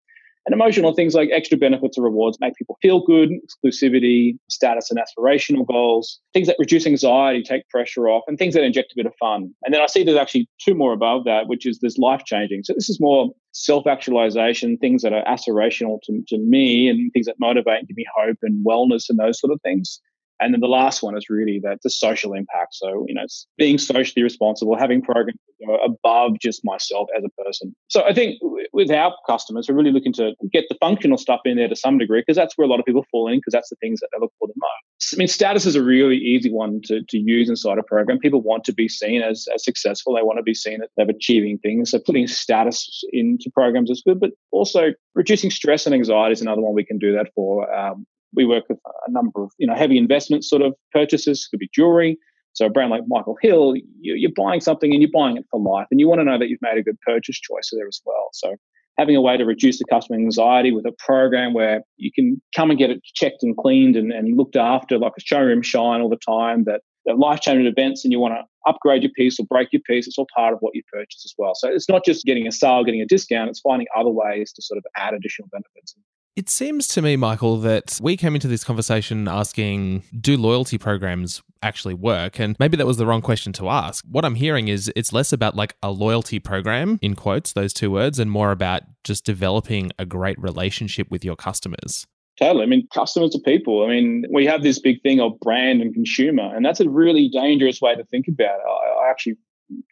And 0.45 0.53
emotional 0.53 0.93
things 0.93 1.13
like 1.13 1.29
extra 1.31 1.57
benefits 1.57 1.97
or 1.97 2.03
rewards 2.03 2.37
make 2.41 2.55
people 2.55 2.77
feel 2.81 3.05
good, 3.05 3.29
exclusivity, 3.29 4.37
status 4.49 4.89
and 4.89 4.99
aspirational 4.99 5.67
goals, 5.67 6.19
things 6.33 6.47
that 6.47 6.55
reduce 6.57 6.87
anxiety, 6.87 7.43
take 7.43 7.67
pressure 7.69 8.09
off, 8.09 8.23
and 8.27 8.39
things 8.39 8.55
that 8.55 8.63
inject 8.63 8.91
a 8.91 8.95
bit 8.95 9.05
of 9.05 9.13
fun. 9.19 9.53
And 9.63 9.73
then 9.73 9.81
I 9.81 9.85
see 9.85 10.03
there's 10.03 10.17
actually 10.17 10.49
two 10.59 10.73
more 10.73 10.93
above 10.93 11.25
that, 11.25 11.47
which 11.47 11.67
is 11.67 11.79
there's 11.79 11.99
life 11.99 12.23
changing. 12.25 12.63
So 12.63 12.73
this 12.73 12.89
is 12.89 12.99
more 12.99 13.29
self 13.51 13.85
actualization, 13.85 14.77
things 14.77 15.03
that 15.03 15.13
are 15.13 15.23
aspirational 15.25 15.99
to, 16.03 16.23
to 16.29 16.37
me 16.39 16.89
and 16.89 17.11
things 17.13 17.27
that 17.27 17.35
motivate 17.39 17.79
and 17.79 17.87
give 17.87 17.97
me 17.97 18.05
hope 18.15 18.37
and 18.41 18.65
wellness 18.65 19.09
and 19.09 19.19
those 19.19 19.39
sort 19.39 19.53
of 19.53 19.61
things. 19.61 19.99
And 20.41 20.53
then 20.53 20.59
the 20.59 20.67
last 20.67 21.03
one 21.03 21.15
is 21.15 21.29
really 21.29 21.59
that 21.63 21.79
the 21.83 21.89
social 21.89 22.33
impact. 22.33 22.73
So, 22.73 23.05
you 23.07 23.13
know, 23.13 23.25
being 23.57 23.77
socially 23.77 24.23
responsible, 24.23 24.77
having 24.77 25.01
programs 25.01 25.39
above 25.85 26.39
just 26.41 26.65
myself 26.65 27.07
as 27.15 27.23
a 27.23 27.43
person. 27.43 27.75
So 27.87 28.03
I 28.03 28.13
think 28.13 28.39
with 28.73 28.89
our 28.91 29.13
customers, 29.27 29.67
we're 29.69 29.75
really 29.75 29.91
looking 29.91 30.13
to 30.13 30.33
get 30.51 30.65
the 30.69 30.77
functional 30.79 31.17
stuff 31.17 31.41
in 31.45 31.57
there 31.57 31.67
to 31.67 31.75
some 31.75 31.97
degree 31.97 32.21
because 32.21 32.35
that's 32.35 32.57
where 32.57 32.65
a 32.65 32.69
lot 32.69 32.79
of 32.79 32.85
people 32.85 33.05
fall 33.11 33.27
in 33.27 33.37
because 33.37 33.51
that's 33.51 33.69
the 33.69 33.75
things 33.77 33.99
that 33.99 34.09
they 34.11 34.19
look 34.19 34.33
for 34.39 34.47
the 34.47 34.53
most. 34.55 35.13
I 35.13 35.17
mean, 35.17 35.27
status 35.27 35.65
is 35.65 35.75
a 35.75 35.83
really 35.83 36.17
easy 36.17 36.51
one 36.51 36.81
to, 36.85 37.01
to 37.09 37.17
use 37.17 37.49
inside 37.49 37.77
a 37.77 37.83
program. 37.83 38.19
People 38.19 38.41
want 38.41 38.63
to 38.65 38.73
be 38.73 38.87
seen 38.87 39.21
as, 39.21 39.47
as 39.53 39.63
successful. 39.63 40.15
They 40.15 40.23
want 40.23 40.37
to 40.37 40.43
be 40.43 40.53
seen 40.53 40.81
as 40.81 40.89
they're 40.97 41.09
achieving 41.09 41.57
things. 41.59 41.91
So 41.91 41.99
putting 41.99 42.27
status 42.27 43.03
into 43.11 43.49
programs 43.53 43.89
is 43.89 44.01
good, 44.05 44.19
but 44.19 44.31
also 44.51 44.93
reducing 45.15 45.51
stress 45.51 45.85
and 45.85 45.93
anxiety 45.93 46.33
is 46.33 46.41
another 46.41 46.61
one 46.61 46.73
we 46.73 46.85
can 46.85 46.97
do 46.97 47.13
that 47.13 47.29
for. 47.35 47.71
Um, 47.73 48.05
we 48.35 48.45
work 48.45 48.65
with 48.69 48.79
a 49.07 49.11
number 49.11 49.43
of 49.43 49.51
you 49.57 49.67
know 49.67 49.75
heavy 49.75 49.97
investment 49.97 50.43
sort 50.43 50.61
of 50.61 50.73
purchases. 50.91 51.47
Could 51.49 51.59
be 51.59 51.69
jewelry. 51.73 52.17
So 52.53 52.65
a 52.65 52.69
brand 52.69 52.91
like 52.91 53.03
Michael 53.07 53.37
Hill, 53.41 53.75
you're 54.01 54.31
buying 54.35 54.59
something 54.59 54.91
and 54.91 55.01
you're 55.01 55.11
buying 55.13 55.37
it 55.37 55.45
for 55.49 55.59
life, 55.59 55.87
and 55.89 55.99
you 55.99 56.09
want 56.09 56.19
to 56.19 56.25
know 56.25 56.37
that 56.37 56.49
you've 56.49 56.61
made 56.61 56.77
a 56.77 56.83
good 56.83 56.99
purchase 57.05 57.39
choice 57.39 57.69
there 57.71 57.87
as 57.87 58.01
well. 58.05 58.27
So 58.33 58.55
having 58.97 59.15
a 59.15 59.21
way 59.21 59.37
to 59.37 59.45
reduce 59.45 59.79
the 59.79 59.85
customer 59.89 60.19
anxiety 60.19 60.71
with 60.71 60.85
a 60.85 60.91
program 60.99 61.53
where 61.53 61.81
you 61.97 62.11
can 62.13 62.41
come 62.55 62.69
and 62.69 62.77
get 62.77 62.89
it 62.89 63.01
checked 63.15 63.41
and 63.41 63.55
cleaned 63.55 63.95
and, 63.95 64.11
and 64.11 64.37
looked 64.37 64.57
after 64.57 64.97
like 64.97 65.13
a 65.17 65.21
showroom 65.21 65.61
shine 65.61 66.01
all 66.01 66.09
the 66.09 66.17
time 66.17 66.65
that 66.65 66.81
life 67.17 67.41
changing 67.41 67.65
events 67.65 68.03
and 68.05 68.11
you 68.11 68.19
want 68.19 68.33
to 68.33 68.43
upgrade 68.69 69.01
your 69.01 69.11
piece 69.13 69.39
or 69.39 69.45
break 69.47 69.69
your 69.71 69.81
piece, 69.87 70.07
it's 70.07 70.17
all 70.17 70.27
part 70.35 70.53
of 70.53 70.59
what 70.59 70.75
you 70.75 70.83
purchase 70.91 71.23
as 71.25 71.33
well. 71.37 71.53
So 71.55 71.67
it's 71.69 71.89
not 71.89 72.05
just 72.05 72.25
getting 72.25 72.47
a 72.47 72.51
sale, 72.51 72.83
getting 72.83 73.01
a 73.01 73.05
discount, 73.05 73.49
it's 73.49 73.59
finding 73.59 73.87
other 73.97 74.09
ways 74.09 74.51
to 74.53 74.61
sort 74.61 74.77
of 74.77 74.85
add 74.95 75.13
additional 75.13 75.49
benefits. 75.51 75.95
It 76.37 76.49
seems 76.49 76.87
to 76.89 77.01
me, 77.01 77.17
Michael, 77.17 77.57
that 77.57 77.99
we 78.01 78.15
came 78.15 78.35
into 78.35 78.47
this 78.47 78.63
conversation 78.63 79.27
asking, 79.27 80.03
do 80.17 80.37
loyalty 80.37 80.77
programs 80.77 81.41
actually 81.61 81.93
work? 81.93 82.39
And 82.39 82.55
maybe 82.57 82.77
that 82.77 82.87
was 82.87 82.95
the 82.95 83.05
wrong 83.05 83.21
question 83.21 83.51
to 83.53 83.69
ask. 83.69 84.05
What 84.09 84.23
I'm 84.23 84.35
hearing 84.35 84.69
is 84.69 84.89
it's 84.95 85.11
less 85.11 85.33
about 85.33 85.57
like 85.57 85.75
a 85.83 85.91
loyalty 85.91 86.39
program, 86.39 86.99
in 87.01 87.15
quotes, 87.15 87.51
those 87.51 87.73
two 87.73 87.91
words, 87.91 88.17
and 88.17 88.31
more 88.31 88.51
about 88.51 88.83
just 89.03 89.25
developing 89.25 89.91
a 89.99 90.05
great 90.05 90.39
relationship 90.39 91.11
with 91.11 91.25
your 91.25 91.35
customers. 91.35 92.07
Totally. 92.39 92.63
I 92.63 92.67
mean, 92.67 92.87
customers 92.93 93.35
are 93.35 93.41
people. 93.41 93.83
I 93.83 93.89
mean, 93.89 94.23
we 94.33 94.45
have 94.45 94.63
this 94.63 94.79
big 94.79 95.01
thing 95.03 95.19
of 95.19 95.37
brand 95.41 95.81
and 95.81 95.93
consumer, 95.93 96.55
and 96.55 96.65
that's 96.65 96.79
a 96.79 96.89
really 96.89 97.27
dangerous 97.27 97.81
way 97.81 97.93
to 97.93 98.05
think 98.05 98.27
about 98.29 98.55
it. 98.55 98.65
I, 98.65 99.05
I 99.05 99.09
actually 99.09 99.35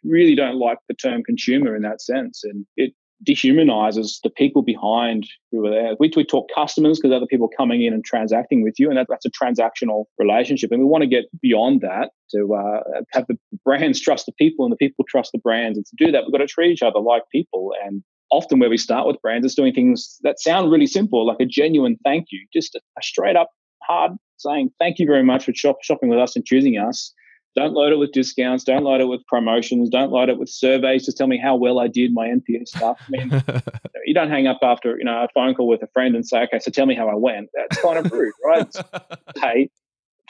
really 0.04 0.34
don't 0.34 0.58
like 0.58 0.78
the 0.88 0.94
term 0.94 1.22
consumer 1.22 1.76
in 1.76 1.82
that 1.82 2.00
sense. 2.00 2.42
And 2.44 2.64
it 2.76 2.94
dehumanizes 3.26 4.20
the 4.22 4.30
people 4.30 4.62
behind 4.62 5.26
who 5.50 5.66
are 5.66 5.70
there. 5.70 5.94
We, 5.98 6.10
we 6.16 6.24
talk 6.24 6.48
customers 6.54 6.98
because 6.98 7.14
other 7.14 7.26
people 7.26 7.48
coming 7.56 7.82
in 7.82 7.92
and 7.92 8.04
transacting 8.04 8.62
with 8.62 8.74
you, 8.78 8.88
and 8.88 8.96
that, 8.96 9.06
that's 9.08 9.26
a 9.26 9.30
transactional 9.30 10.04
relationship. 10.18 10.70
And 10.72 10.80
we 10.80 10.86
want 10.86 11.02
to 11.02 11.08
get 11.08 11.24
beyond 11.40 11.82
that 11.82 12.10
to 12.32 12.54
uh, 12.54 13.00
have 13.12 13.26
the 13.28 13.36
brands 13.64 14.00
trust 14.00 14.26
the 14.26 14.32
people 14.32 14.64
and 14.64 14.72
the 14.72 14.76
people 14.76 15.04
trust 15.08 15.32
the 15.32 15.38
brands. 15.38 15.76
And 15.76 15.86
to 15.86 16.04
do 16.04 16.12
that, 16.12 16.24
we've 16.24 16.32
got 16.32 16.38
to 16.38 16.46
treat 16.46 16.72
each 16.72 16.82
other 16.82 17.00
like 17.00 17.22
people. 17.30 17.72
And 17.84 18.02
often 18.30 18.58
where 18.58 18.70
we 18.70 18.78
start 18.78 19.06
with 19.06 19.20
brands 19.22 19.46
is 19.46 19.54
doing 19.54 19.74
things 19.74 20.18
that 20.22 20.40
sound 20.40 20.70
really 20.70 20.86
simple, 20.86 21.26
like 21.26 21.40
a 21.40 21.46
genuine 21.46 21.96
thank 22.04 22.26
you, 22.30 22.46
just 22.52 22.74
a, 22.74 22.80
straight 23.02 23.36
up 23.36 23.50
hard 23.82 24.12
saying 24.38 24.70
thank 24.78 24.98
you 24.98 25.06
very 25.06 25.22
much 25.22 25.44
for 25.44 25.52
shop, 25.54 25.78
shopping 25.82 26.08
with 26.08 26.18
us 26.18 26.36
and 26.36 26.44
choosing 26.44 26.78
us. 26.78 27.12
Don't 27.56 27.72
load 27.72 27.92
it 27.92 27.96
with 27.96 28.12
discounts. 28.12 28.64
Don't 28.64 28.84
load 28.84 29.00
it 29.00 29.06
with 29.06 29.26
promotions. 29.26 29.88
Don't 29.88 30.12
load 30.12 30.28
it 30.28 30.38
with 30.38 30.48
surveys 30.48 31.04
to 31.06 31.12
tell 31.12 31.26
me 31.26 31.36
how 31.36 31.56
well 31.56 31.80
I 31.80 31.88
did 31.88 32.12
my 32.12 32.28
NPS 32.28 32.68
stuff. 32.68 33.00
I 33.00 33.10
mean, 33.10 33.42
you 34.06 34.14
don't 34.14 34.30
hang 34.30 34.46
up 34.46 34.60
after 34.62 34.96
you 34.98 35.04
know 35.04 35.24
a 35.24 35.28
phone 35.34 35.54
call 35.54 35.66
with 35.66 35.82
a 35.82 35.88
friend 35.88 36.14
and 36.14 36.26
say, 36.26 36.42
"Okay, 36.44 36.60
so 36.60 36.70
tell 36.70 36.86
me 36.86 36.94
how 36.94 37.08
I 37.08 37.14
went." 37.14 37.48
That's 37.54 37.80
kind 37.80 37.98
of 37.98 38.12
rude, 38.12 38.34
right? 38.44 38.72
hey, 39.40 39.70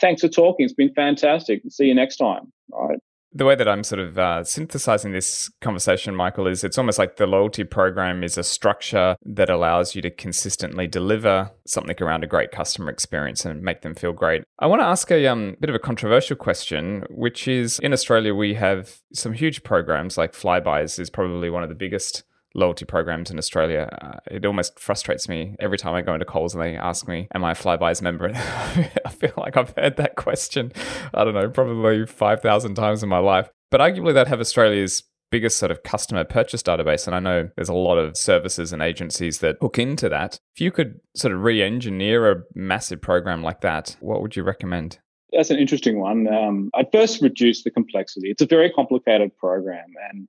thanks 0.00 0.22
for 0.22 0.28
talking. 0.28 0.64
It's 0.64 0.74
been 0.74 0.94
fantastic. 0.94 1.62
See 1.68 1.86
you 1.86 1.94
next 1.94 2.16
time. 2.16 2.52
All 2.72 2.88
right 2.88 3.00
the 3.32 3.44
way 3.44 3.54
that 3.54 3.68
I'm 3.68 3.84
sort 3.84 4.00
of 4.00 4.18
uh, 4.18 4.44
synthesizing 4.44 5.12
this 5.12 5.50
conversation, 5.60 6.14
Michael, 6.16 6.46
is 6.46 6.64
it's 6.64 6.78
almost 6.78 6.98
like 6.98 7.16
the 7.16 7.26
loyalty 7.26 7.64
program 7.64 8.24
is 8.24 8.36
a 8.36 8.42
structure 8.42 9.16
that 9.24 9.48
allows 9.48 9.94
you 9.94 10.02
to 10.02 10.10
consistently 10.10 10.86
deliver 10.86 11.50
something 11.66 11.96
around 12.00 12.24
a 12.24 12.26
great 12.26 12.50
customer 12.50 12.90
experience 12.90 13.44
and 13.44 13.62
make 13.62 13.82
them 13.82 13.94
feel 13.94 14.12
great. 14.12 14.42
I 14.58 14.66
want 14.66 14.80
to 14.82 14.86
ask 14.86 15.10
a 15.10 15.26
um, 15.26 15.56
bit 15.60 15.70
of 15.70 15.76
a 15.76 15.80
controversial 15.80 16.36
question, 16.36 17.04
which 17.10 17.46
is 17.46 17.78
in 17.80 17.92
Australia, 17.92 18.34
we 18.34 18.54
have 18.54 19.00
some 19.12 19.32
huge 19.32 19.62
programs 19.62 20.18
like 20.18 20.32
Flybuys 20.32 20.98
is 20.98 21.10
probably 21.10 21.50
one 21.50 21.62
of 21.62 21.68
the 21.68 21.74
biggest 21.74 22.24
loyalty 22.54 22.84
programs 22.84 23.30
in 23.30 23.38
Australia. 23.38 23.88
Uh, 24.02 24.18
it 24.30 24.44
almost 24.44 24.78
frustrates 24.78 25.28
me 25.28 25.56
every 25.60 25.78
time 25.78 25.94
I 25.94 26.02
go 26.02 26.14
into 26.14 26.26
Coles 26.26 26.54
and 26.54 26.62
they 26.62 26.76
ask 26.76 27.06
me, 27.06 27.28
Am 27.34 27.44
I 27.44 27.52
a 27.52 27.54
Flybuys 27.54 28.02
member? 28.02 28.30
I 28.34 29.10
feel 29.10 29.32
like 29.36 29.56
I've 29.56 29.74
heard 29.76 29.96
that 29.96 30.16
question, 30.16 30.72
I 31.14 31.24
don't 31.24 31.34
know, 31.34 31.50
probably 31.50 32.06
5,000 32.06 32.74
times 32.74 33.02
in 33.02 33.08
my 33.08 33.18
life. 33.18 33.50
But 33.70 33.80
arguably, 33.80 34.14
they'd 34.14 34.26
have 34.26 34.40
Australia's 34.40 35.04
biggest 35.30 35.58
sort 35.58 35.70
of 35.70 35.82
customer 35.82 36.24
purchase 36.24 36.62
database. 36.62 37.06
And 37.06 37.14
I 37.14 37.20
know 37.20 37.50
there's 37.56 37.68
a 37.68 37.74
lot 37.74 37.98
of 37.98 38.16
services 38.16 38.72
and 38.72 38.82
agencies 38.82 39.38
that 39.38 39.56
hook 39.60 39.78
into 39.78 40.08
that. 40.08 40.40
If 40.54 40.60
you 40.60 40.70
could 40.70 41.00
sort 41.14 41.32
of 41.32 41.42
re 41.42 41.62
engineer 41.62 42.30
a 42.30 42.42
massive 42.54 43.00
program 43.00 43.42
like 43.42 43.60
that, 43.60 43.96
what 44.00 44.22
would 44.22 44.36
you 44.36 44.42
recommend? 44.42 44.98
That's 45.32 45.50
an 45.50 45.58
interesting 45.58 46.00
one. 46.00 46.26
Um, 46.26 46.70
I'd 46.74 46.90
first 46.90 47.22
reduce 47.22 47.62
the 47.62 47.70
complexity. 47.70 48.30
It's 48.30 48.42
a 48.42 48.46
very 48.46 48.70
complicated 48.70 49.36
program 49.36 49.86
and 50.10 50.26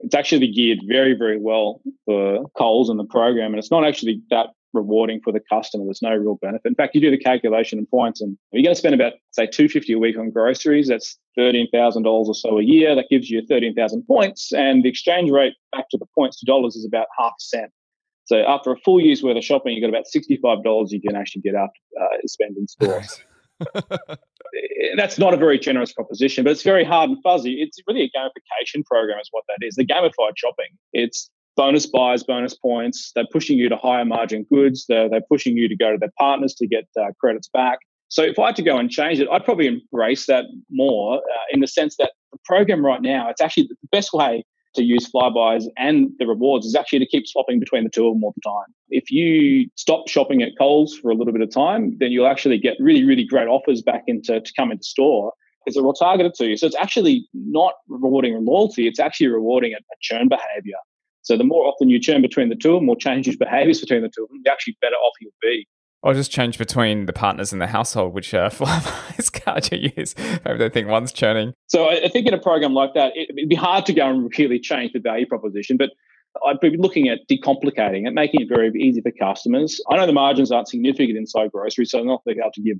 it's 0.00 0.14
actually 0.14 0.50
geared 0.52 0.80
very, 0.86 1.14
very 1.14 1.38
well 1.38 1.80
for 2.04 2.44
Coles 2.56 2.88
and 2.88 2.98
the 2.98 3.04
program. 3.04 3.52
And 3.52 3.58
it's 3.58 3.70
not 3.70 3.84
actually 3.84 4.20
that 4.30 4.48
rewarding 4.74 5.20
for 5.24 5.32
the 5.32 5.40
customer. 5.50 5.84
There's 5.84 6.02
no 6.02 6.14
real 6.14 6.38
benefit. 6.42 6.66
In 6.66 6.74
fact, 6.74 6.94
you 6.94 7.00
do 7.00 7.10
the 7.10 7.18
calculation 7.18 7.78
and 7.78 7.90
points, 7.90 8.20
and 8.20 8.36
you're 8.52 8.62
going 8.62 8.74
to 8.74 8.78
spend 8.78 8.94
about 8.94 9.14
say 9.32 9.46
two 9.46 9.68
fifty 9.68 9.94
a 9.94 9.98
week 9.98 10.18
on 10.18 10.30
groceries. 10.30 10.88
That's 10.88 11.18
thirteen 11.36 11.68
thousand 11.72 12.02
dollars 12.02 12.28
or 12.28 12.34
so 12.34 12.58
a 12.58 12.62
year. 12.62 12.94
That 12.94 13.06
gives 13.10 13.30
you 13.30 13.42
thirteen 13.48 13.74
thousand 13.74 14.04
points, 14.06 14.52
and 14.52 14.84
the 14.84 14.88
exchange 14.88 15.30
rate 15.30 15.54
back 15.72 15.88
to 15.90 15.98
the 15.98 16.06
points 16.14 16.38
to 16.40 16.46
dollars 16.46 16.76
is 16.76 16.84
about 16.84 17.06
half 17.18 17.32
a 17.32 17.42
cent. 17.42 17.72
So 18.26 18.40
after 18.46 18.70
a 18.70 18.76
full 18.84 19.00
year's 19.00 19.22
worth 19.22 19.38
of 19.38 19.44
shopping, 19.44 19.72
you 19.72 19.82
have 19.82 19.90
got 19.90 19.96
about 19.96 20.06
sixty-five 20.06 20.62
dollars 20.62 20.92
you 20.92 21.00
can 21.00 21.16
actually 21.16 21.42
get 21.42 21.54
up 21.54 21.72
uh, 22.00 22.06
spend 22.26 22.56
in 22.58 22.68
stores. 22.68 23.20
That's 24.96 25.18
not 25.18 25.34
a 25.34 25.36
very 25.36 25.58
generous 25.58 25.92
proposition, 25.92 26.44
but 26.44 26.50
it's 26.50 26.62
very 26.62 26.84
hard 26.84 27.10
and 27.10 27.18
fuzzy. 27.22 27.60
It's 27.62 27.78
really 27.86 28.02
a 28.02 28.18
gamification 28.18 28.84
program, 28.84 29.18
is 29.20 29.28
what 29.30 29.44
that 29.48 29.66
is. 29.66 29.74
The 29.74 29.86
gamified 29.86 30.32
shopping. 30.36 30.70
It's 30.92 31.30
bonus 31.56 31.86
buys, 31.86 32.22
bonus 32.22 32.54
points. 32.54 33.12
They're 33.14 33.26
pushing 33.32 33.58
you 33.58 33.68
to 33.68 33.76
higher 33.76 34.04
margin 34.04 34.46
goods. 34.50 34.86
They're, 34.88 35.08
they're 35.08 35.24
pushing 35.28 35.56
you 35.56 35.68
to 35.68 35.76
go 35.76 35.92
to 35.92 35.98
their 35.98 36.12
partners 36.18 36.54
to 36.54 36.66
get 36.66 36.84
uh, 36.98 37.12
credits 37.20 37.48
back. 37.48 37.78
So 38.08 38.22
if 38.22 38.38
I 38.38 38.46
had 38.46 38.56
to 38.56 38.62
go 38.62 38.78
and 38.78 38.90
change 38.90 39.20
it, 39.20 39.28
I'd 39.30 39.44
probably 39.44 39.66
embrace 39.66 40.26
that 40.26 40.46
more 40.70 41.16
uh, 41.16 41.44
in 41.52 41.60
the 41.60 41.66
sense 41.66 41.96
that 41.98 42.12
the 42.32 42.38
program 42.44 42.84
right 42.84 43.02
now, 43.02 43.28
it's 43.28 43.40
actually 43.40 43.64
the 43.64 43.76
best 43.92 44.12
way 44.12 44.44
to 44.78 44.84
use 44.84 45.10
Flybuys 45.10 45.64
and 45.76 46.10
the 46.18 46.26
rewards 46.26 46.66
is 46.66 46.74
actually 46.74 47.00
to 47.00 47.06
keep 47.06 47.26
swapping 47.26 47.60
between 47.60 47.84
the 47.84 47.90
two 47.90 48.06
of 48.06 48.14
them 48.14 48.24
all 48.24 48.34
the 48.34 48.48
time. 48.48 48.74
If 48.88 49.10
you 49.10 49.68
stop 49.74 50.08
shopping 50.08 50.42
at 50.42 50.52
Coles 50.58 50.96
for 50.96 51.10
a 51.10 51.14
little 51.14 51.32
bit 51.32 51.42
of 51.42 51.52
time, 51.52 51.96
then 51.98 52.10
you'll 52.10 52.26
actually 52.26 52.58
get 52.58 52.76
really, 52.80 53.04
really 53.04 53.24
great 53.24 53.48
offers 53.48 53.82
back 53.82 54.04
into 54.06 54.40
to 54.40 54.52
come 54.56 54.70
into 54.70 54.84
store 54.84 55.32
because 55.64 55.74
they're 55.74 55.84
all 55.84 55.92
targeted 55.92 56.34
to 56.34 56.46
you. 56.46 56.56
So 56.56 56.66
it's 56.66 56.76
actually 56.76 57.28
not 57.34 57.74
rewarding 57.88 58.42
loyalty, 58.44 58.88
it's 58.88 59.00
actually 59.00 59.28
rewarding 59.28 59.72
a, 59.74 59.76
a 59.76 59.96
churn 60.00 60.28
behavior. 60.28 60.78
So 61.22 61.36
the 61.36 61.44
more 61.44 61.66
often 61.66 61.90
you 61.90 62.00
churn 62.00 62.22
between 62.22 62.48
the 62.48 62.56
two 62.56 62.74
of 62.74 62.80
them 62.80 62.88
or 62.88 62.96
change 62.96 63.26
your 63.26 63.36
behaviors 63.38 63.80
between 63.80 64.02
the 64.02 64.08
two 64.08 64.22
of 64.22 64.30
them, 64.30 64.40
the 64.44 64.50
actually 64.50 64.78
better 64.80 64.94
off 64.94 65.12
you'll 65.20 65.32
be. 65.42 65.66
Or 66.02 66.14
just 66.14 66.30
change 66.30 66.58
between 66.58 67.06
the 67.06 67.12
partners 67.12 67.52
in 67.52 67.58
the 67.58 67.66
household, 67.66 68.14
which 68.14 68.32
uh, 68.32 68.50
Flybuys 68.50 69.32
card 69.32 69.68
you 69.72 69.90
use. 69.96 70.14
Maybe 70.44 70.58
they 70.58 70.68
think 70.68 70.88
one's 70.88 71.12
churning. 71.12 71.54
So 71.66 71.88
I 71.88 72.08
think 72.08 72.26
in 72.26 72.34
a 72.34 72.40
program 72.40 72.72
like 72.72 72.94
that, 72.94 73.12
it'd 73.16 73.48
be 73.48 73.56
hard 73.56 73.84
to 73.86 73.92
go 73.92 74.08
and 74.08 74.32
really 74.38 74.60
change 74.60 74.92
the 74.92 75.00
value 75.00 75.26
proposition, 75.26 75.76
but 75.76 75.90
I'd 76.46 76.60
be 76.60 76.76
looking 76.76 77.08
at 77.08 77.20
decomplicating 77.28 78.06
it, 78.06 78.14
making 78.14 78.42
it 78.42 78.48
very 78.48 78.70
easy 78.80 79.00
for 79.00 79.10
customers. 79.10 79.80
I 79.90 79.96
know 79.96 80.06
the 80.06 80.12
margins 80.12 80.52
aren't 80.52 80.68
significant 80.68 81.18
inside 81.18 81.50
grocery, 81.52 81.84
so 81.84 81.98
I'm 81.98 82.06
not 82.06 82.24
going 82.24 82.36
to 82.36 82.40
be 82.40 82.42
able 82.42 82.52
to 82.52 82.62
give 82.62 82.78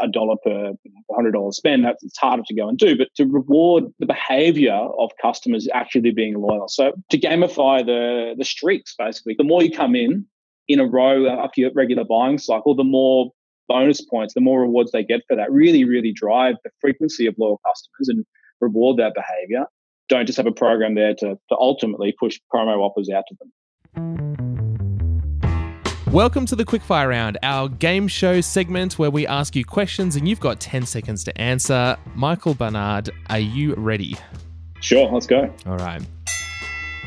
a 0.00 0.08
dollar 0.08 0.36
per 0.42 0.72
hundred 1.14 1.32
dollar 1.32 1.52
spend. 1.52 1.84
That's 1.84 2.02
it's 2.02 2.18
harder 2.18 2.42
to 2.46 2.54
go 2.54 2.68
and 2.68 2.76
do, 2.76 2.96
but 2.96 3.08
to 3.16 3.24
reward 3.24 3.84
the 3.98 4.06
behavior 4.06 4.74
of 4.74 5.10
customers 5.22 5.68
actually 5.72 6.10
being 6.10 6.34
loyal. 6.38 6.68
So 6.68 6.92
to 7.10 7.18
gamify 7.18 7.84
the 7.84 8.34
the 8.36 8.44
streaks, 8.44 8.94
basically, 8.98 9.34
the 9.38 9.44
more 9.44 9.62
you 9.62 9.70
come 9.70 9.94
in 9.94 10.26
in 10.68 10.80
a 10.80 10.86
row 10.86 11.28
after 11.28 11.60
your 11.60 11.70
regular 11.74 12.04
buying 12.04 12.38
cycle, 12.38 12.74
the 12.74 12.84
more 12.84 13.30
bonus 13.68 14.00
points, 14.00 14.34
the 14.34 14.40
more 14.40 14.60
rewards 14.60 14.92
they 14.92 15.04
get 15.04 15.22
for 15.28 15.36
that. 15.36 15.50
Really, 15.52 15.84
really 15.84 16.12
drive 16.12 16.56
the 16.64 16.70
frequency 16.80 17.26
of 17.26 17.34
loyal 17.38 17.60
customers 17.66 18.08
and 18.08 18.24
reward 18.60 18.96
that 18.98 19.14
behavior. 19.14 19.66
Don't 20.08 20.26
just 20.26 20.36
have 20.36 20.46
a 20.46 20.52
program 20.52 20.94
there 20.94 21.14
to, 21.14 21.36
to 21.48 21.56
ultimately 21.58 22.14
push 22.18 22.38
promo 22.52 22.78
offers 22.78 23.10
out 23.10 23.24
to 23.28 23.36
them. 23.40 23.52
Welcome 26.12 26.46
to 26.46 26.56
the 26.56 26.64
Quickfire 26.64 27.08
Round, 27.08 27.36
our 27.42 27.68
game 27.68 28.08
show 28.08 28.40
segment 28.40 28.98
where 28.98 29.10
we 29.10 29.26
ask 29.26 29.54
you 29.54 29.64
questions 29.64 30.16
and 30.16 30.28
you've 30.28 30.40
got 30.40 30.60
10 30.60 30.86
seconds 30.86 31.24
to 31.24 31.40
answer. 31.40 31.96
Michael 32.14 32.54
Barnard, 32.54 33.10
are 33.28 33.38
you 33.38 33.74
ready? 33.74 34.16
Sure, 34.80 35.10
let's 35.10 35.26
go. 35.26 35.52
All 35.66 35.76
right. 35.76 36.02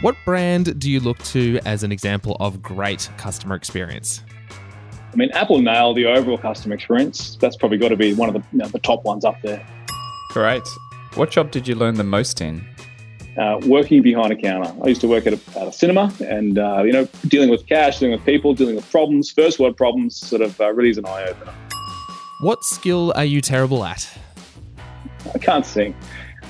What 0.02 0.16
brand 0.26 0.80
do 0.80 0.90
you 0.90 1.00
look 1.00 1.18
to 1.24 1.60
as 1.66 1.84
an 1.84 1.92
example 1.92 2.38
of 2.40 2.62
great 2.62 3.10
customer 3.18 3.56
experience? 3.56 4.24
I 5.12 5.16
mean, 5.16 5.32
Apple 5.32 5.62
nailed 5.62 5.98
the 5.98 6.06
overall 6.06 6.38
customer 6.38 6.76
experience. 6.76 7.38
That's 7.38 7.56
probably 7.56 7.78
got 7.78 7.90
to 7.90 7.98
be 7.98 8.14
one 8.14 8.30
of 8.30 8.36
the, 8.36 8.44
you 8.52 8.60
know, 8.60 8.68
the 8.68 8.80
top 8.80 9.04
ones 9.04 9.26
up 9.26 9.42
there. 9.42 9.66
Great. 10.30 10.64
What 11.16 11.32
job 11.32 11.52
did 11.52 11.68
you 11.68 11.76
learn 11.76 11.96
the 11.96 12.04
most 12.04 12.42
in? 12.42 12.66
uh, 13.40 13.60
working 13.66 14.02
behind 14.02 14.34
a 14.34 14.36
counter. 14.36 14.74
I 14.84 14.88
used 14.88 15.02
to 15.02 15.08
work 15.08 15.26
at 15.26 15.34
a, 15.34 15.60
at 15.60 15.68
a 15.68 15.72
cinema 15.72 16.14
and, 16.20 16.60
uh, 16.60 16.84
you 16.84 16.92
know, 16.92 17.08
dealing 17.28 17.50
with 17.50 17.66
cash, 17.68 18.00
dealing 18.00 18.12
with 18.12 18.26
people, 18.26 18.54
dealing 18.54 18.76
with 18.76 18.90
problems, 18.92 19.32
first 19.32 19.60
world 19.60 19.78
problems, 19.78 20.16
sort 20.16 20.42
of 20.42 20.60
uh, 20.60 20.72
really 20.74 20.90
is 20.90 20.98
an 20.98 21.06
eye 21.06 21.24
opener. 21.24 21.54
What 22.42 22.64
skill 22.64 23.14
are 23.16 23.26
you 23.26 23.42
terrible 23.42 23.86
at? 23.86 24.10
I 25.34 25.38
can't 25.38 25.66
sing. 25.66 25.96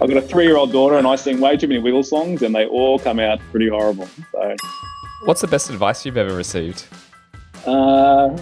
I've 0.00 0.08
got 0.08 0.18
a 0.18 0.22
three 0.22 0.44
year 0.44 0.56
old 0.56 0.70
daughter 0.70 0.96
and 0.96 1.06
I 1.06 1.16
sing 1.16 1.40
way 1.40 1.56
too 1.56 1.66
many 1.66 1.80
Wiggle 1.80 2.04
songs 2.04 2.42
and 2.42 2.54
they 2.54 2.66
all 2.66 2.98
come 2.98 3.18
out 3.18 3.40
pretty 3.50 3.68
horrible. 3.68 4.08
So, 4.32 4.56
What's 5.24 5.40
the 5.40 5.48
best 5.48 5.70
advice 5.70 6.06
you've 6.06 6.16
ever 6.16 6.34
received? 6.34 6.86
Uh, 7.66 8.36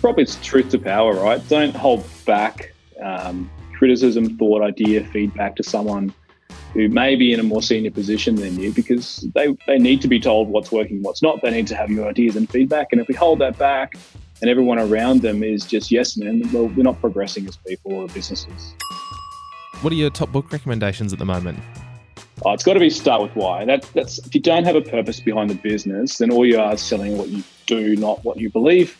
probably 0.00 0.24
it's 0.24 0.36
truth 0.44 0.70
to 0.70 0.78
power, 0.78 1.14
right? 1.14 1.46
Don't 1.48 1.74
hold 1.74 2.04
back. 2.24 2.74
Um, 3.00 3.48
criticism, 3.74 4.36
thought, 4.38 4.62
idea, 4.62 5.04
feedback 5.04 5.54
to 5.56 5.62
someone 5.62 6.12
who 6.72 6.88
may 6.88 7.14
be 7.14 7.32
in 7.32 7.38
a 7.38 7.42
more 7.42 7.62
senior 7.62 7.90
position 7.90 8.34
than 8.34 8.58
you 8.58 8.72
because 8.72 9.26
they, 9.34 9.56
they 9.66 9.78
need 9.78 10.00
to 10.02 10.08
be 10.08 10.18
told 10.18 10.48
what's 10.48 10.72
working, 10.72 11.02
what's 11.02 11.22
not. 11.22 11.40
They 11.42 11.50
need 11.50 11.68
to 11.68 11.76
have 11.76 11.90
your 11.90 12.08
ideas 12.08 12.34
and 12.34 12.50
feedback. 12.50 12.88
And 12.90 13.00
if 13.00 13.06
we 13.06 13.14
hold 13.14 13.38
that 13.38 13.56
back 13.56 13.94
and 14.40 14.50
everyone 14.50 14.78
around 14.80 15.22
them 15.22 15.44
is 15.44 15.64
just 15.64 15.92
yes 15.92 16.16
men, 16.16 16.42
well, 16.52 16.66
we're 16.66 16.82
not 16.82 17.00
progressing 17.00 17.46
as 17.46 17.56
people 17.56 17.92
or 17.92 18.08
businesses. 18.08 18.74
What 19.82 19.92
are 19.92 19.96
your 19.96 20.10
top 20.10 20.32
book 20.32 20.50
recommendations 20.52 21.12
at 21.12 21.18
the 21.18 21.26
moment? 21.26 21.58
Oh, 22.44 22.52
it's 22.52 22.64
got 22.64 22.74
to 22.74 22.80
be 22.80 22.88
start 22.88 23.22
with 23.22 23.36
why. 23.36 23.64
That, 23.66 23.82
that's 23.94 24.18
if 24.18 24.34
you 24.34 24.40
don't 24.40 24.64
have 24.64 24.74
a 24.74 24.80
purpose 24.80 25.20
behind 25.20 25.50
the 25.50 25.54
business, 25.54 26.18
then 26.18 26.30
all 26.30 26.46
you 26.46 26.58
are 26.58 26.74
is 26.74 26.80
selling 26.80 27.18
what 27.18 27.28
you 27.28 27.42
do, 27.66 27.94
not 27.96 28.24
what 28.24 28.38
you 28.38 28.50
believe. 28.50 28.96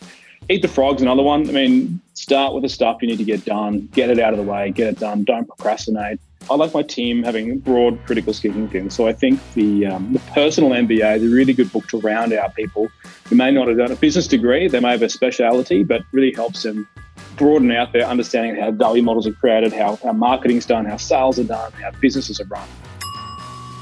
Eat 0.49 0.61
the 0.61 0.67
Frog's 0.67 1.01
another 1.01 1.23
one. 1.23 1.49
I 1.49 1.51
mean, 1.51 1.99
start 2.13 2.53
with 2.53 2.63
the 2.63 2.69
stuff 2.69 3.01
you 3.01 3.07
need 3.07 3.17
to 3.17 3.23
get 3.23 3.43
done, 3.43 3.89
get 3.93 4.09
it 4.11 4.19
out 4.19 4.33
of 4.33 4.37
the 4.37 4.43
way, 4.43 4.71
get 4.71 4.87
it 4.87 4.99
done, 4.99 5.23
don't 5.23 5.47
procrastinate. 5.47 6.19
I 6.49 6.55
like 6.55 6.73
my 6.73 6.83
team 6.83 7.23
having 7.23 7.57
broad 7.59 7.99
critical 8.05 8.31
thinking. 8.31 8.69
Things. 8.69 8.95
So 8.95 9.07
I 9.07 9.13
think 9.13 9.39
the, 9.55 9.87
um, 9.87 10.13
the 10.13 10.19
personal 10.31 10.69
MBA 10.69 11.17
is 11.17 11.23
a 11.23 11.35
really 11.35 11.53
good 11.53 11.71
book 11.71 11.87
to 11.87 11.99
round 11.99 12.33
out 12.33 12.55
people 12.55 12.87
who 13.25 13.35
may 13.35 13.51
not 13.51 13.67
have 13.67 13.77
done 13.77 13.91
a 13.91 13.95
business 13.95 14.27
degree, 14.27 14.67
they 14.67 14.79
may 14.79 14.91
have 14.91 15.01
a 15.01 15.09
speciality, 15.09 15.83
but 15.83 16.03
really 16.11 16.33
helps 16.33 16.63
them 16.63 16.87
broaden 17.35 17.71
out 17.71 17.93
their 17.93 18.05
understanding 18.05 18.57
of 18.57 18.63
how 18.63 18.71
value 18.71 19.03
models 19.03 19.27
are 19.27 19.33
created, 19.33 19.73
how, 19.73 19.95
how 19.97 20.11
marketing's 20.11 20.65
done, 20.65 20.85
how 20.85 20.97
sales 20.97 21.39
are 21.39 21.43
done, 21.43 21.71
how 21.73 21.91
businesses 22.01 22.39
are 22.39 22.45
run. 22.45 22.67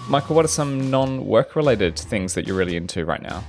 Michael, 0.09 0.35
what 0.35 0.45
are 0.45 0.49
some 0.49 0.91
non 0.91 1.25
work 1.25 1.55
related 1.55 1.97
things 1.97 2.33
that 2.35 2.45
you're 2.45 2.57
really 2.57 2.75
into 2.75 3.05
right 3.05 3.21
now? 3.21 3.43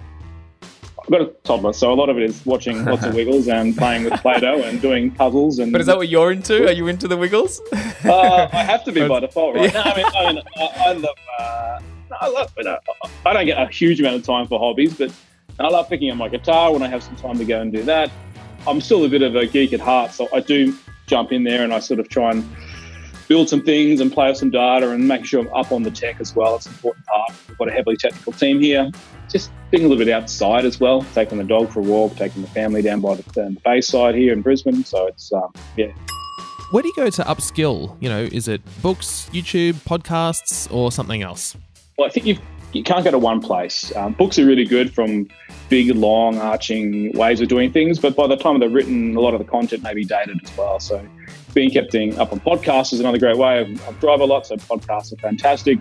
I've 1.07 1.11
got 1.11 1.21
a 1.21 1.27
toddler, 1.45 1.73
so 1.73 1.93
a 1.93 1.95
lot 1.95 2.09
of 2.09 2.17
it 2.17 2.25
is 2.25 2.45
watching 2.45 2.85
lots 2.85 3.05
of 3.05 3.15
Wiggles 3.21 3.47
and 3.47 3.77
playing 3.77 4.05
with 4.05 4.15
Play-Doh 4.15 4.63
and 4.63 4.81
doing 4.81 5.11
puzzles. 5.13 5.59
And 5.61 5.71
but 5.71 5.81
is 5.81 5.87
that 5.87 5.97
what 5.97 6.09
you're 6.09 6.33
into? 6.33 6.67
Are 6.67 6.73
you 6.73 6.89
into 6.89 7.07
the 7.07 7.17
Wiggles? 7.17 7.61
uh, 8.05 8.49
I 8.53 8.65
have 8.65 8.83
to 8.85 8.93
be 8.93 9.07
by 9.07 9.21
default, 9.21 9.55
right? 9.55 9.73
Yeah. 9.73 9.83
No, 9.85 9.91
I 9.91 9.97
mean, 9.97 10.07
I, 10.07 10.33
mean, 10.33 10.43
I, 10.57 10.71
I 10.77 10.93
love. 10.95 11.17
Uh, 11.39 11.79
I 12.21 12.29
love. 12.29 12.53
You 12.57 12.65
know, 12.65 12.79
I 13.25 13.33
don't 13.35 13.47
get 13.47 13.59
a 13.59 13.67
huge 13.67 14.01
amount 14.01 14.17
of 14.17 14.25
time 14.25 14.47
for 14.49 14.59
hobbies, 14.59 14.95
but 14.95 15.13
I 15.61 15.69
love 15.69 15.89
picking 15.89 16.11
up 16.11 16.17
my 16.17 16.29
guitar 16.29 16.73
when 16.73 16.83
I 16.83 16.89
have 16.89 17.03
some 17.03 17.17
time 17.17 17.39
to 17.39 17.45
go 17.45 17.61
and 17.61 17.71
do 17.71 17.83
that. 17.85 18.11
I'm 18.69 18.81
still 18.81 19.05
a 19.05 19.09
bit 19.09 19.23
of 19.23 19.37
a 19.37 19.47
geek 19.47 19.73
at 19.73 19.81
heart, 19.81 20.13
so 20.13 20.29
I 20.35 20.41
do 20.41 20.77
jump 21.07 21.33
in 21.33 21.45
there 21.45 21.63
and 21.63 21.73
I 21.73 21.79
sort 21.79 22.01
of 22.01 22.09
try 22.09 22.33
and 22.33 22.45
build 23.29 23.49
some 23.49 23.63
things 23.63 24.01
and 24.01 24.13
play 24.13 24.29
with 24.29 24.39
some 24.39 24.51
data 24.51 24.91
and 24.91 25.07
make 25.07 25.25
sure 25.25 25.41
I'm 25.41 25.53
up 25.55 25.73
on 25.73 25.83
the 25.83 25.91
tech 25.91 26.21
as 26.21 26.35
well. 26.35 26.57
It's 26.57 26.67
an 26.67 26.73
important 26.73 27.07
part. 27.07 27.31
We've 27.49 27.59
got 27.59 27.69
a 27.69 27.73
heavily 27.73 27.97
technical 27.97 28.33
team 28.33 28.61
here. 28.61 28.91
Just 29.29 29.51
being 29.71 29.85
a 29.85 29.89
little 29.89 30.05
bit 30.05 30.13
outside 30.13 30.65
as 30.65 30.81
well, 30.81 31.03
taking 31.15 31.39
the 31.39 31.45
dog 31.45 31.71
for 31.71 31.81
a 31.81 31.83
walk, 31.83 32.17
taking 32.17 32.43
the 32.43 32.49
family 32.49 32.83
down 32.83 33.01
by 33.01 33.15
the, 33.15 33.23
the 33.35 33.57
Bayside 33.65 34.15
here 34.15 34.33
in 34.33 34.43
Brisbane. 34.43 34.85
So 34.85 35.07
it's, 35.07 35.33
um, 35.33 35.53
yeah. 35.77 35.93
Where 36.73 36.83
do 36.83 36.89
you 36.89 36.95
go 36.97 37.11
to 37.11 37.23
upskill? 37.23 37.97
You 38.01 38.09
know, 38.09 38.23
is 38.23 38.49
it 38.49 38.63
books, 38.83 39.29
YouTube, 39.33 39.75
podcasts, 39.75 40.73
or 40.73 40.91
something 40.91 41.23
else? 41.23 41.57
Well, 41.99 42.09
I 42.09 42.11
think 42.11 42.27
you've 42.27 42.41
you 42.77 42.83
can't 42.83 43.05
go 43.05 43.11
to 43.11 43.19
one 43.19 43.41
place. 43.41 43.95
Um, 43.97 44.13
books 44.13 44.39
are 44.39 44.47
really 44.47 44.65
good 44.65 44.95
from 44.95 45.29
big, 45.69 45.95
long, 45.95 46.39
arching 46.39 47.13
ways 47.17 47.41
of 47.41 47.49
doing 47.49 47.73
things, 47.73 47.99
but 47.99 48.15
by 48.15 48.27
the 48.27 48.37
time 48.37 48.61
they're 48.61 48.69
written, 48.69 49.17
a 49.17 49.21
lot 49.21 49.35
of 49.35 49.39
the 49.39 49.45
content 49.45 49.83
may 49.83 49.95
be 49.95 50.05
dated 50.05 50.41
as 50.45 50.57
well. 50.57 50.79
So 50.79 51.05
being 51.55 51.71
kept 51.71 51.95
up 51.95 52.33
on 52.33 52.41
podcasts 52.41 52.93
is 52.93 53.01
another 53.01 53.19
great 53.19 53.37
way. 53.37 53.61
I 53.61 53.93
drive 53.93 54.21
a 54.21 54.25
lot, 54.25 54.47
so 54.47 54.57
podcasts 54.57 55.13
are 55.13 55.17
fantastic. 55.17 55.79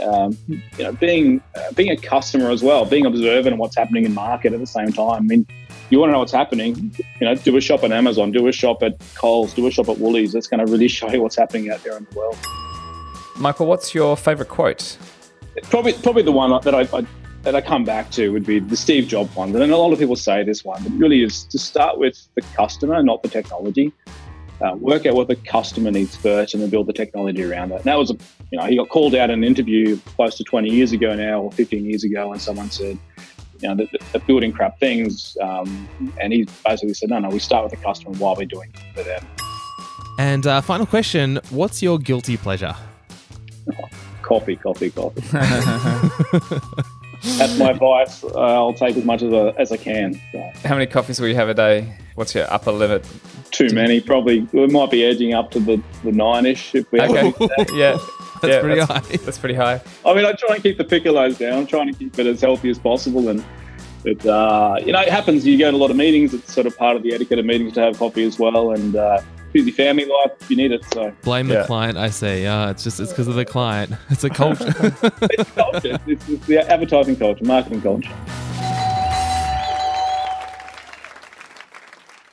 Um, 0.00 0.36
you 0.48 0.84
know, 0.84 0.92
being 0.92 1.42
uh, 1.54 1.70
being 1.72 1.90
a 1.90 1.96
customer 1.96 2.50
as 2.50 2.62
well, 2.62 2.86
being 2.86 3.04
observant 3.04 3.52
of 3.52 3.58
what's 3.58 3.76
happening 3.76 4.06
in 4.06 4.14
market 4.14 4.54
at 4.54 4.60
the 4.60 4.66
same 4.66 4.90
time. 4.90 5.10
I 5.10 5.20
mean, 5.20 5.46
you 5.90 5.98
want 5.98 6.08
to 6.08 6.12
know 6.14 6.20
what's 6.20 6.32
happening, 6.32 6.94
you 7.20 7.26
know, 7.26 7.34
do 7.34 7.54
a 7.58 7.60
shop 7.60 7.84
on 7.84 7.92
Amazon, 7.92 8.32
do 8.32 8.48
a 8.48 8.52
shop 8.52 8.82
at 8.82 8.94
Coles, 9.14 9.52
do 9.52 9.66
a 9.66 9.70
shop 9.70 9.90
at 9.90 9.98
Woolies. 9.98 10.32
That's 10.32 10.46
going 10.46 10.64
to 10.64 10.72
really 10.72 10.88
show 10.98 11.10
you 11.10 11.20
what's 11.22 11.36
happening 11.36 11.70
out 11.70 11.84
there 11.84 11.96
in 11.96 12.06
the 12.10 12.18
world. 12.18 12.38
Michael, 13.38 13.66
what's 13.66 13.94
your 13.94 14.16
favorite 14.16 14.48
quote? 14.48 14.96
Probably, 15.64 15.92
probably 15.92 16.22
the 16.22 16.32
one 16.32 16.50
that 16.62 16.74
I, 16.74 16.80
I 16.96 17.06
that 17.42 17.56
I 17.56 17.60
come 17.60 17.84
back 17.84 18.10
to 18.12 18.30
would 18.30 18.46
be 18.46 18.60
the 18.60 18.76
Steve 18.76 19.08
Jobs 19.08 19.34
one. 19.34 19.54
And 19.54 19.72
a 19.72 19.76
lot 19.76 19.92
of 19.92 19.98
people 19.98 20.16
say 20.16 20.44
this 20.44 20.64
one, 20.64 20.82
but 20.82 20.92
really 20.92 21.22
is 21.22 21.44
to 21.44 21.58
start 21.58 21.98
with 21.98 22.28
the 22.34 22.42
customer, 22.54 23.02
not 23.02 23.22
the 23.22 23.28
technology. 23.28 23.92
Uh, 24.60 24.76
work 24.76 25.06
out 25.06 25.14
what 25.14 25.26
the 25.26 25.34
customer 25.34 25.90
needs 25.90 26.14
first 26.14 26.54
and 26.54 26.62
then 26.62 26.70
build 26.70 26.86
the 26.86 26.92
technology 26.92 27.42
around 27.42 27.70
that. 27.70 27.76
And 27.76 27.84
that 27.84 27.98
was, 27.98 28.12
a, 28.12 28.16
you 28.52 28.58
know, 28.58 28.64
he 28.66 28.76
got 28.76 28.90
called 28.90 29.12
out 29.16 29.28
in 29.28 29.40
an 29.40 29.44
interview 29.44 29.96
close 30.14 30.36
to 30.36 30.44
20 30.44 30.70
years 30.70 30.92
ago 30.92 31.16
now 31.16 31.40
or 31.40 31.52
15 31.52 31.84
years 31.84 32.04
ago 32.04 32.28
when 32.28 32.38
someone 32.38 32.70
said, 32.70 32.96
you 33.60 33.74
know, 33.74 33.86
they're 34.12 34.20
building 34.20 34.52
crap 34.52 34.78
things. 34.78 35.36
Um, 35.42 35.88
and 36.20 36.32
he 36.32 36.46
basically 36.64 36.94
said, 36.94 37.10
no, 37.10 37.18
no, 37.18 37.28
we 37.28 37.40
start 37.40 37.64
with 37.64 37.72
the 37.72 37.84
customer 37.84 38.12
while 38.18 38.36
we're 38.36 38.46
doing 38.46 38.70
it 38.72 38.96
for 38.96 39.02
them. 39.02 39.26
And 40.18 40.46
uh, 40.46 40.60
final 40.60 40.86
question 40.86 41.40
What's 41.50 41.82
your 41.82 41.98
guilty 41.98 42.36
pleasure? 42.36 42.76
Oh, 43.72 43.84
coffee, 44.22 44.56
coffee, 44.56 44.90
coffee. 44.90 45.20
That's 47.22 47.56
my 47.56 47.70
advice. 47.70 48.24
Uh, 48.24 48.30
I'll 48.34 48.74
take 48.74 48.96
as 48.96 49.04
much 49.04 49.22
as, 49.22 49.32
I, 49.32 49.48
as 49.50 49.70
I 49.70 49.76
can. 49.76 50.20
So. 50.32 50.50
How 50.64 50.74
many 50.74 50.86
coffees 50.86 51.20
will 51.20 51.28
you 51.28 51.36
have 51.36 51.48
a 51.48 51.54
day? 51.54 51.96
What's 52.16 52.34
your 52.34 52.52
upper 52.52 52.72
limit? 52.72 53.06
Too 53.52 53.68
many, 53.72 54.00
probably. 54.00 54.40
We 54.52 54.66
might 54.66 54.90
be 54.90 55.04
edging 55.04 55.32
up 55.32 55.50
to 55.52 55.60
the, 55.60 55.80
the 56.02 56.10
nine 56.10 56.46
ish 56.46 56.74
if 56.74 56.90
we 56.90 57.00
Okay. 57.00 57.32
yeah. 57.74 57.98
That's 58.42 58.54
yeah, 58.54 58.60
pretty 58.60 58.80
that's, 58.80 59.08
high. 59.08 59.16
That's 59.18 59.38
pretty 59.38 59.54
high. 59.54 59.80
I 60.04 60.14
mean, 60.14 60.24
I 60.24 60.32
try 60.32 60.54
and 60.54 60.62
keep 60.64 60.76
the 60.76 60.84
piccolos 60.84 61.38
down. 61.38 61.60
I'm 61.60 61.66
trying 61.66 61.92
to 61.92 61.96
keep 61.96 62.18
it 62.18 62.26
as 62.26 62.40
healthy 62.40 62.70
as 62.70 62.78
possible. 62.78 63.28
And 63.28 63.44
but 64.02 64.26
uh, 64.26 64.80
you 64.84 64.90
know, 64.90 65.00
it 65.00 65.10
happens. 65.10 65.46
You 65.46 65.56
go 65.56 65.70
to 65.70 65.76
a 65.76 65.78
lot 65.78 65.92
of 65.92 65.96
meetings. 65.96 66.34
It's 66.34 66.52
sort 66.52 66.66
of 66.66 66.76
part 66.76 66.96
of 66.96 67.04
the 67.04 67.14
etiquette 67.14 67.38
of 67.38 67.44
meetings 67.44 67.74
to 67.74 67.82
have 67.82 67.96
coffee 68.00 68.24
as 68.24 68.40
well. 68.40 68.72
And 68.72 68.96
uh, 68.96 69.20
busy 69.52 69.70
family 69.70 70.04
life, 70.04 70.32
you 70.48 70.56
need 70.56 70.72
it. 70.72 70.84
So 70.92 71.12
Blame 71.22 71.48
the 71.48 71.64
client, 71.64 71.98
I 71.98 72.10
say. 72.10 72.42
Yeah, 72.42 72.70
it's 72.70 72.84
just 72.84 73.00
it's 73.00 73.12
because 73.12 73.28
of 73.28 73.34
the 73.34 73.44
client. 73.44 73.92
It's 74.10 74.24
a 74.24 74.30
culture. 74.30 74.66
it's 74.76 75.50
culture. 75.52 75.98
It's, 76.06 76.28
it's 76.28 76.46
the 76.46 76.58
advertising 76.70 77.16
culture, 77.16 77.44
marketing 77.44 77.80
culture. 77.80 78.12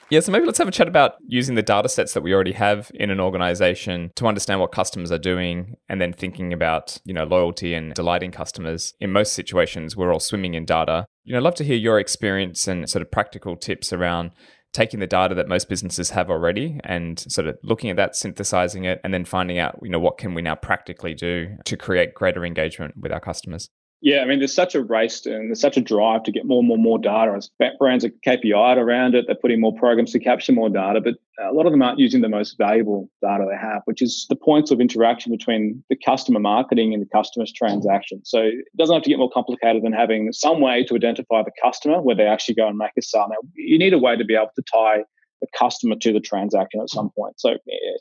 Yeah, 0.10 0.21
so 0.21 0.32
maybe 0.32 0.47
let's 0.47 0.58
have 0.58 0.67
a 0.67 0.71
chat 0.71 0.88
about 0.88 1.13
using 1.27 1.53
the 1.53 1.62
data 1.62 1.88
sets 1.88 2.13
that 2.13 2.23
we 2.23 2.34
already 2.34 2.53
have 2.53 2.89
in 2.95 3.12
an 3.12 3.19
organization 3.19 4.12
to 4.15 4.25
understand 4.25 4.60
what 4.60 4.71
customers 4.71 5.12
are 5.12 5.19
doing 5.19 5.75
and 5.88 6.01
then 6.01 6.13
thinking 6.13 6.51
about, 6.51 6.97
you 7.05 7.13
know, 7.13 7.25
loyalty 7.25 7.75
and 7.75 7.93
delighting 7.93 8.32
customers. 8.32 8.95
In 8.99 9.12
most 9.12 9.34
situations, 9.34 9.95
we're 9.95 10.12
all 10.12 10.19
swimming 10.19 10.55
in 10.55 10.65
data. 10.65 11.05
You 11.25 11.34
know, 11.34 11.38
I'd 11.38 11.43
love 11.43 11.55
to 11.55 11.63
hear 11.63 11.77
your 11.77 11.99
experience 11.99 12.67
and 12.67 12.89
sort 12.89 13.03
of 13.03 13.12
practical 13.12 13.55
tips 13.55 13.93
around 13.93 14.32
taking 14.73 14.99
the 14.99 15.08
data 15.08 15.34
that 15.36 15.47
most 15.47 15.67
businesses 15.67 16.12
have 16.12 16.29
already 16.29 16.79
and 16.84 17.19
sort 17.19 17.47
of 17.47 17.58
looking 17.63 17.89
at 17.89 17.95
that, 17.95 18.15
synthesizing 18.15 18.86
it, 18.86 19.01
and 19.03 19.13
then 19.13 19.25
finding 19.25 19.58
out, 19.58 19.79
you 19.82 19.89
know, 19.89 19.99
what 19.99 20.17
can 20.17 20.34
we 20.34 20.41
now 20.41 20.55
practically 20.55 21.13
do 21.13 21.58
to 21.65 21.75
create 21.75 22.13
greater 22.13 22.45
engagement 22.45 22.95
with 22.97 23.12
our 23.12 23.19
customers. 23.19 23.69
Yeah, 24.02 24.22
I 24.22 24.26
mean, 24.26 24.40
there's 24.40 24.54
such 24.54 24.76
a 24.76 24.82
race 24.82 25.26
and 25.26 25.50
there's 25.50 25.60
such 25.60 25.76
a 25.76 25.82
drive 25.82 26.24
to 26.24 26.32
get 26.32 26.46
more 26.46 26.60
and 26.60 26.68
more, 26.70 26.78
more 26.78 26.98
data. 26.98 27.34
As 27.36 27.50
brands 27.80 28.06
are 28.06 28.12
KPI'd 28.26 28.78
around 28.78 29.14
it, 29.14 29.26
they're 29.28 29.36
putting 29.36 29.60
more 29.60 29.76
programs 29.76 30.14
to 30.14 30.20
capture 30.20 30.54
more 30.54 30.70
data, 30.70 31.02
but 31.02 31.16
a 31.46 31.52
lot 31.52 31.66
of 31.66 31.74
them 31.74 31.82
aren't 31.82 32.00
using 32.00 32.22
the 32.22 32.30
most 32.30 32.58
valuable 32.58 33.10
data 33.22 33.46
they 33.50 33.58
have, 33.58 33.82
which 33.86 34.02
is 34.02 34.26
the 34.30 34.38
points 34.38 34.72
of 34.72 34.80
interaction 34.80 35.34
between 35.34 35.84
the 35.90 35.98
customer 35.98 36.40
marketing 36.40 36.94
and 36.94 37.02
the 37.02 37.10
customer's 37.14 37.52
transaction. 37.52 38.22
So 38.24 38.40
it 38.40 38.66
doesn't 38.78 38.94
have 38.94 39.04
to 39.04 39.10
get 39.10 39.20
more 39.20 39.32
complicated 39.32 39.84
than 39.84 39.92
having 39.92 40.32
some 40.32 40.62
way 40.62 40.86
to 40.86 40.96
identify 40.96 41.44
the 41.44 41.52
customer 41.62 42.02
where 42.02 42.16
they 42.16 42.26
actually 42.26 42.56
go 42.56 42.70
and 42.70 42.78
make 42.78 42.92
a 42.98 43.02
sale. 43.02 43.28
Now, 43.30 43.50
you 43.56 43.78
need 43.78 43.94
a 43.94 44.00
way 44.00 44.16
to 44.16 44.24
be 44.24 44.36
able 44.36 44.52
to 44.56 44.64
tie 44.72 45.04
the 45.41 45.47
customer 45.58 45.95
to 45.95 46.12
the 46.12 46.19
transaction 46.19 46.82
at 46.82 46.89
some 46.89 47.10
point. 47.17 47.39
So 47.39 47.52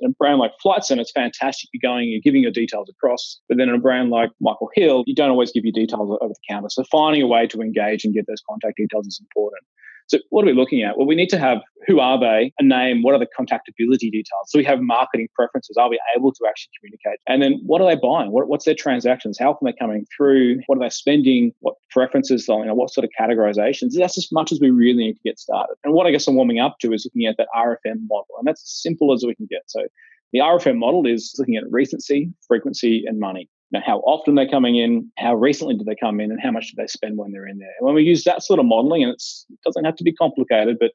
in 0.00 0.10
a 0.10 0.14
brand 0.18 0.38
like 0.38 0.52
Flight 0.60 0.84
Centre, 0.84 1.02
it's 1.02 1.12
fantastic. 1.12 1.70
You're 1.72 1.88
going, 1.88 2.08
you're 2.08 2.20
giving 2.22 2.42
your 2.42 2.52
details 2.52 2.88
across. 2.88 3.40
But 3.48 3.58
then 3.58 3.68
in 3.68 3.74
a 3.74 3.80
brand 3.80 4.10
like 4.10 4.30
Michael 4.40 4.70
Hill, 4.74 5.04
you 5.06 5.14
don't 5.14 5.30
always 5.30 5.52
give 5.52 5.64
your 5.64 5.72
details 5.72 6.18
over 6.20 6.28
the 6.28 6.34
counter. 6.48 6.68
So 6.70 6.84
finding 6.90 7.22
a 7.22 7.26
way 7.26 7.46
to 7.46 7.60
engage 7.60 8.04
and 8.04 8.14
get 8.14 8.26
those 8.26 8.42
contact 8.48 8.76
details 8.76 9.06
is 9.06 9.20
important. 9.20 9.62
So 10.08 10.18
what 10.30 10.42
are 10.42 10.46
we 10.46 10.54
looking 10.54 10.82
at? 10.82 10.96
Well, 10.96 11.06
we 11.06 11.14
need 11.14 11.28
to 11.28 11.38
have 11.38 11.58
who 11.86 12.00
are 12.00 12.18
they, 12.18 12.52
a 12.58 12.64
name, 12.64 13.02
what 13.02 13.14
are 13.14 13.18
the 13.18 13.28
contactability 13.38 14.10
details? 14.10 14.46
So 14.48 14.58
we 14.58 14.64
have 14.64 14.80
marketing 14.80 15.28
preferences. 15.34 15.76
Are 15.76 15.88
we 15.88 16.00
able 16.16 16.32
to 16.32 16.46
actually 16.48 16.70
communicate? 16.80 17.20
And 17.26 17.42
then 17.42 17.60
what 17.64 17.80
are 17.82 17.88
they 17.88 18.00
buying? 18.00 18.30
What, 18.30 18.48
what's 18.48 18.64
their 18.64 18.74
transactions? 18.74 19.38
How 19.38 19.50
often 19.50 19.68
are 19.68 19.72
they 19.72 19.76
coming 19.78 20.06
through? 20.16 20.60
What 20.66 20.76
are 20.76 20.80
they 20.80 20.88
spending? 20.88 21.52
What 21.60 21.74
preferences? 21.90 22.48
You 22.48 22.64
know, 22.64 22.74
what 22.74 22.90
sort 22.90 23.04
of 23.04 23.10
categorizations? 23.18 23.92
That's 23.94 24.18
as 24.18 24.28
much 24.32 24.50
as 24.50 24.60
we 24.60 24.70
really 24.70 25.04
need 25.04 25.14
to 25.14 25.22
get 25.24 25.38
started. 25.38 25.74
And 25.84 25.92
what 25.92 26.06
I 26.06 26.10
guess 26.10 26.26
I'm 26.26 26.36
warming 26.36 26.58
up 26.58 26.78
to 26.80 26.92
is 26.92 27.04
looking 27.04 27.26
at 27.26 27.36
that 27.36 27.48
RFM 27.54 28.00
model. 28.08 28.34
And 28.38 28.46
that's 28.46 28.62
as 28.62 28.82
simple 28.82 29.12
as 29.12 29.24
we 29.26 29.34
can 29.34 29.46
get. 29.50 29.62
So 29.66 29.86
the 30.32 30.40
RFM 30.40 30.78
model 30.78 31.06
is 31.06 31.34
looking 31.38 31.56
at 31.56 31.64
recency, 31.70 32.32
frequency, 32.46 33.04
and 33.06 33.20
money. 33.20 33.48
Now, 33.70 33.82
how 33.84 33.98
often 33.98 34.34
they're 34.34 34.48
coming 34.48 34.76
in, 34.76 35.10
how 35.18 35.34
recently 35.34 35.76
do 35.76 35.84
they 35.84 35.94
come 35.94 36.20
in, 36.20 36.30
and 36.30 36.40
how 36.40 36.50
much 36.50 36.68
do 36.68 36.74
they 36.76 36.86
spend 36.86 37.18
when 37.18 37.32
they're 37.32 37.46
in 37.46 37.58
there. 37.58 37.72
And 37.78 37.86
when 37.86 37.94
we 37.94 38.02
use 38.02 38.24
that 38.24 38.42
sort 38.42 38.58
of 38.58 38.66
modeling, 38.66 39.02
and 39.02 39.12
it's, 39.12 39.44
it 39.50 39.58
doesn't 39.64 39.84
have 39.84 39.96
to 39.96 40.04
be 40.04 40.12
complicated, 40.12 40.78
but 40.80 40.92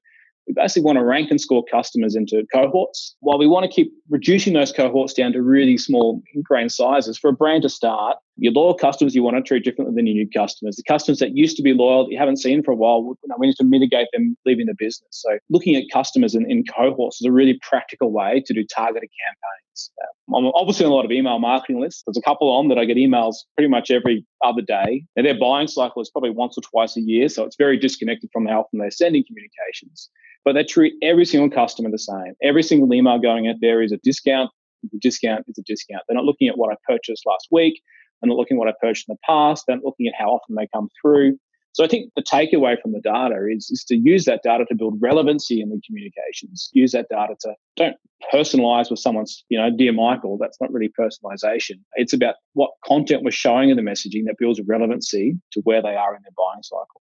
we 0.48 0.54
basically 0.54 0.84
want 0.84 0.98
to 0.98 1.04
rank 1.06 1.30
and 1.32 1.40
score 1.40 1.64
customers 1.72 2.16
into 2.16 2.46
cohorts. 2.54 3.16
While 3.22 3.38
we 3.38 3.48
want 3.48 3.64
to 3.64 3.72
keep 3.72 3.94
reducing 4.10 4.54
those 4.54 4.72
cohorts 4.72 5.14
down 5.14 5.32
to 5.34 5.42
really 5.42 5.78
small 5.78 6.22
grain 6.44 6.68
sizes, 6.68 7.18
for 7.18 7.30
a 7.30 7.34
brand 7.34 7.62
to 7.64 7.70
start, 7.70 8.18
your 8.38 8.52
loyal 8.52 8.74
customers 8.74 9.14
you 9.14 9.24
want 9.24 9.38
to 9.38 9.44
treat 9.44 9.64
differently 9.64 9.94
than 9.96 10.08
your 10.08 10.16
new 10.16 10.30
customers. 10.30 10.76
The 10.76 10.84
customers 10.84 11.20
that 11.20 11.36
used 11.36 11.56
to 11.58 11.64
be 11.64 11.74
loyal 11.74 12.06
that 12.06 12.12
you 12.12 12.18
haven't 12.18 12.38
seen 12.38 12.64
for 12.64 12.72
a 12.72 12.76
while, 12.76 13.04
we 13.04 13.48
need 13.48 13.56
to 13.58 13.64
mitigate 13.64 14.08
them 14.12 14.36
leaving 14.46 14.66
the 14.66 14.76
business. 14.78 15.10
So 15.12 15.38
looking 15.50 15.76
at 15.76 15.84
customers 15.92 16.34
in, 16.34 16.50
in 16.50 16.64
cohorts 16.64 17.22
is 17.22 17.28
a 17.28 17.32
really 17.32 17.60
practical 17.62 18.12
way 18.12 18.44
to 18.46 18.54
do 18.54 18.64
targeted 18.76 19.10
campaigns. 19.26 19.92
Um, 20.02 20.36
I'm 20.36 20.52
obviously 20.56 20.86
on 20.86 20.92
a 20.92 20.96
lot 20.96 21.06
of 21.06 21.12
email 21.12 21.40
marketing 21.40 21.80
lists. 21.80 22.04
There's 22.06 22.18
a 22.18 22.22
couple 22.22 22.50
on 22.50 22.70
that 22.70 22.78
I 22.78 22.86
get 22.86 22.98
emails 22.98 23.36
pretty 23.56 23.70
much 23.70 23.92
every 23.92 24.26
other 24.44 24.62
day. 24.62 25.06
And 25.16 25.26
their 25.26 25.38
buying 25.38 25.68
cycle 25.68 26.02
is 26.02 26.10
probably 26.10 26.32
once 26.32 26.58
or 26.58 26.62
twice 26.62 26.98
a 26.98 27.02
year. 27.02 27.30
So 27.30 27.44
it's 27.44 27.56
very 27.58 27.78
disconnected 27.78 28.30
from 28.34 28.48
how 28.48 28.62
often 28.62 28.80
they're 28.80 28.92
sending 28.92 29.24
communications. 29.28 30.10
But 30.44 30.54
they 30.54 30.64
treat 30.64 30.94
every 31.02 31.26
single 31.26 31.50
customer 31.50 31.90
the 31.90 32.00
same. 32.00 32.34
Every 32.42 32.64
single 32.64 32.94
email 32.94 33.20
going 33.20 33.48
out 33.48 33.56
there 33.62 33.82
is 33.82 33.92
a 33.92 33.98
discount. 34.04 34.50
The 34.92 35.00
discount 35.00 35.46
is 35.48 35.58
a 35.58 35.64
discount. 35.66 36.04
They're 36.08 36.16
not 36.16 36.26
looking 36.26 36.50
at 36.50 36.58
what 36.58 36.74
I 36.74 36.76
purchased 36.92 37.24
last 37.26 37.48
week. 37.52 37.82
They're 38.24 38.30
not 38.30 38.38
looking 38.38 38.56
at 38.56 38.60
what 38.60 38.70
I 38.70 38.74
purchased 38.80 39.10
in 39.10 39.14
the 39.14 39.20
past. 39.28 39.66
Not 39.68 39.84
looking 39.84 40.08
at 40.08 40.14
how 40.18 40.30
often 40.30 40.56
they 40.56 40.68
come 40.74 40.88
through. 41.02 41.38
So 41.74 41.84
I 41.84 41.88
think 41.88 42.12
the 42.16 42.22
takeaway 42.22 42.80
from 42.80 42.92
the 42.92 43.02
data 43.02 43.48
is, 43.50 43.70
is 43.72 43.84
to 43.86 43.96
use 43.96 44.26
that 44.26 44.42
data 44.44 44.64
to 44.70 44.76
build 44.76 45.00
relevancy 45.02 45.60
in 45.60 45.70
the 45.70 45.82
communications. 45.86 46.70
Use 46.72 46.92
that 46.92 47.08
data 47.10 47.36
to 47.42 47.56
don't 47.76 47.96
personalize 48.32 48.92
with 48.92 49.00
someone's, 49.00 49.44
you 49.50 49.58
know, 49.58 49.70
dear 49.76 49.92
Michael. 49.92 50.38
That's 50.40 50.62
not 50.62 50.72
really 50.72 50.92
personalization. 50.98 51.80
It's 51.96 52.14
about 52.14 52.36
what 52.54 52.70
content 52.86 53.24
we're 53.24 53.32
showing 53.32 53.72
in 53.72 53.76
the 53.76 53.82
messaging 53.82 54.26
that 54.28 54.36
builds 54.38 54.62
relevancy 54.68 55.34
to 55.54 55.62
where 55.62 55.82
they 55.82 55.96
are 55.96 56.16
in 56.16 56.22
their 56.22 56.32
buying 56.38 56.62
cycle. 56.62 57.02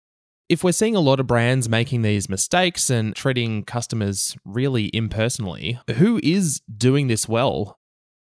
If 0.49 0.63
we're 0.63 0.73
seeing 0.73 0.95
a 0.95 1.01
lot 1.01 1.19
of 1.19 1.27
brands 1.27 1.67
making 1.67 2.01
these 2.01 2.29
mistakes 2.29 2.89
and 2.89 3.15
treating 3.15 3.63
customers 3.63 4.35
really 4.45 4.89
impersonally, 4.93 5.79
who 5.95 6.19
is 6.21 6.61
doing 6.77 7.07
this 7.07 7.27
well? 7.27 7.77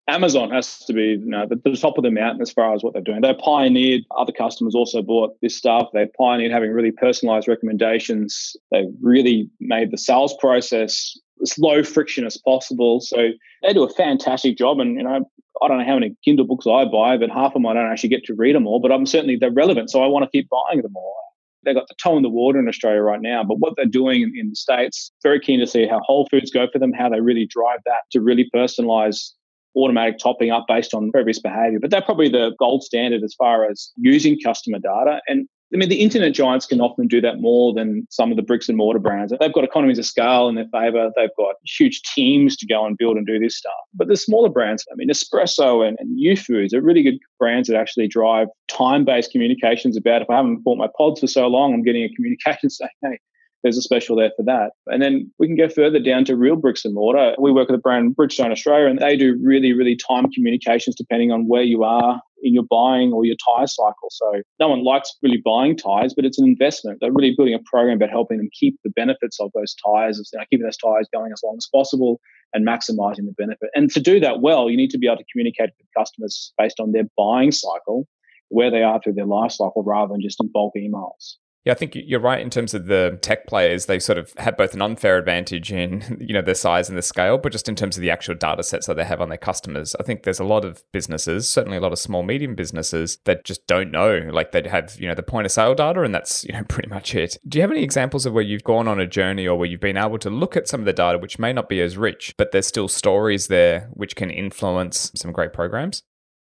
Amazon 0.07 0.51
has 0.51 0.81
to 0.81 0.93
be 0.93 1.03
you 1.03 1.25
know, 1.25 1.47
the, 1.47 1.57
the 1.64 1.77
top 1.77 1.97
of 1.97 2.05
the 2.05 2.11
mountain 2.11 2.43
as 2.43 2.51
far 2.51 2.75
as 2.75 2.83
what 2.83 2.93
they're 2.93 3.03
doing. 3.03 3.23
They 3.23 3.35
pioneered, 3.35 4.03
other 4.17 4.33
customers 4.33 4.75
also 4.75 5.01
bought 5.01 5.35
this 5.40 5.57
stuff. 5.57 5.88
They 5.95 6.07
pioneered 6.19 6.53
having 6.53 6.73
really 6.73 6.93
personalized 6.93 7.49
recommendations. 7.49 8.55
They 8.71 8.85
really 9.01 9.49
made 9.61 9.90
the 9.90 9.99
sales 9.99 10.35
process 10.38 11.19
as 11.43 11.59
low 11.59 11.83
friction 11.83 12.27
as 12.27 12.37
possible. 12.37 13.01
So 13.01 13.29
they 13.62 13.73
do 13.73 13.83
a 13.83 13.88
fantastic 13.88 14.59
job. 14.59 14.79
And, 14.79 14.97
you 14.97 15.05
know, 15.05 15.25
I 15.62 15.69
don't 15.69 15.79
know 15.79 15.87
how 15.87 15.95
many 15.95 16.14
Kindle 16.23 16.47
books 16.47 16.67
I 16.67 16.85
buy, 16.85 17.17
but 17.17 17.31
half 17.31 17.49
of 17.49 17.55
them 17.55 17.67
I 17.67 17.73
don't 17.73 17.90
actually 17.90 18.11
get 18.11 18.25
to 18.25 18.35
read 18.35 18.55
them 18.55 18.67
all, 18.67 18.81
but 18.81 18.93
I'm 18.93 19.07
certainly, 19.07 19.37
they're 19.37 19.51
relevant. 19.51 19.90
So 19.90 20.03
I 20.03 20.07
want 20.07 20.25
to 20.25 20.31
keep 20.31 20.51
buying 20.51 20.83
them 20.83 20.97
all. 20.97 21.17
They've 21.64 21.75
got 21.75 21.88
the 21.88 21.95
toe 22.03 22.19
in 22.19 22.23
the 22.23 22.29
water 22.29 22.59
in 22.59 22.69
Australia 22.69 23.01
right 23.01 23.23
now, 23.23 23.43
but 23.43 23.59
what 23.59 23.73
they're 23.77 23.87
doing 23.87 24.21
in, 24.21 24.33
in 24.37 24.51
the 24.51 24.57
States, 24.57 25.11
very 25.23 25.40
keen 25.40 25.61
to 25.61 25.67
see 25.67 25.87
how 25.87 26.01
Whole 26.01 26.29
Foods 26.31 26.51
go 26.51 26.67
for 26.71 26.79
them, 26.79 26.93
how 26.93 27.09
they 27.09 27.21
really 27.21 27.47
drive 27.47 27.81
that 27.87 28.03
to 28.12 28.21
really 28.21 28.51
personalize 28.55 29.31
automatic 29.77 30.19
topping 30.19 30.51
up 30.51 30.67
based 30.69 30.95
on 30.95 31.11
previous 31.11 31.39
behavior. 31.39 31.79
But 31.81 31.91
they're 31.91 32.03
probably 32.03 32.29
the 32.29 32.55
gold 32.59 32.83
standard 32.83 33.23
as 33.23 33.35
far 33.35 33.69
as 33.69 33.91
using 33.97 34.39
customer 34.41 34.79
data. 34.79 35.21
And 35.27 35.49
I 35.73 35.77
mean, 35.77 35.89
the 35.89 36.03
internet 36.03 36.35
giants 36.35 36.67
can 36.67 36.81
often 36.81 37.09
do 37.09 37.21
that 37.23 37.41
more 37.41 37.75
than 37.75 38.07
some 38.09 38.31
of 38.31 38.37
the 38.37 38.43
bricks 38.43 38.69
and 38.69 38.79
mortar 38.79 39.01
brands. 39.01 39.33
They've 39.41 39.53
got 39.53 39.65
economies 39.65 39.99
of 39.99 40.07
scale 40.07 40.49
in 40.49 40.55
their 40.55 40.69
favor. 40.73 41.11
They've 41.17 41.35
got 41.37 41.57
huge 41.65 42.01
teams 42.15 42.57
to 42.59 42.67
go 42.67 42.87
and 42.87 42.97
build 42.97 43.17
and 43.17 43.27
do 43.27 43.41
this 43.41 43.57
stuff. 43.57 43.73
But 43.93 44.07
the 44.07 44.17
smaller 44.17 44.49
brands, 44.49 44.85
I 44.93 44.95
mean, 44.95 45.09
Nespresso 45.09 45.87
and, 45.87 45.97
and 45.99 46.17
Youfoodz 46.17 46.73
are 46.73 46.81
really 46.81 47.03
good 47.03 47.19
brands 47.41 47.69
that 47.69 47.77
actually 47.77 48.07
drive 48.07 48.47
time 48.69 49.05
based 49.05 49.33
communications 49.33 49.97
about 49.97 50.23
if 50.23 50.31
I 50.31 50.37
haven't 50.37 50.63
bought 50.63 50.79
my 50.79 50.89
pods 50.97 51.21
for 51.21 51.27
so 51.27 51.49
long, 51.49 51.75
I'm 51.75 51.83
getting 51.83 52.05
a 52.05 52.15
communication 52.15 52.71
saying, 52.71 52.91
hey, 53.03 53.19
there's 53.64 53.79
a 53.79 53.83
special 53.83 54.14
there 54.14 54.31
for 54.37 54.44
that. 54.44 54.72
And 54.87 55.03
then 55.03 55.33
we 55.38 55.48
can 55.48 55.57
go 55.57 55.68
further 55.68 55.98
down 55.98 56.24
to 56.27 56.37
real 56.37 56.55
bricks 56.55 56.85
and 56.85 56.94
mortar. 56.94 57.35
We 57.38 57.50
work 57.50 57.68
with 57.68 57.79
the 57.79 57.83
brand 57.83 58.14
Bridgestone 58.14 58.53
Australia, 58.53 58.87
and 58.87 59.00
they 59.00 59.16
do 59.16 59.37
really, 59.42 59.72
really 59.72 59.96
time 59.96 60.31
communications 60.31 60.94
depending 60.94 61.33
on 61.33 61.48
where 61.48 61.62
you 61.62 61.83
are 61.83 62.20
in 62.42 62.53
your 62.53 62.64
buying 62.70 63.12
or 63.12 63.24
your 63.24 63.37
tire 63.44 63.66
cycle. 63.66 64.11
So 64.11 64.42
no 64.61 64.68
one 64.68 64.85
likes 64.85 65.16
really 65.22 65.40
buying 65.42 65.77
tires, 65.77 66.12
but 66.14 66.27
it's 66.27 66.38
an 66.38 66.46
investment. 66.46 66.98
They're 67.00 67.11
really 67.11 67.35
building 67.35 67.55
a 67.55 67.59
program 67.64 67.96
about 67.96 68.11
helping 68.11 68.37
them 68.37 68.50
keep 68.53 68.79
the 68.85 68.90
benefits 68.90 69.40
of 69.40 69.50
those 69.55 69.74
tires, 69.85 70.18
you 70.33 70.38
know, 70.38 70.44
keeping 70.50 70.66
those 70.66 70.77
tires 70.77 71.09
going 71.12 71.33
as 71.33 71.40
long 71.42 71.57
as 71.57 71.66
possible 71.74 72.20
and 72.53 72.66
maximizing 72.66 73.24
the 73.24 73.35
benefit. 73.38 73.70
And 73.74 73.90
to 73.92 74.00
do 74.00 74.20
that 74.20 74.42
well, 74.42 74.68
you 74.68 74.77
need 74.77 74.90
to 74.90 74.98
be 74.98 75.07
able 75.07 75.16
to 75.16 75.24
communicate 75.33 75.70
with 75.79 75.88
customers 75.96 76.53
based 76.59 76.81
on 76.81 76.92
their 76.92 77.05
buying 77.16 77.50
cycle, 77.50 78.07
where 78.50 78.70
they 78.70 78.83
are 78.83 79.00
through 79.03 79.14
their 79.14 79.27
life 79.27 79.53
cycle, 79.53 79.83
rather 79.83 80.12
than 80.12 80.20
just 80.20 80.38
in 80.40 80.50
bulk 80.53 80.74
emails. 80.77 81.37
Yeah, 81.64 81.72
I 81.72 81.77
think 81.77 81.94
you're 81.94 82.20
right 82.20 82.40
in 82.40 82.50
terms 82.50 82.74
of 82.74 82.87
the 82.87 83.18
tech 83.22 83.46
players. 83.46 83.87
They 83.87 83.98
sort 83.98 84.18
of 84.18 84.35
have 84.37 84.57
both 84.57 84.74
an 84.74 84.83
unfair 84.83 85.16
advantage 85.16 85.72
in 85.72 86.18
you 86.20 86.35
know 86.35 86.42
their 86.42 86.55
size 86.55 86.88
and 86.88 86.98
the 86.98 87.03
scale, 87.03 87.38
but 87.38 87.53
just 87.53 87.68
in 87.68 87.74
terms 87.74 87.96
of 87.96 88.03
the 88.03 88.11
actual 88.11 88.35
data 88.35 88.62
sets 88.62 88.87
that 88.87 88.94
they 88.94 89.05
have 89.05 89.20
on 89.20 89.31
their 89.31 89.38
customers. 89.38 89.96
I 89.98 90.03
think 90.03 90.22
there's 90.22 90.40
a 90.40 90.44
lot 90.44 90.64
of 90.64 90.85
businesses, 90.92 91.48
certainly 91.48 91.79
a 91.79 91.81
lot 91.81 91.92
of 91.92 91.98
small 91.98 92.22
medium 92.22 92.55
businesses 92.55 93.18
that 93.24 93.44
just 93.44 93.66
don't 93.66 93.90
know. 93.90 94.29
Like 94.31 94.53
they 94.53 94.68
have 94.68 94.96
you 95.00 95.09
know 95.09 95.14
the 95.14 95.22
point 95.22 95.46
of 95.46 95.53
sale 95.53 95.74
data, 95.74 96.03
and 96.03 96.14
that's 96.14 96.44
you 96.44 96.53
know 96.53 96.64
pretty 96.68 96.90
much 96.90 97.14
it. 97.14 97.38
Do 97.48 97.59
you 97.59 97.62
have 97.62 97.72
any 97.72 97.83
examples 97.83 98.27
of 98.27 98.35
where 98.35 98.42
you've 98.42 98.64
gone 98.64 98.87
on 98.87 99.00
a 99.00 99.07
journey 99.07 99.46
or 99.46 99.57
where 99.57 99.68
you've 99.68 99.81
been 99.81 99.96
able 99.96 100.18
to 100.18 100.31
look 100.31 100.57
at 100.57 100.68
some 100.68 100.81
of 100.81 100.87
the 100.87 100.92
data 100.92 101.18
which 101.18 101.38
may 101.38 101.53
not 101.53 101.70
be 101.70 101.81
as 101.81 101.96
rich, 101.96 102.35
but 102.37 102.53
there's 102.53 102.66
still 102.66 102.88
stories 102.88 103.46
there 103.46 103.88
which 103.94 104.16
can 104.16 104.31
influence 104.31 105.11
some 105.14 105.33
great 105.33 105.55
programs? 105.55 106.03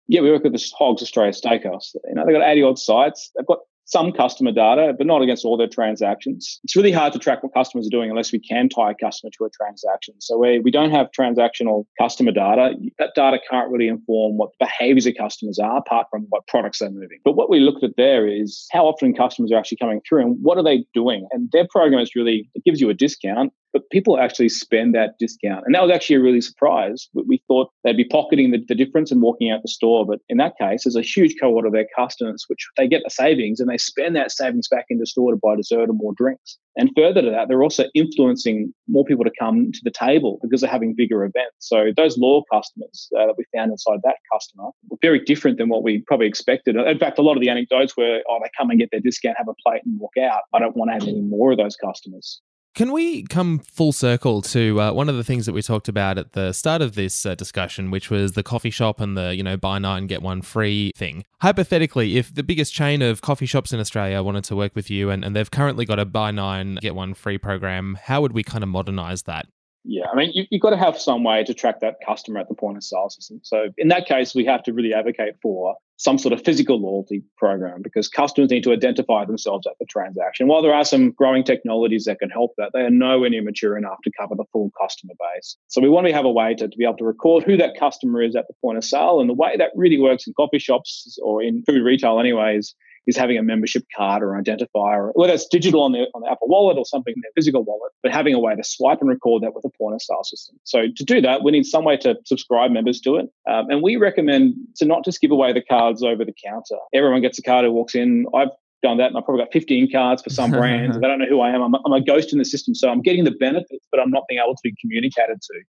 Yeah, 0.09 0.21
we 0.21 0.31
work 0.31 0.43
with 0.43 0.53
the 0.53 0.73
Hogs 0.79 1.03
Australia 1.03 1.33
Steakhouse. 1.33 1.95
You 1.95 2.15
know, 2.15 2.25
they've 2.27 2.35
got 2.35 2.47
80 2.47 2.63
odd 2.63 2.79
sites. 2.79 3.31
They've 3.37 3.47
got 3.47 3.59
some 3.85 4.13
customer 4.13 4.53
data, 4.53 4.95
but 4.97 5.07
not 5.07 5.23
against 5.23 5.45
all 5.45 5.57
their 5.57 5.69
transactions. 5.69 6.61
It's 6.65 6.77
really 6.77 6.93
hard 6.93 7.13
to 7.13 7.19
track 7.19 7.43
what 7.43 7.53
customers 7.55 7.87
are 7.87 7.91
doing 7.91 8.11
unless 8.11 8.33
we 8.33 8.39
can 8.39 8.69
tie 8.69 8.93
a 8.93 8.95
customer 8.95 9.31
to 9.39 9.45
a 9.45 9.51
transaction. 9.51 10.15
So 10.21 10.39
we, 10.39 10.61
we 10.61 10.71
don't 10.71 10.91
have 10.91 11.09
transactional 11.19 11.85
customer 12.01 12.33
data. 12.33 12.75
That 12.99 13.11
data 13.15 13.39
can't 13.51 13.71
really 13.71 13.89
inform 13.89 14.39
what 14.39 14.51
behaviors 14.59 15.07
of 15.07 15.15
customers 15.19 15.59
are 15.59 15.79
apart 15.79 16.07
from 16.11 16.27
what 16.31 16.47
products 16.47 16.79
they're 16.79 16.91
moving. 16.91 17.19
But 17.25 17.37
what 17.37 17.51
we 17.51 17.61
looked 17.61 17.83
at 17.83 17.97
there 17.97 18.27
is 18.27 18.67
how 18.71 18.87
often 18.87 19.15
customers 19.15 19.53
are 19.53 19.59
actually 19.59 19.79
coming 19.79 20.01
through 20.09 20.23
and 20.23 20.39
what 20.43 20.59
are 20.59 20.65
they 20.65 20.85
doing? 20.95 21.27
And 21.33 21.51
their 21.53 21.67
program 21.69 22.01
is 22.01 22.15
really, 22.15 22.49
it 22.55 22.65
gives 22.65 22.81
you 22.81 22.89
a 22.91 22.95
discount 22.95 23.53
but 23.73 23.89
people 23.91 24.19
actually 24.19 24.49
spend 24.49 24.95
that 24.95 25.15
discount. 25.19 25.65
And 25.67 25.75
that 25.75 25.83
was 25.83 25.91
actually 25.91 26.17
a 26.17 26.21
really 26.21 26.41
surprise. 26.41 27.09
We 27.15 27.43
thought 27.49 27.71
they'd 27.85 27.97
be 27.97 28.05
pocketing 28.05 28.51
the, 28.51 28.59
the, 28.69 28.75
difference 28.75 29.11
and 29.11 29.23
walking 29.23 29.51
out 29.51 29.63
the 29.63 29.69
store. 29.69 30.07
But 30.07 30.19
in 30.29 30.37
that 30.39 30.55
case, 30.61 30.85
there's 30.85 30.97
a 30.97 31.03
huge 31.03 31.37
cohort 31.41 31.67
of 31.67 31.73
their 31.73 31.87
customers 31.97 32.45
which 32.49 32.67
they 32.77 32.89
get 32.89 33.03
the 33.05 33.11
savings 33.11 33.61
and 33.61 33.69
they 33.69 33.79
spend 33.79 34.17
that 34.17 34.33
savings 34.33 34.69
back 34.69 34.87
in 34.89 34.99
the 34.99 35.07
store 35.07 35.33
to 35.33 35.39
buy 35.43 35.57
dessert 35.57 35.89
or 35.89 35.95
more 35.95 36.13
drinks. 36.17 36.59
And 36.77 36.91
further 36.97 37.21
to 37.23 37.31
that, 37.31 37.49
they're 37.49 37.63
also 37.63 37.85
influencing 37.95 38.73
more 38.89 39.05
people 39.05 39.25
to 39.25 39.31
come 39.39 39.73
to 39.73 39.81
the 39.85 39.91
table 39.91 40.39
because 40.43 40.63
they're 40.63 40.71
having 40.71 40.95
bigger 40.95 41.23
events. 41.23 41.57
So 41.59 41.93
those 41.97 42.17
loyal 42.17 42.45
customers 42.53 43.09
uh, 43.17 43.27
that 43.27 43.35
we 43.37 43.45
found 43.55 43.71
inside 43.71 44.01
that 44.05 44.17
customer 44.33 44.71
were 44.89 44.97
very 45.03 45.21
different 45.21 45.59
than 45.59 45.69
what 45.69 45.83
we 45.83 46.03
probably 46.07 46.27
expected. 46.27 46.77
In 46.77 46.99
fact, 46.99 47.19
a 47.19 47.23
lot 47.23 47.37
of 47.37 47.43
the 47.43 47.51
anecdotes 47.51 47.97
were, 47.97 48.21
oh, 48.29 48.39
they 48.43 48.51
come 48.59 48.71
and 48.71 48.79
get 48.79 48.91
their 48.91 49.01
discount, 49.01 49.37
have 49.37 49.49
a 49.49 49.55
plate 49.67 49.83
and 49.85 50.01
walk 50.01 50.17
out. 50.21 50.43
I 50.55 50.59
don't 50.59 50.77
want 50.77 50.91
to 50.91 50.95
have 50.95 51.03
any 51.03 51.21
more 51.21 51.53
of 51.53 51.59
those 51.59 51.77
customers. 51.77 52.41
Can 52.75 52.91
we 52.91 53.25
come 53.25 53.59
full 53.59 53.93
circle 53.93 54.41
to 54.43 54.81
uh, 54.81 54.93
one 54.95 55.11
of 55.11 55.17
the 55.17 55.25
things 55.25 55.45
that 55.45 55.53
we 55.53 55.61
talked 55.61 55.89
about 55.89 56.17
at 56.17 56.33
the 56.33 56.53
start 56.53 56.81
of 56.81 56.95
this 56.95 57.27
uh, 57.27 57.35
discussion, 57.35 57.91
which 57.91 58.09
was 58.09 58.33
the 58.33 58.43
coffee 58.43 58.71
shop 58.71 58.99
and 58.99 59.15
the, 59.15 59.37
you 59.37 59.43
know, 59.43 59.59
buy 59.59 59.79
nine, 59.79 60.07
get 60.07 60.23
one 60.23 60.41
free 60.41 60.91
thing? 60.97 61.27
Hypothetically, 61.43 62.17
if 62.17 62.35
the 62.35 62.43
biggest 62.43 62.73
chain 62.73 63.03
of 63.03 63.21
coffee 63.21 63.45
shops 63.45 63.75
in 63.75 63.81
Australia 63.81 64.23
wanted 64.23 64.45
to 64.45 64.57
work 64.57 64.75
with 64.75 64.89
you 64.89 65.11
and, 65.11 65.23
and 65.23 65.37
they've 65.37 65.51
currently 65.51 65.85
got 65.85 65.99
a 65.99 66.07
buy 66.07 66.31
nine, 66.31 66.77
get 66.77 66.95
one 66.95 67.13
free 67.13 67.37
program, 67.37 67.99
how 68.03 68.23
would 68.23 68.33
we 68.33 68.43
kind 68.43 68.65
of 68.65 68.71
modernize 68.71 69.25
that? 69.25 69.47
Yeah, 69.85 70.05
I 70.11 70.17
mean, 70.17 70.31
you, 70.33 70.47
have 70.53 70.61
got 70.63 70.71
to 70.71 70.79
have 70.79 70.99
some 70.99 71.25
way 71.25 71.45
to 71.45 71.53
track 71.53 71.81
that 71.81 71.97
customer 72.07 72.41
at 72.41 72.49
the 72.49 72.55
point 72.55 72.79
of 72.79 72.85
sale 72.85 73.11
system. 73.11 73.41
So 73.43 73.67
in 73.77 73.89
that 73.89 74.07
case, 74.07 74.35
we 74.35 74.47
have 74.47 74.63
to 74.63 74.73
really 74.73 74.95
advocate 74.95 75.35
for 75.43 75.77
some 76.03 76.19
sort 76.19 76.33
of 76.33 76.45
physical 76.45 76.81
loyalty 76.81 77.23
program 77.37 77.81
because 77.81 78.09
customers 78.09 78.51
need 78.51 78.65
to 78.65 78.73
identify 78.73 79.25
themselves 79.25 79.69
at 79.69 79.75
the 79.79 79.87
transaction. 79.87 80.49
While 80.49 80.61
there 80.61 80.75
are 80.75 80.85
some 80.85 81.13
growing 81.13 81.45
technologies 81.45 82.07
that 82.07 82.19
can 82.19 82.29
help 82.29 82.55
that, 82.59 82.71
they 82.75 82.81
are 82.81 82.91
nowhere 82.91 83.31
near 83.31 83.43
mature 83.43 83.79
enough 83.79 83.99
to 84.03 84.11
cover 84.19 84.35
the 84.35 84.45
full 84.53 84.73
customer 84.81 85.15
base. 85.17 85.57
So 85.69 85.81
we 85.81 85.89
want 85.89 86.09
to 86.09 86.13
have 86.13 86.25
a 86.25 86.31
way 86.31 86.55
to, 86.55 86.67
to 86.67 86.77
be 86.77 86.85
able 86.85 86.97
to 86.97 87.05
record 87.05 87.45
who 87.45 87.57
that 87.57 87.79
customer 87.79 88.21
is 88.21 88.35
at 88.35 88.49
the 88.49 88.55
point 88.61 88.79
of 88.79 88.85
sale. 88.85 89.21
And 89.21 89.31
the 89.31 89.35
way 89.35 89.57
that 89.57 89.71
really 89.77 90.01
works 90.01 90.27
in 90.27 90.35
coffee 90.35 90.59
shops 90.59 91.17
or 91.23 91.41
in 91.41 91.63
food 91.63 91.85
retail, 91.85 92.19
anyways, 92.19 92.75
is 93.07 93.17
having 93.17 93.39
a 93.39 93.43
membership 93.43 93.85
card 93.97 94.23
or 94.23 94.41
identifier, 94.41 95.11
whether 95.15 95.33
it's 95.33 95.47
digital 95.47 95.83
on 95.83 95.93
the, 95.93 96.07
on 96.15 96.23
the 96.23 96.31
Apple 96.31 96.49
Wallet 96.49 96.79
or 96.79 96.85
something 96.85 97.13
in 97.15 97.21
their 97.23 97.33
physical 97.35 97.65
wallet, 97.65 97.93
but 98.03 98.13
having 98.13 98.35
a 98.35 98.39
way 98.39 98.55
to 98.55 98.63
swipe 98.65 99.01
and 99.01 99.09
record 99.09 99.43
that 99.43 99.55
with 99.55 99.65
a 99.65 99.71
point 99.77 99.95
of 99.95 100.03
sale 100.03 100.23
system. 100.23 100.57
So 100.65 100.83
to 100.95 101.05
do 101.05 101.21
that, 101.21 101.43
we 101.43 101.51
need 101.51 101.67
some 101.67 101.85
way 101.85 101.97
to 101.99 102.17
subscribe 102.25 102.71
members 102.71 103.01
to 103.01 103.17
it. 103.17 103.27
Um, 103.49 103.71
and 103.71 103.83
we 103.83 103.97
recommend 103.97 104.55
to 104.77 104.85
not 104.85 105.05
just 105.05 105.21
give 105.21 105.31
away 105.31 105.53
the 105.53 105.63
cards 105.63 106.03
over 106.03 106.25
the 106.25 106.35
counter. 106.45 106.77
Everyone 106.95 107.21
gets 107.21 107.39
a 107.39 107.43
card 107.43 107.65
who 107.65 107.73
walks 107.73 107.95
in. 107.95 108.27
I've 108.35 108.51
done 108.83 108.99
that 108.99 109.09
and 109.09 109.17
I've 109.17 109.25
probably 109.25 109.45
got 109.45 109.53
15 109.53 109.91
cards 109.91 110.23
for 110.23 110.31
some 110.31 110.51
brands. 110.53 110.99
they 110.99 111.07
don't 111.07 111.19
know 111.19 111.27
who 111.29 111.41
I 111.41 111.51
am. 111.51 111.63
I'm 111.63 111.75
a, 111.75 111.79
I'm 111.87 111.93
a 111.93 112.01
ghost 112.01 112.33
in 112.33 112.39
the 112.39 112.45
system. 112.45 112.75
So 112.75 112.91
I'm 112.91 113.01
getting 113.01 113.25
the 113.25 113.31
benefits, 113.33 113.87
but 113.91 114.01
I'm 114.01 114.11
not 114.11 114.25
being 114.29 114.41
able 114.45 114.55
to 114.55 114.61
be 114.63 114.75
communicated 114.81 115.41
to. 115.41 115.63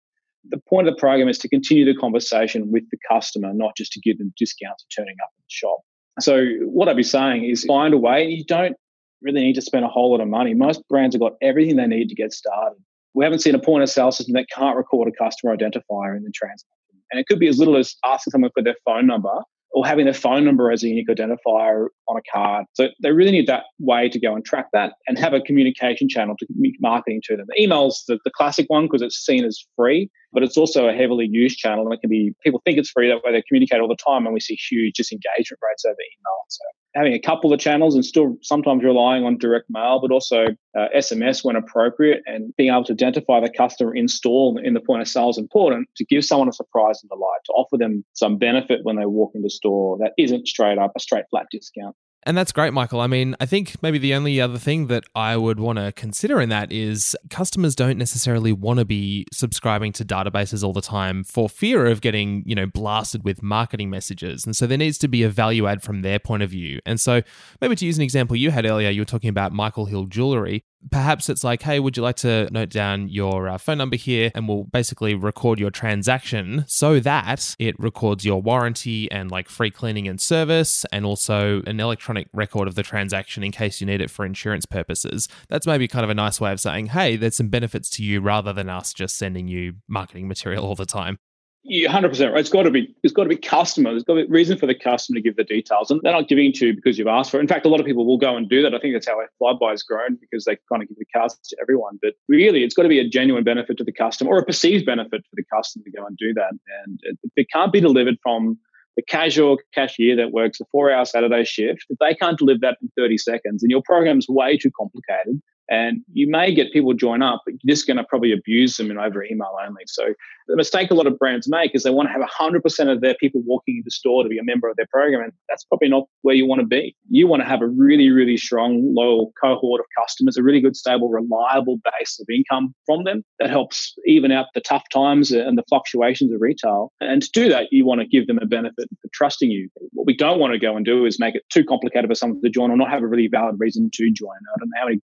The 0.50 0.58
point 0.58 0.88
of 0.88 0.96
the 0.96 1.00
program 1.00 1.30
is 1.30 1.38
to 1.39 1.50
continue 1.50 1.86
the 1.86 1.94
conversation 1.94 2.72
with 2.72 2.84
the 2.89 2.98
customer, 3.08 3.54
not 3.54 3.76
just 3.78 3.91
to 3.94 4.00
give 4.00 4.17
them 4.17 4.34
discounts 4.38 4.84
for 4.84 5.02
turning 5.02 5.15
up 5.24 5.30
in 5.38 5.44
the 5.44 5.50
shop. 5.50 5.80
So 6.23 6.45
what 6.62 6.88
I'd 6.88 6.97
be 6.97 7.03
saying 7.03 7.45
is 7.45 7.63
find 7.63 7.93
a 7.93 7.97
way. 7.97 8.25
You 8.25 8.43
don't 8.45 8.75
really 9.21 9.41
need 9.41 9.55
to 9.55 9.62
spend 9.62 9.86
a 9.86 9.88
whole 9.88 10.12
lot 10.12 10.21
of 10.21 10.27
money. 10.27 10.53
Most 10.53 10.88
brands 10.88 11.15
have 11.15 11.21
got 11.21 11.34
everything 11.41 11.75
they 11.75 11.88
need 11.88 12.10
to 12.10 12.15
get 12.15 12.34
started. 12.34 12.77
We 13.13 13.23
haven't 13.23 13.39
seen 13.39 13.55
a 13.55 13.60
point 13.60 13.84
of 13.84 13.89
sale 13.89 14.12
system 14.12 14.34
that 14.34 14.47
can't 14.53 14.77
record 14.77 15.07
a 15.07 15.23
customer 15.23 15.55
identifier 15.55 16.15
in 16.15 16.23
the 16.23 16.31
transaction. 16.34 16.67
And 17.12 17.19
it 17.19 17.27
could 17.27 17.39
be 17.39 17.47
as 17.47 17.60
little 17.60 17.75
as 17.75 17.95
asking 18.05 18.31
someone 18.31 18.51
for 18.55 18.63
their 18.63 18.75
phone 18.86 19.05
number 19.05 19.34
or 19.73 19.86
having 19.86 20.05
their 20.05 20.13
phone 20.13 20.43
number 20.43 20.71
as 20.71 20.84
a 20.84 20.88
unique 20.88 21.07
identifier 21.07 21.88
on 22.07 22.17
a 22.17 22.21
card. 22.31 22.65
So 22.73 22.89
they 23.01 23.12
really 23.12 23.31
need 23.31 23.47
that 23.47 23.63
way 23.79 24.10
to 24.10 24.19
go 24.19 24.36
and 24.36 24.43
track 24.43 24.67
that 24.73 24.93
and 25.07 25.17
have 25.17 25.34
a 25.34 25.41
communication 25.41 26.10
channel 26.10 26.36
to 26.39 26.47
marketing 26.79 27.21
to 27.25 27.38
them. 27.38 27.45
The 27.47 27.62
email's 27.62 28.03
the, 28.07 28.19
the 28.25 28.31
classic 28.31 28.65
one 28.69 28.86
because 28.86 29.01
it's 29.01 29.17
seen 29.17 29.45
as 29.45 29.63
free, 29.75 30.10
but 30.34 30.44
it's 30.44 30.58
also 30.58 30.88
a 30.88 30.94
heavily 30.94 31.28
used 31.30 31.58
channel 31.58 31.86
and 31.86 31.94
it 31.94 32.02
can 32.02 32.10
be 32.10 32.34
people 32.44 32.62
think 32.65 32.78
it's 32.78 32.89
free 32.89 33.08
that 33.08 33.24
way 33.24 33.32
they 33.32 33.44
communicate 33.48 33.80
all 33.80 33.88
the 33.88 33.96
time 33.96 34.26
and 34.26 34.34
we 34.34 34.39
see 34.39 34.56
huge 34.56 34.96
disengagement 34.96 35.60
rates 35.62 35.86
over 35.86 35.94
email. 35.94 36.39
So 36.50 36.63
having 36.96 37.13
a 37.13 37.20
couple 37.20 37.54
of 37.54 37.60
channels 37.60 37.96
and 37.96 38.04
still 38.04 38.38
sometimes 38.41 38.84
relying 38.84 39.24
on 39.24 39.38
direct 39.38 39.65
mail, 39.70 40.00
but 40.02 40.12
also 40.12 40.46
uh, 40.78 40.88
SMS 40.96 41.44
when 41.44 41.56
appropriate 41.56 42.22
and 42.26 42.54
being 42.58 42.70
able 42.70 42.84
to 42.86 42.94
identify 42.94 43.39
the 43.39 43.50
customer 43.50 43.96
in 43.96 44.08
store 44.08 44.60
in 44.62 44.74
the 44.74 44.82
point 44.82 45.02
of 45.02 45.08
sale 45.08 45.30
is 45.30 45.38
important 45.38 45.88
to 45.96 46.06
give 46.06 46.26
someone 46.26 46.50
a 46.50 46.54
surprise 46.54 47.00
and 47.02 47.10
delight, 47.10 47.39
to 47.46 47.52
offer 47.54 47.78
them 47.78 48.04
some 48.13 48.38
benefit 48.38 48.82
when 48.84 48.98
they 48.98 49.06
walk 49.06 49.32
into 49.36 49.50
store 49.50 49.98
that 50.00 50.12
isn't 50.17 50.48
straight 50.48 50.78
up 50.78 50.91
a 50.96 51.00
straight 51.00 51.26
flat 51.30 51.46
discount. 51.52 51.96
And 52.23 52.38
that's 52.38 52.51
great, 52.51 52.71
Michael. 52.71 53.01
I 53.01 53.07
mean, 53.07 53.36
I 53.39 53.47
think 53.47 53.81
maybe 53.81 53.97
the 53.97 54.13
only 54.13 54.39
other 54.39 54.60
thing 54.60 54.88
that 54.88 55.03
I 55.15 55.38
would 55.38 55.60
want 55.60 55.79
to 55.79 55.91
consider 55.91 56.39
in 56.39 56.49
that 56.49 56.71
is 56.71 57.15
customers 57.31 57.75
don't 57.75 57.97
necessarily 57.97 58.53
want 58.53 58.77
to 58.77 58.86
be 58.86 59.25
subscribing 59.34 59.91
to 59.93 60.05
databases 60.05 60.63
all 60.63 60.73
the 60.73 60.81
time 60.81 61.23
for 61.23 61.49
fear 61.49 61.88
of 61.88 61.99
getting, 62.01 62.43
you 62.45 62.53
know, 62.53 62.67
blasted 62.67 63.23
with 63.23 63.41
marketing 63.41 63.89
messages. 63.89 64.45
And 64.45 64.55
so 64.55 64.67
there 64.67 64.77
needs 64.77 64.99
to 64.99 65.07
be 65.07 65.23
a 65.23 65.29
value 65.29 65.65
add 65.65 65.81
from 65.81 66.03
their 66.03 66.19
point 66.19 66.43
of 66.43 66.51
view. 66.51 66.79
And 66.86 66.99
so 66.99 67.23
maybe 67.60 67.75
to 67.75 67.86
use 67.86 67.97
an 67.97 68.03
example 68.03 68.36
you 68.36 68.51
had 68.51 68.65
earlier, 68.65 68.91
you 68.91 69.01
were 69.01 69.05
talking 69.05 69.29
about 69.29 69.51
Michael 69.51 69.86
Hill 69.86 70.05
jewelry 70.05 70.63
perhaps 70.89 71.30
it's 71.30 71.44
like, 71.44 71.62
hey, 71.62 71.80
would 71.80 71.96
you 71.96 72.04
like 72.04 72.15
to 72.17 72.50
note 72.52 72.70
down 72.70 73.08
your 73.08 73.48
uh, 73.48 73.58
phone 73.58 73.78
number 73.78 73.96
here? 73.96 74.32
And 74.34 74.48
we'll 74.48 74.63
basically 74.63 75.13
record 75.13 75.60
your 75.60 75.70
transaction 75.70 76.65
so 76.67 77.00
that 77.00 77.56
it 77.60 77.76
records 77.80 78.26
your 78.26 78.41
warranty 78.41 79.12
and 79.12 79.30
like 79.30 79.50
free 79.50 79.72
cleaning 79.72 80.08
and 80.08 80.20
service, 80.20 80.86
and 80.91 81.06
also 81.06 81.62
an 81.67 81.80
electronic 81.80 82.28
record 82.34 82.67
of 82.67 82.76
the 82.76 82.84
transaction 82.84 83.44
in 83.44 83.52
case 83.52 83.82
you 83.82 83.88
need 83.88 84.02
it 84.02 84.10
for 84.10 84.26
insurance 84.26 84.65
purposes. 84.65 85.28
That's 85.50 85.67
maybe 85.67 85.88
kind 85.88 86.04
of 86.04 86.10
a 86.10 86.15
nice 86.15 86.41
way 86.41 86.52
of 86.52 86.60
saying, 86.60 86.88
hey, 86.88 87.15
there's 87.15 87.36
some 87.38 87.50
benefits 87.50 87.89
to 87.91 88.04
you 88.04 88.22
rather 88.22 88.54
than 88.54 88.70
us 88.70 88.94
just 88.94 89.17
sending 89.17 89.48
you 89.48 89.74
marketing 89.88 90.28
material 90.28 90.65
all 90.65 90.76
the 90.76 90.86
time. 90.86 91.20
Yeah, 91.63 91.91
hundred 91.91 92.10
percent. 92.10 92.34
Right. 92.34 92.39
It's 92.39 92.50
got 92.50 92.63
to 92.63 92.71
be. 92.71 92.93
It's 93.04 93.13
got 93.13 93.24
to 93.24 93.30
be 93.30 93.38
customer. 93.38 93.91
There's 93.91 94.04
got 94.04 94.15
to 94.15 94.26
be 94.26 94.32
reason 94.32 94.58
for 94.58 94.65
the 94.65 94.74
customer 94.74 95.17
to 95.17 95.21
give 95.21 95.36
the 95.36 95.43
details, 95.43 95.91
and 95.91 96.02
they're 96.02 96.12
not 96.12 96.28
giving 96.28 96.52
to 96.54 96.67
you 96.67 96.74
because 96.74 96.97
you've 96.97 97.08
asked 97.08 97.30
for. 97.30 97.38
it. 97.38 97.41
In 97.41 97.47
fact, 97.47 97.67
a 97.67 97.69
lot 97.69 97.80
of 97.80 97.86
people 97.86 98.06
will 98.06 98.17
go 98.17 98.36
and 98.36 98.50
do 98.50 98.63
that. 98.63 98.74
I 98.74 98.80
think 98.80 98.95
that's 98.95 99.08
how 99.08 99.21
Flybuy 99.39 99.69
has 99.69 99.84
grown 99.84 100.17
because 100.19 100.45
they 100.45 100.58
kind 100.69 100.82
of 100.82 100.89
give 100.89 100.97
the 100.97 101.06
cards 101.15 101.38
to 101.50 101.58
everyone. 101.62 102.00
But 102.02 102.13
really, 102.28 102.63
it's 102.63 102.74
got 102.74 102.84
to 102.84 102.89
be 102.89 103.00
a 103.00 103.08
genuine 103.08 103.43
benefit 103.43 103.78
to 103.78 103.84
the 103.84 103.91
customer 103.91 104.32
or 104.32 104.39
a 104.39 104.45
perceived 104.45 104.88
benefit 104.88 105.21
for 105.30 105.36
the 105.36 105.43
customer 105.54 105.84
to 105.86 105.91
go 105.91 106.06
and 106.06 106.17
do 106.17 106.34
that. 106.34 106.52
And 106.84 107.00
it, 107.04 107.19
it 107.36 107.47
can't 107.54 107.71
be 107.71 107.80
delivered 107.80 108.17
from 108.24 108.58
the 108.95 109.04
casual 109.04 109.58
cashier 109.74 110.15
that 110.15 110.32
works 110.32 110.60
a 110.60 110.65
four-hour 110.71 111.06
Saturday 111.06 111.45
shift. 111.45 111.86
If 111.89 112.00
they 112.00 112.15
can't 112.15 112.39
deliver 112.39 112.60
that 112.62 112.78
in 112.82 112.89
30 112.97 113.19
seconds, 113.19 113.63
and 113.63 113.69
your 113.69 113.84
program's 113.86 114.28
way 114.28 114.58
too 114.58 114.71
complicated, 114.76 115.41
And 115.71 116.01
you 116.12 116.29
may 116.29 116.53
get 116.53 116.73
people 116.73 116.91
to 116.91 116.97
join 116.97 117.21
up, 117.21 117.43
but 117.45 117.53
you're 117.53 117.73
just 117.73 117.88
going 117.88 117.95
to 117.95 118.03
probably 118.03 118.34
abuse 118.34 118.75
them 118.75 118.91
in 118.91 118.97
over 118.97 119.23
email 119.23 119.55
only. 119.65 119.84
So 119.88 120.13
the 120.49 120.57
mistake 120.57 120.91
a 120.91 120.93
lot 120.93 121.07
of 121.07 121.17
brands 121.17 121.47
make 121.47 121.73
is 121.73 121.84
they 121.84 121.91
want 121.91 122.10
to 122.10 122.12
have 122.12 122.21
100% 122.21 122.91
of 122.91 122.99
their 122.99 123.15
people 123.15 123.41
walking 123.45 123.77
into 123.77 123.86
the 123.86 123.91
store 123.91 124.21
to 124.23 124.27
be 124.27 124.38
a 124.38 124.43
member 124.43 124.67
of 124.67 124.75
their 124.75 124.88
program. 124.91 125.23
And 125.23 125.31
that's 125.47 125.63
probably 125.63 125.88
not 125.88 126.07
where 126.23 126.36
you 126.36 126.45
want 126.45 126.60
to 126.60 126.67
be. 126.67 126.93
You 127.10 127.25
want 127.25 127.41
to 127.41 127.47
have 127.47 127.62
a 127.62 127.67
really, 127.67 128.10
really 128.10 128.36
strong, 128.36 128.93
loyal 128.93 129.31
cohort 129.41 129.79
of 129.79 129.86
customers, 129.97 130.36
a 130.36 130.43
really 130.43 130.60
good, 130.60 130.75
stable, 130.75 131.07
reliable 131.07 131.77
base 131.97 132.19
of 132.19 132.27
income 132.29 132.75
from 132.86 133.05
them 133.05 133.23
that 133.39 133.49
helps 133.49 133.95
even 134.05 134.34
out 134.34 134.47
the 134.53 134.60
tough 134.60 134.84
times 134.91 135.31
and 135.31 135.57
the 135.57 135.63
fluctuations 135.69 136.34
of 136.34 136.41
retail. 136.41 136.91
And 136.99 137.21
to 137.21 137.29
do 137.31 137.47
that, 137.47 137.67
you 137.71 137.86
want 137.86 138.01
to 138.01 138.07
give 138.07 138.27
them 138.27 138.39
a 138.41 138.45
benefit 138.45 138.89
for 139.01 139.10
trusting 139.13 139.49
you. 139.49 139.69
What 139.93 140.05
we 140.05 140.17
don't 140.17 140.39
want 140.39 140.51
to 140.51 140.60
go 140.60 140.75
and 140.75 140.86
do 140.86 141.05
is 141.05 141.17
make 141.17 141.36
it 141.36 141.43
too 141.49 141.63
complicated 141.63 142.10
for 142.10 142.15
someone 142.15 142.41
to 142.41 142.49
join 142.49 142.71
or 142.71 142.75
not 142.75 142.89
have 142.89 143.03
a 143.03 143.07
really 143.07 143.29
valid 143.29 143.55
reason 143.57 143.89
to 143.93 144.12
join. 144.12 144.36
I 144.36 144.60
don't 144.60 144.67
know 144.67 144.79
how 144.81 144.86
many 144.88 144.99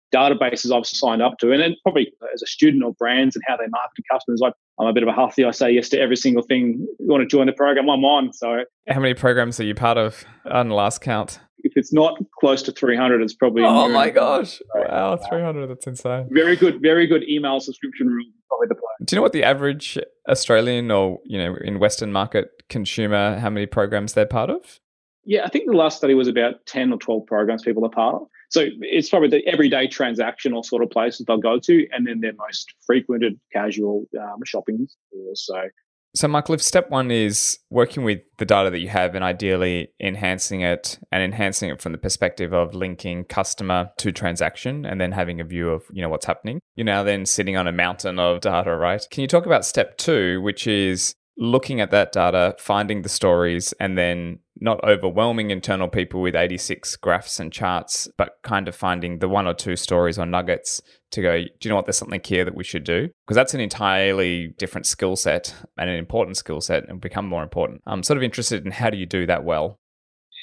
databases 0.57 0.77
I've 0.77 0.87
signed 0.87 1.23
up 1.23 1.39
to. 1.39 1.53
And 1.53 1.61
then 1.61 1.77
probably 1.83 2.13
as 2.35 2.43
a 2.43 2.47
student 2.47 2.85
of 2.85 2.97
brands 2.97 3.37
and 3.37 3.43
how 3.47 3.57
they 3.57 3.67
market 3.69 3.97
to 3.97 4.03
customers, 4.11 4.41
I, 4.45 4.53
I'm 4.81 4.89
a 4.89 4.93
bit 4.93 5.03
of 5.03 5.09
a 5.09 5.13
huffy. 5.13 5.45
I 5.45 5.51
say 5.51 5.73
yes 5.73 5.89
to 5.91 6.01
every 6.01 6.17
single 6.17 6.43
thing. 6.43 6.87
You 6.99 7.07
want 7.07 7.23
to 7.23 7.27
join 7.27 7.47
the 7.47 7.53
program, 7.53 7.89
I'm 7.89 8.05
on. 8.05 8.33
So 8.33 8.65
how 8.89 9.01
many 9.01 9.15
programs 9.15 9.59
are 9.61 9.65
you 9.65 9.75
part 9.75 9.99
of 9.99 10.25
uh, 10.45 10.59
on 10.59 10.69
the 10.69 10.75
last 10.75 11.01
count? 11.01 11.41
If 11.61 11.73
it's 11.75 11.93
not 11.93 12.17
close 12.39 12.63
to 12.63 12.73
300, 12.73 13.23
it's 13.23 13.35
probably. 13.35 13.65
Oh 13.65 13.89
my 13.89 14.11
gosh! 14.11 14.61
Wow, 14.73 15.17
300. 15.17 15.67
That's 15.67 15.87
insane. 15.87 16.29
Very 16.31 16.55
good, 16.55 16.81
very 16.81 17.09
good 17.09 17.29
email 17.29 17.59
subscription 17.59 18.07
rule. 18.07 18.25
Probably 18.49 18.69
the 18.69 18.77
plan. 18.77 18.95
Do 19.05 19.17
you 19.17 19.19
know 19.19 19.23
what 19.23 19.33
the 19.33 19.43
average 19.43 19.99
Australian 20.29 20.93
or 20.93 21.19
you 21.25 21.39
know 21.39 21.57
in 21.57 21.81
Western 21.81 22.13
market 22.13 22.63
consumer 22.69 23.41
how 23.41 23.51
many 23.51 23.67
programs 23.67 24.13
they're 24.13 24.27
part 24.27 24.49
of? 24.49 24.81
Yeah, 25.25 25.45
I 25.45 25.49
think 25.49 25.67
the 25.67 25.77
last 25.77 25.97
study 25.97 26.15
was 26.15 26.29
about 26.29 26.65
10 26.67 26.93
or 26.93 26.99
12 26.99 27.27
programs 27.27 27.63
people 27.63 27.85
are 27.85 27.91
part 27.91 28.15
of. 28.15 28.29
So 28.49 28.67
it's 28.81 29.09
probably 29.09 29.29
the 29.29 29.47
everyday 29.47 29.89
transactional 29.89 30.65
sort 30.65 30.83
of 30.83 30.91
places 30.91 31.27
they'll 31.27 31.39
go 31.39 31.59
to, 31.59 31.87
and 31.93 32.07
then 32.07 32.21
their 32.21 32.35
most 32.35 32.75
frequented 32.87 33.39
casual 33.53 34.07
um, 34.19 34.41
shopping 34.45 34.87
stores. 35.11 35.45
So 35.45 35.69
so, 36.17 36.29
Michael, 36.29 36.55
if 36.55 36.63
step 36.63 36.89
one 36.89 37.11
is 37.11 37.59
working 37.69 38.03
with 38.03 38.21
the 38.39 38.47
data 38.47 38.71
that 38.71 38.79
you 38.79 38.89
have 38.89 39.15
and 39.15 39.23
ideally 39.23 39.89
enhancing 40.01 40.63
it 40.63 40.99
and 41.13 41.23
enhancing 41.23 41.69
it 41.69 41.83
from 41.83 41.93
the 41.93 41.99
perspective 41.99 42.55
of 42.55 42.75
linking 42.75 43.25
customer 43.25 43.91
to 43.99 44.13
transaction 44.13 44.87
and 44.87 44.99
then 44.99 45.13
having 45.13 45.43
a 45.43 45.45
view 45.45 45.69
of, 45.69 45.85
you 45.93 46.01
know, 46.01 46.09
what's 46.09 46.25
happening, 46.25 46.59
you're 46.75 46.87
now 46.87 47.03
then 47.03 47.27
sitting 47.27 47.59
on 47.59 47.69
a 47.69 47.73
mountain 47.73 48.19
of 48.19 48.41
data, 48.41 48.75
right? 48.75 49.07
Can 49.11 49.21
you 49.21 49.29
talk 49.29 49.45
about 49.45 49.67
step 49.67 49.99
two, 49.99 50.41
which 50.41 50.67
is 50.67 51.15
looking 51.37 51.83
at 51.83 51.91
that 51.91 52.13
data, 52.13 52.55
finding 52.59 53.03
the 53.03 53.11
stories, 53.11 53.75
and 53.79 53.99
then 53.99 54.39
not 54.61 54.83
overwhelming 54.85 55.51
internal 55.51 55.89
people 55.89 56.21
with 56.21 56.35
86 56.35 56.97
graphs 56.97 57.39
and 57.39 57.53
charts, 57.53 58.09
but 58.17 58.37
kind 58.43 58.69
of 58.69 58.75
finding 58.75 59.19
the 59.19 59.29
one 59.29 59.47
or 59.47 59.55
two 59.55 59.77
stories 59.77 60.19
or 60.19 60.27
nuggets 60.27 60.81
to 61.13 61.23
go, 61.23 61.43
do 61.43 61.49
you 61.63 61.69
know 61.69 61.77
what, 61.77 61.87
there's 61.87 61.97
something 61.97 62.21
here 62.25 62.45
that 62.45 62.55
we 62.55 62.65
should 62.65 62.85
do? 62.85 63.09
Because 63.27 63.37
that's 63.37 63.55
an 63.55 63.61
entirely 63.61 64.55
different 64.59 64.87
skill 64.87 65.17
set 65.17 65.55
and 65.79 65.91
an 65.91 65.97
important 65.97 66.37
skill 66.37 66.61
set 66.61 66.89
and 66.89 67.01
become 67.01 67.27
more 67.27 67.43
important. 67.43 67.83
I'm 67.87 68.03
sort 68.03 68.17
of 68.17 68.23
interested 68.23 68.65
in 68.65 68.73
how 68.73 68.91
do 68.91 68.97
you 68.97 69.07
do 69.07 69.27
that 69.27 69.45
well? 69.45 69.79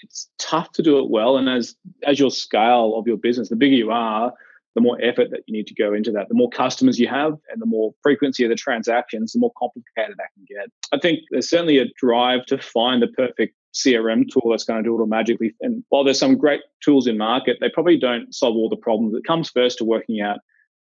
It's 0.04 0.30
tough 0.38 0.72
to 0.74 0.84
do 0.84 1.00
it 1.00 1.10
well. 1.10 1.38
And 1.38 1.48
as 1.48 1.76
as 2.06 2.20
your 2.20 2.32
scale 2.32 2.96
of 2.98 3.08
your 3.08 3.18
business, 3.18 3.50
the 3.50 3.56
bigger 3.56 3.76
you 3.76 3.92
are, 3.92 4.34
the 4.76 4.82
more 4.82 4.98
effort 5.02 5.30
that 5.32 5.42
you 5.48 5.54
need 5.54 5.68
to 5.68 5.76
go 5.76 5.94
into 5.94 6.12
that. 6.12 6.30
The 6.30 6.36
more 6.36 6.50
customers 6.50 7.00
you 7.00 7.08
have 7.08 7.34
and 7.52 7.62
the 7.62 7.66
more 7.66 7.94
frequency 8.02 8.44
of 8.44 8.50
the 8.50 8.56
transactions, 8.56 9.34
the 9.34 9.40
more 9.40 9.52
complicated 9.58 10.18
that 10.18 10.30
can 10.34 10.46
get. 10.48 10.70
I 10.92 11.00
think 11.00 11.20
there's 11.32 11.50
certainly 11.50 11.78
a 11.78 11.86
drive 11.98 12.46
to 12.48 12.58
find 12.58 13.02
the 13.02 13.08
perfect 13.08 13.56
CRM 13.74 14.26
tool 14.32 14.52
that's 14.52 14.64
going 14.64 14.84
to 14.84 14.88
do 14.88 14.96
it 14.96 15.02
all 15.02 15.08
magically. 15.08 15.56
And 15.62 15.84
while 15.90 16.04
there's 16.04 16.20
some 16.20 16.38
great 16.38 16.62
tools 16.84 17.08
in 17.08 17.18
market, 17.18 17.58
they 17.60 17.70
probably 17.70 17.98
don't 17.98 18.34
solve 18.34 18.56
all 18.56 18.70
the 18.70 18.76
problems. 18.76 19.16
It 19.16 19.26
comes 19.26 19.50
first 19.50 19.80
to 19.80 19.86
working 19.86 20.22
out 20.22 20.40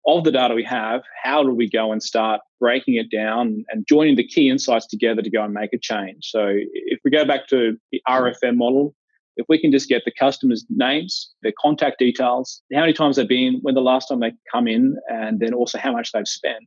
of 0.07 0.23
the 0.23 0.31
data 0.31 0.53
we 0.55 0.63
have, 0.63 1.01
how 1.23 1.43
do 1.43 1.51
we 1.51 1.69
go 1.69 1.91
and 1.91 2.01
start 2.01 2.41
breaking 2.59 2.95
it 2.95 3.11
down 3.11 3.63
and 3.69 3.85
joining 3.87 4.15
the 4.15 4.27
key 4.27 4.49
insights 4.49 4.87
together 4.87 5.21
to 5.21 5.29
go 5.29 5.43
and 5.43 5.53
make 5.53 5.73
a 5.73 5.77
change? 5.77 6.29
So 6.29 6.47
if 6.49 6.99
we 7.05 7.11
go 7.11 7.25
back 7.25 7.47
to 7.49 7.77
the 7.91 8.01
RFM 8.07 8.55
model, 8.55 8.95
if 9.37 9.45
we 9.47 9.59
can 9.59 9.71
just 9.71 9.87
get 9.87 10.03
the 10.03 10.11
customers' 10.11 10.65
names, 10.69 11.31
their 11.43 11.53
contact 11.59 11.99
details, 11.99 12.61
how 12.73 12.81
many 12.81 12.93
times 12.93 13.15
they've 13.15 13.27
been, 13.27 13.59
when 13.61 13.75
the 13.75 13.81
last 13.81 14.07
time 14.07 14.19
they 14.19 14.33
come 14.51 14.67
in, 14.67 14.97
and 15.07 15.39
then 15.39 15.53
also 15.53 15.77
how 15.77 15.91
much 15.91 16.11
they've 16.11 16.27
spent, 16.27 16.65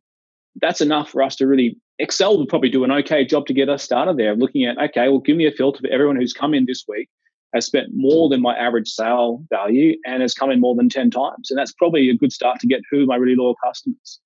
that's 0.61 0.81
enough 0.81 1.11
for 1.11 1.23
us 1.23 1.37
to 1.37 1.47
really 1.47 1.77
Excel 1.99 2.39
would 2.39 2.49
probably 2.49 2.69
do 2.69 2.85
an 2.85 2.91
okay 2.91 3.25
job 3.25 3.47
to 3.47 3.55
get 3.55 3.69
us 3.69 3.83
started 3.83 4.17
there, 4.17 4.35
looking 4.35 4.65
at 4.65 4.79
okay, 4.79 5.09
well, 5.09 5.21
give 5.21 5.37
me 5.37 5.47
a 5.47 5.53
filter 5.53 5.81
for 5.81 5.93
everyone 5.93 6.17
who's 6.17 6.33
come 6.33 6.55
in 6.55 6.67
this 6.67 6.85
week 6.89 7.09
has 7.55 7.65
spent 7.65 7.89
more 7.95 8.29
than 8.29 8.43
my 8.43 8.55
average 8.57 8.89
sale 8.89 9.43
value 9.49 9.97
and 10.05 10.23
has 10.23 10.35
come 10.35 10.51
in 10.51 10.61
more 10.61 10.75
than 10.75 10.89
10 10.89 11.11
times. 11.11 11.51
And 11.51 11.59
that's 11.59 11.73
probably 11.73 12.11
a 12.11 12.17
good 12.17 12.33
start 12.33 12.59
to 12.61 12.67
get 12.67 12.81
who 12.91 13.07
my 13.07 13.15
really 13.15 13.37
loyal 13.37 13.55
customers. 13.65 14.21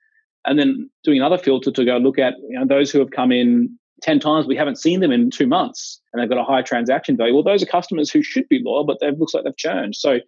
And 0.46 0.58
then 0.58 0.90
doing 1.04 1.18
another 1.18 1.36
filter 1.36 1.70
to 1.70 1.84
go 1.84 1.98
look 1.98 2.18
at 2.18 2.34
you 2.48 2.58
know, 2.58 2.66
those 2.66 2.90
who 2.90 2.98
have 3.00 3.10
come 3.10 3.30
in 3.30 3.78
10 4.00 4.18
times, 4.18 4.46
we 4.46 4.56
haven't 4.56 4.80
seen 4.80 5.00
them 5.00 5.12
in 5.12 5.30
two 5.30 5.46
months 5.46 6.00
and 6.12 6.22
they've 6.22 6.28
got 6.28 6.38
a 6.38 6.44
high 6.44 6.62
transaction 6.62 7.18
value. 7.18 7.34
Well, 7.34 7.42
those 7.42 7.62
are 7.62 7.66
customers 7.66 8.10
who 8.10 8.22
should 8.22 8.48
be 8.48 8.62
loyal, 8.64 8.84
but 8.84 8.96
it 9.02 9.18
looks 9.18 9.34
like 9.34 9.44
they've 9.44 9.56
churned. 9.56 9.94
So 9.94 10.20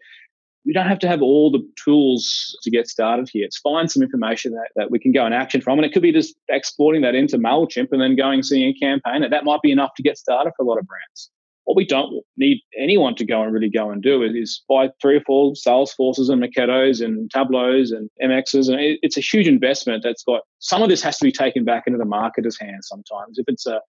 we 0.66 0.73
don't 0.73 0.87
have 0.87 0.99
to 1.01 1.09
have 1.09 1.23
all 1.23 1.51
the 1.51 1.66
tools 1.83 2.57
to 2.62 2.70
get 2.70 2.87
started 2.87 3.29
here. 3.33 3.44
It's 3.44 3.59
find 3.59 3.90
some 3.90 4.03
information 4.03 4.53
that, 4.53 4.68
that 4.77 4.90
we 4.90 4.99
can 4.99 5.12
go 5.12 5.25
and 5.25 5.35
action 5.35 5.61
from. 5.61 5.79
And 5.79 5.87
it 5.87 5.92
could 5.92 6.03
be 6.03 6.12
just 6.12 6.35
exporting 6.49 7.03
that 7.03 7.14
into 7.14 7.38
MailChimp 7.38 7.88
and 7.92 8.01
then 8.01 8.16
going 8.16 8.42
seeing 8.42 8.75
a 8.75 8.79
campaign. 8.79 9.23
And 9.23 9.33
that 9.33 9.44
might 9.44 9.62
be 9.62 9.73
enough 9.73 9.94
to 9.96 10.03
get 10.03 10.18
started 10.18 10.53
for 10.57 10.64
a 10.64 10.66
lot 10.66 10.79
of 10.79 10.87
brands. 10.87 11.31
What 11.64 11.77
we 11.77 11.87
don't 11.87 12.25
need 12.37 12.61
anyone 12.77 13.14
to 13.14 13.25
go 13.25 13.42
and 13.42 13.53
really 13.53 13.70
go 13.70 13.90
and 13.90 14.03
do 14.03 14.23
is, 14.23 14.35
is 14.35 14.62
buy 14.68 14.90
three 15.01 15.16
or 15.16 15.20
four 15.20 15.53
Salesforces 15.53 16.29
and 16.29 16.42
Marketos 16.42 17.03
and 17.05 17.31
Tableaus 17.31 17.90
and 17.90 18.11
MXs. 18.23 18.68
And 18.68 18.81
it, 18.81 18.99
it's 19.03 19.16
a 19.16 19.20
huge 19.20 19.46
investment 19.46 20.03
that's 20.03 20.25
got 20.25 20.42
some 20.59 20.83
of 20.83 20.88
this 20.88 21.03
has 21.03 21.18
to 21.18 21.25
be 21.25 21.33
taken 21.33 21.64
back 21.64 21.85
into 21.87 21.99
the 21.99 22.05
marketer's 22.05 22.59
hands 22.59 22.88
sometimes. 22.88 23.38
If 23.38 23.44
it's 23.46 23.66
a 23.66 23.81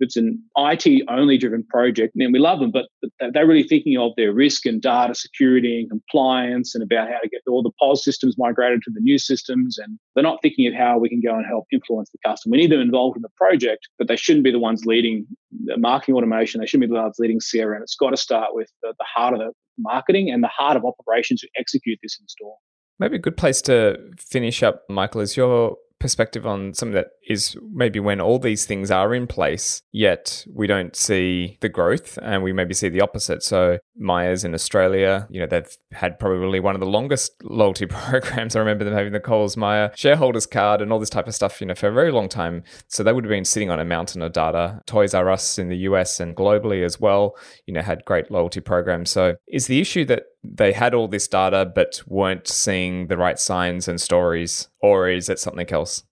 it's 0.00 0.16
an 0.16 0.42
IT 0.56 1.04
only 1.08 1.38
driven 1.38 1.64
project, 1.64 2.14
and 2.16 2.32
we 2.32 2.38
love 2.38 2.60
them, 2.60 2.70
but 2.70 2.86
they're 3.32 3.46
really 3.46 3.62
thinking 3.62 3.98
of 3.98 4.12
their 4.16 4.32
risk 4.32 4.66
and 4.66 4.80
data 4.80 5.14
security 5.14 5.80
and 5.80 5.90
compliance 5.90 6.74
and 6.74 6.82
about 6.82 7.08
how 7.08 7.18
to 7.18 7.28
get 7.28 7.40
all 7.48 7.62
the 7.62 7.72
POS 7.80 8.04
systems 8.04 8.36
migrated 8.38 8.82
to 8.82 8.90
the 8.92 9.00
new 9.00 9.18
systems. 9.18 9.78
And 9.78 9.98
they're 10.14 10.24
not 10.24 10.40
thinking 10.42 10.66
of 10.66 10.74
how 10.74 10.98
we 10.98 11.08
can 11.08 11.20
go 11.20 11.34
and 11.34 11.46
help 11.46 11.66
influence 11.72 12.10
the 12.10 12.18
customer. 12.24 12.52
We 12.52 12.58
need 12.58 12.72
them 12.72 12.80
involved 12.80 13.16
in 13.16 13.22
the 13.22 13.30
project, 13.36 13.88
but 13.98 14.08
they 14.08 14.16
shouldn't 14.16 14.44
be 14.44 14.50
the 14.50 14.58
ones 14.58 14.84
leading 14.84 15.26
the 15.64 15.76
marketing 15.76 16.14
automation. 16.14 16.60
They 16.60 16.66
shouldn't 16.66 16.90
be 16.90 16.94
the 16.94 17.00
ones 17.00 17.16
leading 17.18 17.40
CRM. 17.40 17.82
It's 17.82 17.96
got 17.96 18.10
to 18.10 18.16
start 18.16 18.54
with 18.54 18.70
the, 18.82 18.94
the 18.98 19.06
heart 19.14 19.34
of 19.34 19.40
the 19.40 19.52
marketing 19.78 20.30
and 20.30 20.42
the 20.42 20.48
heart 20.48 20.76
of 20.76 20.84
operations 20.84 21.40
to 21.40 21.48
execute 21.58 21.98
this 22.02 22.18
in 22.20 22.28
store. 22.28 22.56
Maybe 22.98 23.16
a 23.16 23.20
good 23.20 23.36
place 23.36 23.62
to 23.62 23.98
finish 24.18 24.62
up, 24.62 24.82
Michael, 24.90 25.22
is 25.22 25.36
your 25.36 25.78
perspective 26.00 26.46
on 26.46 26.74
something 26.74 26.94
that 26.94 27.08
is 27.28 27.56
maybe 27.72 28.00
when 28.00 28.20
all 28.20 28.38
these 28.38 28.64
things 28.64 28.90
are 28.90 29.14
in 29.14 29.26
place, 29.26 29.82
yet 29.92 30.44
we 30.52 30.66
don't 30.66 30.96
see 30.96 31.58
the 31.60 31.68
growth 31.68 32.18
and 32.22 32.42
we 32.42 32.52
maybe 32.52 32.74
see 32.74 32.88
the 32.88 33.02
opposite. 33.02 33.42
So 33.42 33.78
Myers 33.96 34.42
in 34.42 34.54
Australia, 34.54 35.28
you 35.30 35.40
know, 35.40 35.46
they've 35.46 35.76
had 35.92 36.18
probably 36.18 36.58
one 36.58 36.74
of 36.74 36.80
the 36.80 36.86
longest 36.86 37.32
loyalty 37.44 37.86
programs. 37.86 38.56
I 38.56 38.60
remember 38.60 38.82
them 38.84 38.94
having 38.94 39.12
the 39.12 39.20
Coles 39.20 39.56
Myer 39.56 39.92
shareholders 39.94 40.46
card 40.46 40.80
and 40.80 40.92
all 40.92 40.98
this 40.98 41.10
type 41.10 41.28
of 41.28 41.34
stuff, 41.34 41.60
you 41.60 41.66
know, 41.66 41.74
for 41.74 41.88
a 41.88 41.92
very 41.92 42.10
long 42.10 42.28
time. 42.28 42.64
So 42.88 43.02
they 43.02 43.12
would 43.12 43.24
have 43.24 43.30
been 43.30 43.44
sitting 43.44 43.70
on 43.70 43.78
a 43.78 43.84
mountain 43.84 44.22
of 44.22 44.32
data. 44.32 44.80
Toys 44.86 45.14
R 45.14 45.30
Us 45.30 45.58
in 45.58 45.68
the 45.68 45.78
US 45.78 46.18
and 46.18 46.34
globally 46.34 46.84
as 46.84 46.98
well, 46.98 47.36
you 47.66 47.74
know, 47.74 47.82
had 47.82 48.04
great 48.04 48.30
loyalty 48.30 48.60
programs. 48.60 49.10
So 49.10 49.36
is 49.46 49.66
the 49.66 49.80
issue 49.80 50.04
that 50.06 50.24
they 50.42 50.72
had 50.72 50.94
all 50.94 51.08
this 51.08 51.28
data 51.28 51.70
but 51.74 52.02
weren't 52.06 52.48
seeing 52.48 53.08
the 53.08 53.16
right 53.16 53.38
signs 53.38 53.88
and 53.88 54.00
stories, 54.00 54.68
or 54.80 55.08
is 55.08 55.28
it 55.28 55.38
something 55.38 55.70
else? 55.70 56.04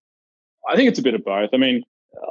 I 0.69 0.77
think 0.77 0.89
it's 0.89 0.99
a 0.99 1.03
bit 1.03 1.15
of 1.15 1.25
both. 1.25 1.51
I 1.53 1.57
mean, 1.57 1.83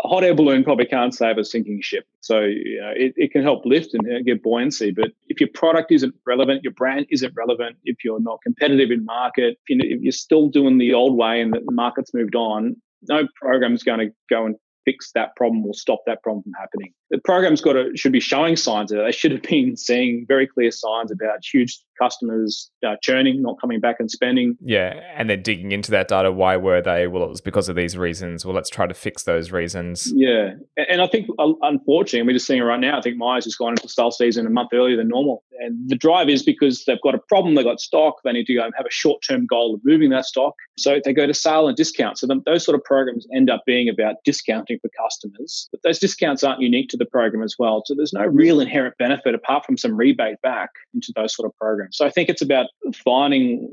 a 0.03 0.07
hot 0.07 0.23
air 0.23 0.35
balloon 0.35 0.63
probably 0.63 0.85
can't 0.85 1.13
save 1.13 1.37
a 1.37 1.43
sinking 1.43 1.81
ship. 1.81 2.05
So 2.21 2.41
you 2.41 2.79
know, 2.81 2.93
it, 2.95 3.13
it 3.15 3.31
can 3.31 3.41
help 3.41 3.65
lift 3.65 3.93
and 3.93 4.05
uh, 4.05 4.21
get 4.23 4.43
buoyancy. 4.43 4.91
But 4.91 5.09
if 5.27 5.39
your 5.39 5.49
product 5.53 5.91
isn't 5.91 6.13
relevant, 6.25 6.63
your 6.63 6.73
brand 6.73 7.07
isn't 7.09 7.33
relevant, 7.35 7.77
if 7.83 8.03
you're 8.03 8.21
not 8.21 8.39
competitive 8.43 8.91
in 8.91 9.05
market, 9.05 9.57
if 9.67 10.01
you're 10.01 10.11
still 10.11 10.49
doing 10.49 10.77
the 10.77 10.93
old 10.93 11.17
way 11.17 11.41
and 11.41 11.53
the 11.53 11.71
market's 11.71 12.13
moved 12.13 12.35
on, 12.35 12.75
no 13.07 13.27
program 13.39 13.73
is 13.73 13.83
going 13.83 13.99
to 13.99 14.13
go 14.29 14.45
and 14.45 14.55
fix 14.85 15.11
that 15.13 15.35
problem 15.35 15.65
or 15.65 15.73
stop 15.73 15.99
that 16.05 16.23
problem 16.23 16.43
from 16.43 16.53
happening. 16.53 16.93
The 17.09 17.19
program's 17.19 17.61
got 17.61 17.73
to 17.73 17.95
should 17.95 18.11
be 18.11 18.19
showing 18.19 18.55
signs 18.55 18.91
of 18.91 18.99
it. 18.99 19.03
They 19.03 19.11
should 19.11 19.31
have 19.31 19.41
been 19.43 19.77
seeing 19.77 20.25
very 20.27 20.47
clear 20.47 20.71
signs 20.71 21.11
about 21.11 21.43
huge 21.43 21.79
customers 21.99 22.69
uh, 22.85 22.95
churning, 23.01 23.41
not 23.41 23.59
coming 23.59 23.79
back 23.79 23.97
and 23.99 24.09
spending. 24.09 24.57
Yeah, 24.61 25.01
and 25.15 25.29
then 25.29 25.41
digging 25.41 25.71
into 25.71 25.91
that 25.91 26.07
data. 26.07 26.31
Why 26.31 26.57
were 26.57 26.81
they? 26.81 27.07
Well, 27.07 27.23
it 27.23 27.29
was 27.29 27.41
because 27.41 27.69
of 27.69 27.75
these 27.75 27.97
reasons. 27.97 28.45
Well, 28.45 28.55
let's 28.55 28.69
try 28.69 28.87
to 28.87 28.93
fix 28.93 29.23
those 29.23 29.51
reasons. 29.51 30.11
Yeah, 30.15 30.51
and 30.77 31.01
I 31.01 31.07
think 31.07 31.27
unfortunately, 31.39 32.27
we're 32.27 32.33
just 32.33 32.47
seeing 32.47 32.59
it 32.59 32.63
right 32.63 32.79
now. 32.79 32.97
I 32.97 33.01
think 33.01 33.17
Myers 33.17 33.45
has 33.45 33.55
gone 33.55 33.71
into 33.71 33.87
sale 33.89 34.11
season 34.11 34.45
a 34.45 34.49
month 34.49 34.69
earlier 34.73 34.97
than 34.97 35.07
normal, 35.07 35.43
and 35.59 35.89
the 35.89 35.95
drive 35.95 36.29
is 36.29 36.43
because 36.43 36.85
they've 36.85 37.01
got 37.01 37.15
a 37.15 37.19
problem. 37.19 37.55
They've 37.55 37.65
got 37.65 37.79
stock. 37.79 38.15
They 38.23 38.31
need 38.31 38.45
to 38.45 38.53
go 38.53 38.63
and 38.63 38.73
have 38.77 38.85
a 38.85 38.91
short 38.91 39.21
term 39.27 39.45
goal 39.45 39.75
of 39.75 39.81
moving 39.83 40.09
that 40.11 40.25
stock. 40.25 40.55
So 40.77 40.99
they 41.03 41.13
go 41.13 41.25
to 41.25 41.33
sale 41.33 41.67
and 41.67 41.75
discount. 41.75 42.19
So 42.19 42.27
those 42.45 42.65
sort 42.65 42.75
of 42.75 42.83
programs 42.83 43.27
end 43.33 43.49
up 43.49 43.63
being 43.65 43.89
about 43.89 44.15
discounting 44.23 44.79
for 44.79 44.89
customers, 44.89 45.67
but 45.71 45.81
those 45.83 45.99
discounts 45.99 46.43
aren't 46.43 46.61
unique 46.61 46.89
to 46.89 46.96
the 46.97 47.05
program 47.05 47.43
as 47.43 47.55
well. 47.57 47.83
So 47.85 47.95
there's 47.95 48.13
no 48.13 48.25
real 48.25 48.59
inherent 48.59 48.95
benefit 48.97 49.35
apart 49.35 49.65
from 49.65 49.77
some 49.77 49.95
rebate 49.95 50.41
back 50.41 50.69
into 50.93 51.13
those 51.15 51.35
sort 51.35 51.45
of 51.47 51.55
programs. 51.57 51.97
So 51.97 52.05
I 52.05 52.09
think 52.09 52.29
it's 52.29 52.41
about 52.41 52.67
finding 53.03 53.69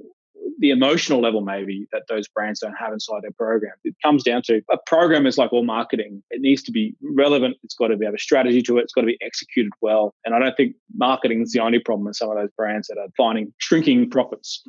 the 0.59 0.71
emotional 0.71 1.21
level 1.21 1.41
maybe 1.41 1.87
that 1.93 2.03
those 2.09 2.29
brands 2.29 2.61
don't 2.61 2.75
have 2.75 2.93
inside 2.93 3.23
their 3.23 3.33
program. 3.33 3.73
It 3.83 3.95
comes 4.03 4.23
down 4.23 4.43
to 4.43 4.61
a 4.71 4.77
program 4.87 5.27
is 5.27 5.39
like 5.39 5.53
all 5.53 5.65
marketing. 5.65 6.23
It 6.31 6.41
needs 6.41 6.63
to 6.65 6.73
be 6.73 6.95
relevant. 7.03 7.57
It's 7.65 7.75
got 7.75 7.89
to 7.89 7.97
be, 7.97 8.05
have 8.05 8.15
a 8.15 8.19
strategy 8.19 8.63
to 8.63 8.79
it. 8.79 8.83
It's 8.83 8.93
got 8.93 9.03
to 9.03 9.07
be 9.07 9.19
executed 9.21 9.73
well. 9.81 10.15
And 10.25 10.35
I 10.35 10.39
don't 10.39 10.57
think 10.57 10.77
marketing 10.95 11.43
is 11.43 11.53
the 11.53 11.61
only 11.61 11.79
problem 11.79 12.07
in 12.07 12.15
some 12.15 12.31
of 12.31 12.37
those 12.37 12.51
brands 12.57 12.89
that 12.89 12.99
are 12.99 13.09
finding 13.17 13.53
shrinking 13.59 14.11
profits. 14.11 14.63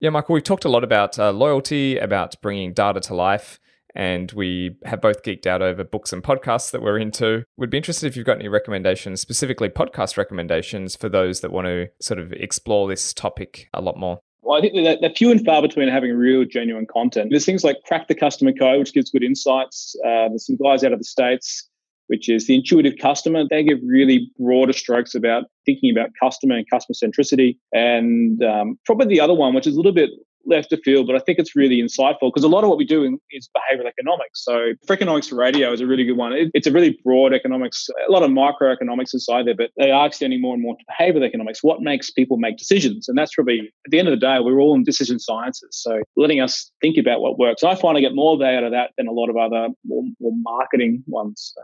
Yeah, 0.00 0.10
Michael, 0.10 0.34
we've 0.34 0.44
talked 0.44 0.64
a 0.64 0.68
lot 0.68 0.84
about 0.84 1.18
uh, 1.18 1.30
loyalty, 1.30 1.96
about 1.96 2.34
bringing 2.42 2.72
data 2.72 3.00
to 3.00 3.14
life 3.14 3.58
and 3.94 4.32
we 4.32 4.76
have 4.84 5.00
both 5.00 5.22
geeked 5.22 5.46
out 5.46 5.62
over 5.62 5.84
books 5.84 6.12
and 6.12 6.22
podcasts 6.22 6.70
that 6.70 6.82
we're 6.82 6.98
into. 6.98 7.44
We'd 7.56 7.70
be 7.70 7.76
interested 7.76 8.06
if 8.06 8.16
you've 8.16 8.26
got 8.26 8.38
any 8.38 8.48
recommendations, 8.48 9.20
specifically 9.20 9.68
podcast 9.68 10.16
recommendations 10.16 10.96
for 10.96 11.08
those 11.08 11.40
that 11.40 11.52
want 11.52 11.66
to 11.66 11.88
sort 12.00 12.20
of 12.20 12.32
explore 12.32 12.88
this 12.88 13.12
topic 13.12 13.68
a 13.74 13.80
lot 13.80 13.96
more. 13.96 14.20
Well, 14.42 14.58
I 14.58 14.60
think 14.60 14.74
that 14.74 14.98
they're 15.00 15.10
few 15.10 15.30
and 15.30 15.44
far 15.44 15.62
between 15.62 15.88
having 15.88 16.16
real, 16.16 16.44
genuine 16.44 16.86
content. 16.86 17.30
There's 17.30 17.46
things 17.46 17.62
like 17.62 17.76
Crack 17.86 18.08
the 18.08 18.14
Customer 18.14 18.52
Code, 18.52 18.80
which 18.80 18.92
gives 18.92 19.10
good 19.10 19.22
insights. 19.22 19.94
Uh, 20.04 20.28
there's 20.28 20.46
some 20.46 20.56
guys 20.56 20.82
out 20.82 20.92
of 20.92 20.98
the 20.98 21.04
States, 21.04 21.68
which 22.08 22.28
is 22.28 22.48
the 22.48 22.56
intuitive 22.56 22.94
customer. 23.00 23.44
They 23.48 23.62
give 23.62 23.78
really 23.86 24.30
broader 24.38 24.72
strokes 24.72 25.14
about 25.14 25.44
thinking 25.64 25.96
about 25.96 26.10
customer 26.20 26.56
and 26.56 26.68
customer 26.68 26.94
centricity. 26.94 27.56
And 27.72 28.42
um, 28.42 28.78
probably 28.84 29.06
the 29.06 29.20
other 29.20 29.34
one, 29.34 29.54
which 29.54 29.66
is 29.66 29.74
a 29.74 29.76
little 29.76 29.92
bit 29.92 30.10
left 30.46 30.72
of 30.72 30.80
field, 30.84 31.06
but 31.06 31.16
I 31.16 31.18
think 31.20 31.38
it's 31.38 31.54
really 31.56 31.80
insightful 31.80 32.30
because 32.32 32.44
a 32.44 32.48
lot 32.48 32.64
of 32.64 32.68
what 32.68 32.78
we 32.78 32.84
do 32.84 33.18
is 33.30 33.48
behavioral 33.56 33.86
economics. 33.86 34.44
So, 34.44 34.72
Freakonomics 34.86 35.36
Radio 35.36 35.72
is 35.72 35.80
a 35.80 35.86
really 35.86 36.04
good 36.04 36.16
one. 36.16 36.32
It, 36.32 36.50
it's 36.54 36.66
a 36.66 36.72
really 36.72 36.98
broad 37.04 37.32
economics, 37.32 37.88
a 38.08 38.10
lot 38.10 38.22
of 38.22 38.30
microeconomics 38.30 39.14
inside 39.14 39.46
there, 39.46 39.54
but 39.54 39.70
they 39.76 39.90
are 39.90 40.06
extending 40.06 40.40
more 40.40 40.54
and 40.54 40.62
more 40.62 40.76
to 40.76 40.84
behavioral 40.90 41.26
economics. 41.26 41.62
What 41.62 41.80
makes 41.80 42.10
people 42.10 42.36
make 42.36 42.56
decisions? 42.56 43.08
And 43.08 43.16
that's 43.16 43.34
probably 43.34 43.72
at 43.86 43.90
the 43.90 43.98
end 43.98 44.08
of 44.08 44.12
the 44.12 44.20
day, 44.20 44.38
we're 44.40 44.60
all 44.60 44.74
in 44.74 44.84
decision 44.84 45.18
sciences. 45.18 45.70
So, 45.72 46.00
letting 46.16 46.40
us 46.40 46.70
think 46.80 46.96
about 46.96 47.20
what 47.20 47.38
works. 47.38 47.62
I 47.62 47.74
find 47.74 47.96
I 47.96 48.00
get 48.00 48.14
more 48.14 48.38
value 48.38 48.58
out 48.58 48.64
of 48.64 48.72
that 48.72 48.90
than 48.96 49.08
a 49.08 49.12
lot 49.12 49.28
of 49.28 49.36
other 49.36 49.68
more, 49.84 50.04
more 50.20 50.32
marketing 50.42 51.02
ones. 51.06 51.54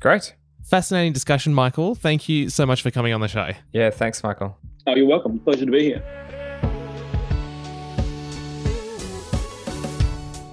Great. 0.00 0.34
Fascinating 0.64 1.12
discussion, 1.12 1.52
Michael. 1.52 1.94
Thank 1.94 2.28
you 2.28 2.48
so 2.48 2.64
much 2.64 2.82
for 2.82 2.90
coming 2.90 3.12
on 3.12 3.20
the 3.20 3.28
show. 3.28 3.50
Yeah, 3.72 3.90
thanks, 3.90 4.22
Michael. 4.22 4.56
Oh, 4.86 4.94
you're 4.94 5.06
welcome. 5.06 5.38
Pleasure 5.40 5.66
to 5.66 5.70
be 5.70 5.84
here. 5.84 6.33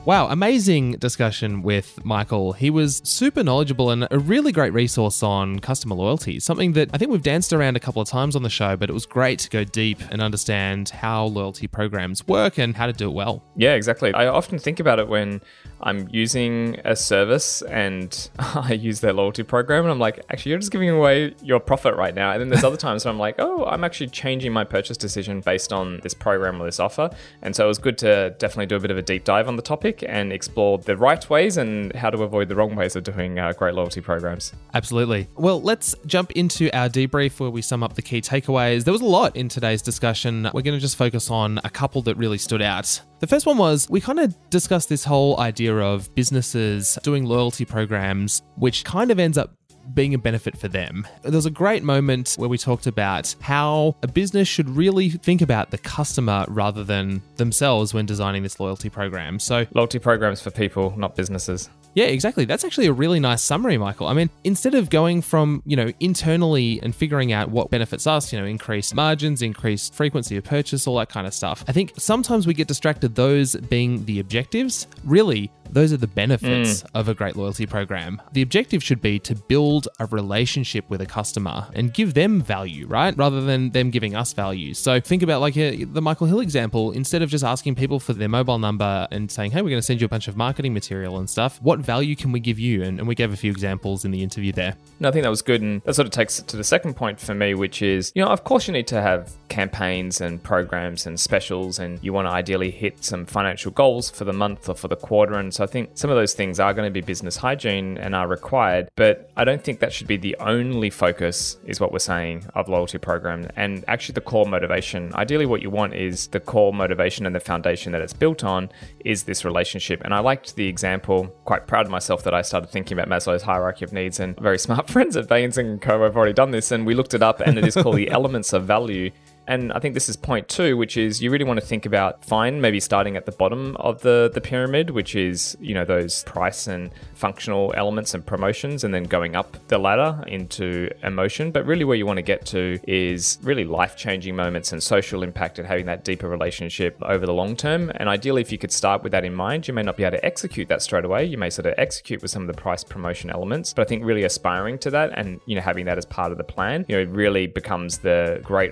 Wow, 0.04 0.30
amazing 0.30 0.94
discussion 0.94 1.62
with 1.62 2.04
Michael. 2.04 2.54
He 2.54 2.72
was 2.72 3.04
super 3.06 3.44
knowledgeable 3.44 3.92
and 3.92 4.08
a 4.10 4.18
really 4.18 4.52
great 4.52 4.74
resource 4.74 5.22
on 5.22 5.60
customer 5.60 5.94
loyalty, 5.94 6.40
something 6.40 6.74
that 6.74 6.90
I 6.92 6.98
think 6.98 7.12
we've 7.12 7.22
danced 7.22 7.54
around 7.54 7.76
a 7.76 7.80
couple 7.80 8.02
of 8.02 8.10
times 8.10 8.36
on 8.36 8.42
the 8.42 8.50
show, 8.50 8.76
but 8.76 8.90
it 8.90 8.94
was 8.94 9.06
great 9.06 9.38
to 9.40 9.50
go 9.52 9.64
deep 9.64 10.00
and 10.10 10.20
understand 10.20 10.90
how 10.90 11.26
loyalty 11.26 11.68
programs 11.68 12.28
work 12.28 12.58
and 12.58 12.76
how 12.76 12.88
to 12.88 12.94
do 12.94 13.10
it 13.10 13.14
well. 13.14 13.44
Yeah, 13.56 13.76
exactly. 13.76 14.12
I 14.12 14.26
often 14.26 14.58
think 14.58 14.80
about 14.80 14.98
it 14.98 15.08
when 15.08 15.40
I'm 15.84 16.08
using 16.12 16.80
a 16.86 16.96
service 16.96 17.62
and 17.64 18.30
I 18.40 18.74
use 18.74 19.00
their 19.00 19.14
loyalty 19.14 19.44
program 19.44 19.84
and 19.84 19.92
I'm 19.92 20.00
like, 20.00 20.20
actually, 20.30 20.52
you're 20.52 20.60
just 20.60 20.72
giving 20.72 20.90
away 20.90 21.36
your 21.42 21.60
profit 21.60 21.96
right 21.96 22.14
now. 22.14 22.32
And 22.32 22.42
then 22.42 22.50
there's 22.50 22.64
other 22.64 22.78
times 22.88 23.06
where 23.06 23.12
I'm 23.12 23.20
like, 23.20 23.36
oh, 23.40 23.66
I'm 23.66 23.84
actually 23.84 24.08
changing 24.08 24.54
my 24.54 24.64
purchase 24.64 24.98
decision 24.98 25.42
based 25.42 25.74
on 25.74 26.00
this 26.02 26.14
program 26.14 26.62
or 26.62 26.66
this 26.66 26.80
offer. 26.80 27.10
And 27.42 27.56
so 27.56 27.66
it 27.66 27.68
was 27.68 27.78
good 27.78 27.98
to 28.00 28.36
definitely 28.38 28.68
do 28.68 28.76
a 28.76 28.80
bit 28.80 28.92
of 28.92 28.98
a 28.98 29.02
deep 29.02 29.24
dive 29.24 29.48
on 29.48 29.56
the 29.56 29.62
topic 29.62 30.04
and 30.08 30.32
explore 30.32 30.78
the 30.78 30.98
right 30.98 31.30
ways 31.30 31.58
and 31.58 31.96
how 31.96 32.10
to 32.10 32.24
avoid 32.24 32.48
the 32.48 32.56
wrong 32.56 32.76
ways 32.76 32.96
of 32.96 33.04
doing 33.04 33.40
uh, 33.40 33.54
great 33.54 33.74
loyalty 33.74 34.02
programs. 34.02 34.54
Absolutely. 34.74 35.28
Well, 35.36 35.62
let's 35.62 35.96
jump 36.06 36.32
into 36.32 36.70
our 36.76 36.90
debrief 36.90 37.40
where 37.40 37.50
we 37.50 37.62
sum 37.62 37.84
up 37.84 37.94
the 37.94 38.02
key 38.02 38.22
takeaways. 38.22 38.84
There 38.84 38.94
was 38.94 39.02
a 39.02 39.06
lot 39.06 39.36
in 39.36 39.50
today's 39.50 39.82
discussion. 39.82 40.44
We're 40.54 40.62
going 40.62 40.78
to 40.78 40.80
just 40.80 40.96
focus 40.96 41.30
on 41.30 41.60
a 41.64 41.70
couple 41.70 42.02
that 42.04 42.16
really 42.16 42.38
stood 42.38 42.62
out. 42.62 43.02
The 43.22 43.28
first 43.28 43.46
one 43.46 43.60
was 43.60 43.88
we 43.88 44.02
kind 44.02 44.20
of 44.20 44.36
discussed 44.50 44.90
this 44.90 45.04
whole 45.04 45.40
idea 45.40 45.76
of 45.78 46.14
businesses 46.16 46.98
doing 47.04 47.24
loyalty 47.24 47.66
programs, 47.66 48.42
which 48.56 48.84
kind 48.84 49.12
of 49.12 49.20
ends 49.20 49.38
up 49.38 49.54
being 49.94 50.16
a 50.16 50.18
benefit 50.18 50.58
for 50.58 50.68
them. 50.68 51.08
There's 51.22 51.46
a 51.46 51.52
great 51.52 51.84
moment 51.84 52.34
where 52.40 52.50
we 52.50 52.58
talked 52.58 52.88
about 52.88 53.36
how 53.40 53.96
a 54.02 54.08
business 54.08 54.48
should 54.48 54.70
really 54.70 55.10
think 55.10 55.44
about 55.44 55.70
the 55.70 55.78
customer 55.78 56.46
rather 56.48 56.84
than 56.84 57.22
themselves 57.36 57.94
when 57.94 58.08
designing 58.08 58.42
this 58.42 58.60
loyalty 58.60 58.90
program. 58.90 59.38
So, 59.38 59.68
loyalty 59.76 60.00
programs 60.00 60.42
for 60.42 60.50
people, 60.50 60.98
not 60.98 61.16
businesses. 61.16 61.70
Yeah, 61.94 62.06
exactly. 62.06 62.46
That's 62.46 62.64
actually 62.64 62.88
a 62.88 62.94
really 62.94 63.20
nice 63.20 63.42
summary, 63.42 63.78
Michael. 63.78 64.08
I 64.08 64.14
mean, 64.14 64.30
instead 64.44 64.76
of 64.76 64.90
going 64.90 65.22
from, 65.22 65.62
you 65.66 65.76
know, 65.76 65.92
internally 66.00 66.80
and 66.82 66.96
figuring 66.96 67.34
out 67.34 67.50
what 67.50 67.70
benefits 67.70 68.08
us, 68.08 68.32
you 68.32 68.40
know, 68.40 68.46
increased 68.46 68.96
margins, 68.96 69.42
increased 69.42 69.94
frequency 69.94 70.38
of 70.38 70.46
purchase, 70.46 70.88
all 70.88 70.98
that 70.98 71.10
kind 71.10 71.28
of 71.28 71.34
stuff, 71.34 71.66
I 71.68 71.74
think 71.74 71.94
sometimes 71.98 72.48
we 72.48 72.54
get 72.54 72.68
distracted, 72.68 73.16
those 73.16 73.56
being 73.56 74.06
the 74.06 74.20
objectives. 74.20 74.88
Really, 75.04 75.52
those 75.72 75.94
are 75.94 75.98
the 75.98 76.08
benefits 76.08 76.84
mm. 76.84 76.90
of 76.94 77.10
a 77.10 77.14
great 77.14 77.36
loyalty 77.36 77.66
program. 77.66 78.22
The 78.34 78.42
objective 78.42 78.84
should 78.84 79.02
be 79.02 79.20
to 79.20 79.36
build 79.36 79.88
a 80.00 80.06
relationship 80.08 80.90
with 80.90 81.02
a 81.02 81.06
customer 81.06 81.68
and 81.74 81.94
give 81.94 82.14
them 82.14 82.42
value, 82.42 82.88
right? 82.88 83.18
Rather 83.18 83.42
than 83.42 83.72
them 83.72 83.90
giving 83.90 84.16
us 84.16 84.34
value. 84.34 84.74
So 84.74 85.00
think 85.00 85.24
about 85.24 85.42
like 85.42 85.58
a, 85.58 85.84
uh, 85.84 85.86
the 85.92 86.02
Michael 86.02 86.28
Hill 86.28 86.40
example. 86.40 86.92
Instead 86.92 87.22
of 87.22 87.30
just 87.30 87.44
asking 87.44 87.76
people 87.76 88.00
for 88.00 88.14
their 88.14 88.30
mobile 88.30 88.60
number 88.60 89.08
and 89.12 89.32
saying, 89.32 89.52
hey, 89.52 89.62
we're 89.62 89.70
going 89.70 89.82
to 89.82 89.86
send 89.86 90.02
you 90.02 90.06
a 90.06 90.10
bunch 90.10 90.28
of 90.28 90.36
marketing 90.38 90.74
material 90.74 91.18
and 91.18 91.30
stuff, 91.30 91.62
what 91.62 91.80
value 91.80 92.16
can 92.16 92.32
we 92.32 92.40
give 92.40 92.60
you? 92.60 92.84
And, 92.84 93.00
and 93.00 93.08
we 93.08 93.16
gave 93.16 93.34
a 93.34 93.38
few 93.38 93.52
examples 93.52 94.06
in 94.06 94.12
the 94.12 94.24
interview 94.24 94.52
there. 94.52 94.76
No, 95.00 95.10
I 95.10 95.12
think 95.12 95.24
that 95.24 95.30
was 95.30 95.42
good. 95.42 95.62
And 95.62 95.82
that 95.84 95.96
sort 95.96 96.06
of 96.06 96.12
takes 96.12 96.40
it 96.40 96.48
to 96.48 96.58
the 96.58 96.64
second 96.64 96.96
point 96.96 97.20
for 97.20 97.34
me, 97.34 97.54
which 97.54 97.82
is, 97.82 98.12
you 98.16 98.24
know, 98.24 98.30
of 98.30 98.44
course 98.44 98.68
you 98.68 98.74
need 98.74 98.88
to 98.88 99.02
have 99.02 99.32
campaigns 99.50 100.22
and 100.22 100.42
programs 100.42 101.06
and 101.06 101.20
specials, 101.20 101.80
and 101.80 102.00
you 102.04 102.14
want 102.14 102.28
to 102.28 102.32
ideally 102.32 102.72
hit 102.72 103.04
some 103.04 103.26
financial 103.26 103.72
goals 103.72 104.10
for 104.10 104.26
the 104.26 104.34
month 104.34 104.70
or 104.70 104.76
for 104.76 104.88
the 104.88 104.96
quarter. 104.96 105.36
And 105.36 105.54
so 105.54 105.61
so 105.62 105.66
I 105.66 105.68
think 105.68 105.92
some 105.94 106.10
of 106.10 106.18
those 106.18 106.34
things 106.34 106.60
are 106.60 106.74
going 106.74 106.88
to 106.88 106.92
be 106.92 107.02
business 107.02 107.38
hygiene 107.38 108.00
and 108.00 108.16
are 108.16 108.28
required, 108.28 108.90
but 108.96 109.30
I 109.38 109.44
don't 109.44 109.64
think 109.64 109.80
that 109.82 109.94
should 109.94 110.08
be 110.08 110.18
the 110.18 110.36
only 110.40 110.90
focus, 110.90 111.58
is 111.68 111.80
what 111.80 111.92
we're 111.92 112.00
saying, 112.00 112.48
of 112.56 112.68
loyalty 112.68 112.98
program. 112.98 113.48
And 113.56 113.86
actually, 113.88 114.14
the 114.14 114.22
core 114.22 114.48
motivation. 114.48 115.14
Ideally, 115.14 115.46
what 115.46 115.62
you 115.62 115.70
want 115.70 115.94
is 115.94 116.30
the 116.30 116.40
core 116.40 116.74
motivation 116.74 117.28
and 117.28 117.36
the 117.36 117.40
foundation 117.40 117.92
that 117.92 118.02
it's 118.02 118.12
built 118.12 118.44
on 118.44 118.72
is 119.06 119.26
this 119.26 119.46
relationship. 119.46 120.02
And 120.04 120.16
I 120.16 120.20
liked 120.20 120.56
the 120.56 120.68
example. 120.68 121.28
Quite 121.46 121.68
proud 121.68 121.86
of 121.86 121.92
myself 121.92 122.24
that 122.24 122.34
I 122.34 122.42
started 122.42 122.72
thinking 122.72 122.98
about 122.98 123.08
Maslow's 123.08 123.44
hierarchy 123.44 123.86
of 123.86 123.94
needs. 123.94 124.20
And 124.20 124.36
very 124.40 124.58
smart 124.68 124.90
friends 124.90 125.16
at 125.16 125.28
Baines 125.28 125.60
and 125.60 125.80
Co. 125.80 126.02
have 126.02 126.18
already 126.18 126.34
done 126.34 126.50
this, 126.50 126.72
and 126.72 126.88
we 126.88 126.96
looked 126.96 127.14
it 127.14 127.22
up, 127.22 127.40
and 127.40 127.60
it 127.60 127.68
is 127.68 127.76
called 127.76 127.98
the 127.98 128.10
elements 128.18 128.52
of 128.52 128.64
value. 128.64 129.12
And 129.52 129.74
I 129.74 129.80
think 129.80 129.96
this 129.96 130.08
is 130.08 130.16
point 130.16 130.48
two, 130.48 130.78
which 130.78 130.96
is 130.96 131.22
you 131.22 131.30
really 131.30 131.44
want 131.44 131.60
to 131.60 131.66
think 131.66 131.86
about 131.86 132.24
fine, 132.24 132.62
maybe 132.62 132.80
starting 132.80 133.18
at 133.18 133.26
the 133.26 133.34
bottom 133.34 133.76
of 133.76 134.02
the, 134.02 134.32
the 134.34 134.40
pyramid, 134.40 134.92
which 134.92 135.14
is, 135.14 135.58
you 135.60 135.74
know, 135.74 135.84
those 135.84 136.24
price 136.24 136.68
and 136.68 136.90
functional 137.16 137.74
elements 137.76 138.14
and 138.14 138.26
promotions, 138.26 138.86
and 138.86 138.94
then 138.94 139.04
going 139.04 139.36
up 139.36 139.58
the 139.68 139.78
ladder 139.78 140.24
into 140.26 140.90
emotion. 141.04 141.52
But 141.52 141.66
really, 141.66 141.84
where 141.84 141.98
you 141.98 142.06
want 142.06 142.16
to 142.16 142.22
get 142.22 142.46
to 142.46 142.80
is 142.88 143.40
really 143.44 143.66
life 143.66 143.98
changing 143.98 144.38
moments 144.38 144.72
and 144.72 144.82
social 144.82 145.22
impact 145.22 145.60
and 145.60 145.68
having 145.68 145.86
that 145.88 146.06
deeper 146.06 146.30
relationship 146.30 146.98
over 147.02 147.26
the 147.26 147.34
long 147.34 147.58
term. 147.58 147.92
And 147.96 148.08
ideally, 148.08 148.42
if 148.42 148.54
you 148.54 148.58
could 148.58 148.72
start 148.72 149.04
with 149.04 149.12
that 149.12 149.26
in 149.26 149.36
mind, 149.36 149.68
you 149.68 149.74
may 149.74 149.84
not 149.84 149.98
be 149.98 150.06
able 150.06 150.16
to 150.16 150.26
execute 150.26 150.70
that 150.70 150.82
straight 150.82 151.04
away. 151.04 151.26
You 151.26 151.38
may 151.38 151.50
sort 151.50 151.66
of 151.66 151.74
execute 151.78 152.22
with 152.22 152.32
some 152.32 152.44
of 152.44 152.48
the 152.48 152.62
price 152.62 152.86
promotion 152.86 153.30
elements, 153.30 153.74
but 153.74 153.82
I 153.82 153.86
think 153.90 154.06
really 154.06 154.24
aspiring 154.24 154.78
to 154.80 154.92
that 154.92 155.12
and, 155.14 155.42
you 155.46 155.56
know, 155.56 155.62
having 155.62 155.88
that 155.88 155.98
as 155.98 156.06
part 156.06 156.32
of 156.32 156.38
the 156.38 156.46
plan, 156.46 156.86
you 156.88 156.96
know, 156.96 157.12
really 157.12 157.48
becomes 157.48 157.98
the 157.98 158.40
great 158.46 158.72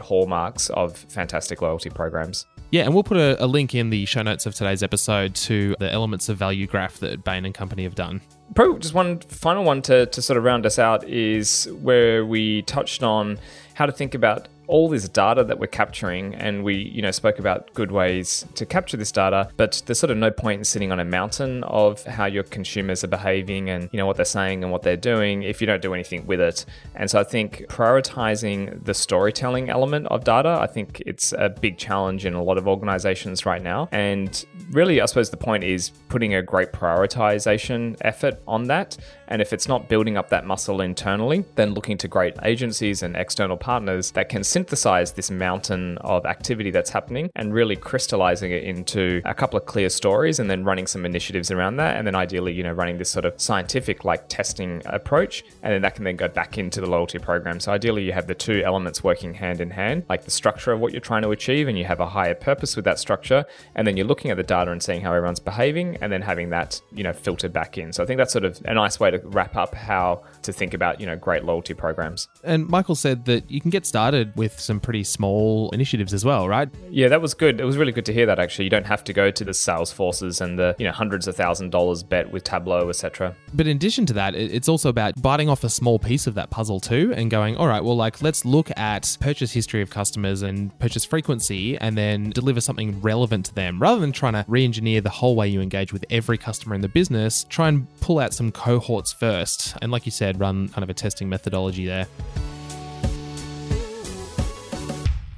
of 0.71 0.97
fantastic 0.97 1.61
loyalty 1.61 1.89
programs. 1.89 2.45
Yeah, 2.71 2.83
and 2.83 2.93
we'll 2.93 3.03
put 3.03 3.17
a, 3.17 3.43
a, 3.43 3.47
link 3.47 3.73
in 3.73 3.89
the 3.89 4.05
show 4.05 4.21
notes 4.21 4.45
of 4.45 4.53
today's 4.53 4.83
episode 4.83 5.33
to 5.35 5.75
the 5.79 5.91
elements 5.91 6.29
of 6.29 6.37
value 6.37 6.67
graph 6.67 6.99
that 6.99 7.23
Bain 7.23 7.45
and 7.45 7.53
Company 7.53 7.83
have 7.83 7.95
done. 7.95 8.21
Probably 8.53 8.79
just 8.79 8.93
one 8.93 9.19
final 9.19 9.63
one 9.63 9.81
to, 9.83 10.05
to 10.05 10.21
sort 10.21 10.37
of 10.37 10.43
round 10.43 10.65
us 10.65 10.77
out 10.77 11.03
is 11.07 11.67
where 11.81 12.25
we 12.25 12.61
touched 12.63 13.01
on 13.01 13.39
how 13.73 13.87
to 13.87 13.91
think 13.91 14.13
about 14.13 14.47
all 14.69 14.87
this 14.87 15.09
data 15.09 15.43
that 15.43 15.59
we're 15.59 15.67
capturing, 15.67 16.35
and 16.35 16.63
we, 16.63 16.75
you 16.75 17.01
know, 17.01 17.09
spoke 17.09 17.39
about 17.39 17.73
good 17.73 17.91
ways 17.91 18.45
to 18.53 18.65
capture 18.65 18.97
this 18.97 19.11
data, 19.11 19.49
but 19.57 19.81
there's 19.87 19.99
sort 19.99 20.11
of 20.11 20.17
no 20.17 20.29
point 20.29 20.59
in 20.59 20.63
sitting 20.63 20.91
on 20.91 20.99
a 20.99 21.05
mountain 21.05 21.63
of 21.63 22.03
how 22.05 22.25
your 22.25 22.43
consumers 22.43 23.03
are 23.03 23.07
behaving 23.07 23.69
and, 23.69 23.89
you 23.91 23.97
know, 23.97 24.05
what 24.05 24.15
they're 24.15 24.25
saying 24.25 24.63
and 24.63 24.71
what 24.71 24.83
they're 24.83 24.95
doing 24.95 25.41
if 25.41 25.59
you 25.59 25.65
don't 25.65 25.81
do 25.81 25.93
anything 25.93 26.25
with 26.27 26.39
it. 26.39 26.65
And 26.93 27.09
so 27.09 27.19
I 27.19 27.23
think 27.23 27.65
prioritizing 27.67 28.85
the 28.85 28.93
storytelling 28.93 29.69
element 29.69 30.05
of 30.07 30.23
data, 30.23 30.59
I 30.61 30.67
think 30.67 31.01
it's 31.05 31.33
a 31.33 31.49
big 31.49 31.79
challenge 31.79 32.27
in 32.27 32.35
a 32.35 32.43
lot 32.43 32.59
of 32.59 32.67
organizations 32.67 33.47
right 33.47 33.63
now. 33.63 33.89
And 33.91 34.45
really, 34.69 35.01
I 35.01 35.05
suppose 35.07 35.31
the 35.31 35.37
point 35.37 35.63
is 35.63 35.89
putting 36.09 36.35
a 36.35 36.43
great 36.43 36.71
prioritization 36.73 37.97
effort 38.01 38.39
on 38.47 38.65
that. 38.65 38.97
And 39.29 39.41
if 39.41 39.51
it's 39.51 39.67
not 39.67 39.89
building 39.89 40.15
up 40.15 40.29
that 40.29 40.45
muscle 40.45 40.81
internally, 40.81 41.43
then 41.55 41.73
looking 41.73 41.97
to 41.99 42.07
great 42.07 42.35
agencies 42.43 43.01
and 43.03 43.15
external 43.15 43.57
partners 43.57 44.11
that 44.11 44.29
can 44.29 44.43
synthesize 44.59 45.13
this 45.13 45.31
mountain 45.31 45.97
of 45.99 46.25
activity 46.25 46.69
that's 46.69 46.89
happening 46.89 47.29
and 47.33 47.53
really 47.53 47.77
crystallizing 47.77 48.51
it 48.51 48.63
into 48.63 49.21
a 49.23 49.33
couple 49.33 49.57
of 49.57 49.65
clear 49.65 49.87
stories 49.89 50.37
and 50.37 50.49
then 50.51 50.65
running 50.65 50.85
some 50.85 51.05
initiatives 51.05 51.49
around 51.49 51.77
that. 51.77 51.95
And 51.95 52.05
then 52.05 52.13
ideally, 52.13 52.51
you 52.51 52.61
know, 52.61 52.73
running 52.73 52.97
this 52.97 53.09
sort 53.09 53.23
of 53.23 53.39
scientific 53.39 54.03
like 54.03 54.27
testing 54.27 54.81
approach. 54.85 55.45
And 55.63 55.71
then 55.71 55.81
that 55.83 55.95
can 55.95 56.03
then 56.03 56.17
go 56.17 56.27
back 56.27 56.57
into 56.57 56.81
the 56.81 56.89
loyalty 56.89 57.19
program. 57.19 57.61
So 57.61 57.71
ideally, 57.71 58.03
you 58.03 58.11
have 58.11 58.27
the 58.27 58.35
two 58.35 58.61
elements 58.65 59.01
working 59.01 59.33
hand 59.33 59.61
in 59.61 59.69
hand, 59.69 60.03
like 60.09 60.25
the 60.25 60.31
structure 60.31 60.73
of 60.73 60.81
what 60.81 60.91
you're 60.91 60.99
trying 60.99 61.21
to 61.21 61.31
achieve, 61.31 61.69
and 61.69 61.77
you 61.77 61.85
have 61.85 62.01
a 62.01 62.07
higher 62.07 62.35
purpose 62.35 62.75
with 62.75 62.83
that 62.83 62.99
structure. 62.99 63.45
And 63.75 63.87
then 63.87 63.95
you're 63.95 64.07
looking 64.07 64.29
at 64.29 64.35
the 64.35 64.43
data 64.43 64.71
and 64.71 64.83
seeing 64.83 64.99
how 64.99 65.13
everyone's 65.13 65.39
behaving 65.39 65.97
and 66.01 66.11
then 66.11 66.21
having 66.21 66.49
that, 66.49 66.81
you 66.91 67.03
know, 67.03 67.13
filtered 67.13 67.53
back 67.53 67.77
in. 67.77 67.93
So 67.93 68.03
I 68.03 68.05
think 68.05 68.17
that's 68.17 68.33
sort 68.33 68.43
of 68.43 68.59
a 68.65 68.73
nice 68.73 68.99
way 68.99 69.09
to 69.11 69.19
wrap 69.23 69.55
up 69.55 69.73
how 69.73 70.23
to 70.41 70.51
think 70.51 70.73
about, 70.73 70.99
you 70.99 71.05
know, 71.05 71.15
great 71.15 71.45
loyalty 71.45 71.73
programs. 71.73 72.27
And 72.43 72.67
Michael 72.67 72.95
said 72.95 73.23
that 73.25 73.49
you 73.49 73.61
can 73.61 73.69
get 73.69 73.85
started 73.85 74.35
with 74.35 74.48
some 74.51 74.79
pretty 74.79 75.03
small 75.03 75.69
initiatives 75.71 76.13
as 76.13 76.23
well, 76.23 76.47
right? 76.47 76.69
Yeah, 76.89 77.07
that 77.09 77.21
was 77.21 77.33
good. 77.33 77.59
It 77.59 77.65
was 77.65 77.77
really 77.77 77.91
good 77.91 78.05
to 78.05 78.13
hear 78.13 78.25
that 78.25 78.39
actually. 78.39 78.65
You 78.65 78.69
don't 78.69 78.85
have 78.85 79.03
to 79.05 79.13
go 79.13 79.31
to 79.31 79.43
the 79.43 79.51
Salesforces 79.51 80.41
and 80.41 80.57
the, 80.57 80.75
you 80.79 80.85
know, 80.85 80.91
hundreds 80.91 81.27
of 81.27 81.35
thousand 81.35 81.71
dollars 81.71 82.03
bet 82.03 82.31
with 82.31 82.43
Tableau, 82.43 82.89
etc. 82.89 83.35
But 83.53 83.67
in 83.67 83.75
addition 83.75 84.05
to 84.07 84.13
that, 84.13 84.35
it's 84.35 84.69
also 84.69 84.89
about 84.89 85.21
biting 85.21 85.49
off 85.49 85.63
a 85.63 85.69
small 85.69 85.99
piece 85.99 86.27
of 86.27 86.35
that 86.35 86.49
puzzle 86.49 86.79
too 86.79 87.13
and 87.15 87.29
going, 87.29 87.57
all 87.57 87.67
right, 87.67 87.83
well, 87.83 87.97
like 87.97 88.21
let's 88.21 88.45
look 88.45 88.71
at 88.77 89.17
purchase 89.19 89.51
history 89.51 89.81
of 89.81 89.89
customers 89.89 90.41
and 90.41 90.77
purchase 90.79 91.05
frequency 91.05 91.77
and 91.77 91.97
then 91.97 92.29
deliver 92.31 92.61
something 92.61 92.99
relevant 93.01 93.45
to 93.47 93.55
them 93.55 93.79
rather 93.81 93.99
than 93.99 94.11
trying 94.11 94.33
to 94.33 94.45
re 94.47 94.63
engineer 94.63 95.01
the 95.01 95.09
whole 95.09 95.35
way 95.35 95.47
you 95.47 95.61
engage 95.61 95.93
with 95.93 96.05
every 96.09 96.37
customer 96.37 96.75
in 96.75 96.81
the 96.81 96.89
business. 96.89 97.45
Try 97.49 97.67
and 97.67 97.87
pull 97.99 98.19
out 98.19 98.33
some 98.33 98.51
cohorts 98.51 99.13
first. 99.13 99.75
And 99.81 99.91
like 99.91 100.05
you 100.05 100.11
said, 100.11 100.39
run 100.39 100.69
kind 100.69 100.83
of 100.83 100.89
a 100.89 100.93
testing 100.93 101.29
methodology 101.29 101.85
there. 101.85 102.07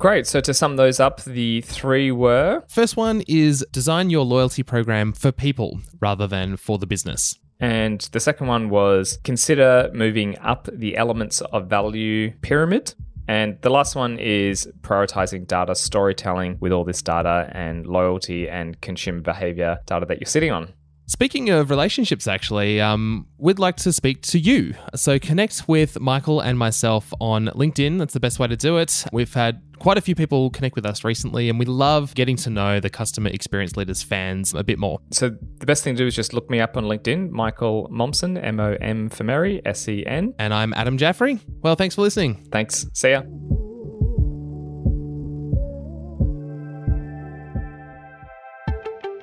Great. 0.01 0.25
So 0.25 0.41
to 0.41 0.51
sum 0.51 0.77
those 0.77 0.99
up, 0.99 1.23
the 1.25 1.61
three 1.61 2.11
were 2.11 2.63
First 2.67 2.97
one 2.97 3.21
is 3.27 3.63
design 3.71 4.09
your 4.09 4.25
loyalty 4.25 4.63
program 4.63 5.13
for 5.13 5.31
people 5.31 5.79
rather 5.99 6.25
than 6.25 6.57
for 6.57 6.79
the 6.79 6.87
business. 6.87 7.37
And 7.59 8.01
the 8.11 8.19
second 8.19 8.47
one 8.47 8.71
was 8.71 9.19
consider 9.23 9.91
moving 9.93 10.39
up 10.39 10.67
the 10.73 10.97
elements 10.97 11.41
of 11.41 11.67
value 11.67 12.31
pyramid. 12.41 12.95
And 13.27 13.61
the 13.61 13.69
last 13.69 13.95
one 13.95 14.17
is 14.17 14.67
prioritizing 14.81 15.45
data 15.45 15.75
storytelling 15.75 16.57
with 16.59 16.71
all 16.71 16.83
this 16.83 17.03
data 17.03 17.51
and 17.51 17.85
loyalty 17.85 18.49
and 18.49 18.81
consumer 18.81 19.21
behavior 19.21 19.77
data 19.85 20.07
that 20.07 20.19
you're 20.19 20.25
sitting 20.25 20.49
on. 20.51 20.73
Speaking 21.11 21.49
of 21.49 21.69
relationships, 21.69 22.25
actually, 22.25 22.79
um, 22.79 23.27
we'd 23.37 23.59
like 23.59 23.75
to 23.75 23.91
speak 23.91 24.21
to 24.21 24.39
you. 24.39 24.73
So 24.95 25.19
connect 25.19 25.67
with 25.67 25.99
Michael 25.99 26.39
and 26.39 26.57
myself 26.57 27.13
on 27.19 27.47
LinkedIn. 27.47 27.99
That's 27.99 28.13
the 28.13 28.21
best 28.21 28.39
way 28.39 28.47
to 28.47 28.55
do 28.55 28.77
it. 28.77 29.03
We've 29.11 29.33
had 29.33 29.61
quite 29.77 29.97
a 29.97 30.01
few 30.01 30.15
people 30.15 30.49
connect 30.51 30.73
with 30.73 30.85
us 30.85 31.03
recently, 31.03 31.49
and 31.49 31.59
we 31.59 31.65
love 31.65 32.15
getting 32.15 32.37
to 32.37 32.49
know 32.49 32.79
the 32.79 32.89
customer 32.89 33.29
experience 33.29 33.75
leaders 33.75 34.01
fans 34.01 34.53
a 34.53 34.63
bit 34.63 34.79
more. 34.79 34.99
So 35.11 35.31
the 35.57 35.65
best 35.65 35.83
thing 35.83 35.95
to 35.95 36.03
do 36.03 36.07
is 36.07 36.15
just 36.15 36.31
look 36.33 36.49
me 36.49 36.61
up 36.61 36.77
on 36.77 36.85
LinkedIn, 36.85 37.29
Michael 37.29 37.89
Momsen, 37.91 38.41
M 38.41 38.61
O 38.61 38.77
M 38.79 39.09
for 39.09 39.25
Mary, 39.25 39.61
S 39.65 39.89
E 39.89 40.05
N. 40.05 40.33
And 40.39 40.53
I'm 40.53 40.73
Adam 40.75 40.97
Jaffrey. 40.97 41.41
Well, 41.61 41.75
thanks 41.75 41.95
for 41.95 42.03
listening. 42.03 42.47
Thanks. 42.53 42.87
See 42.93 43.11
ya. 43.11 43.23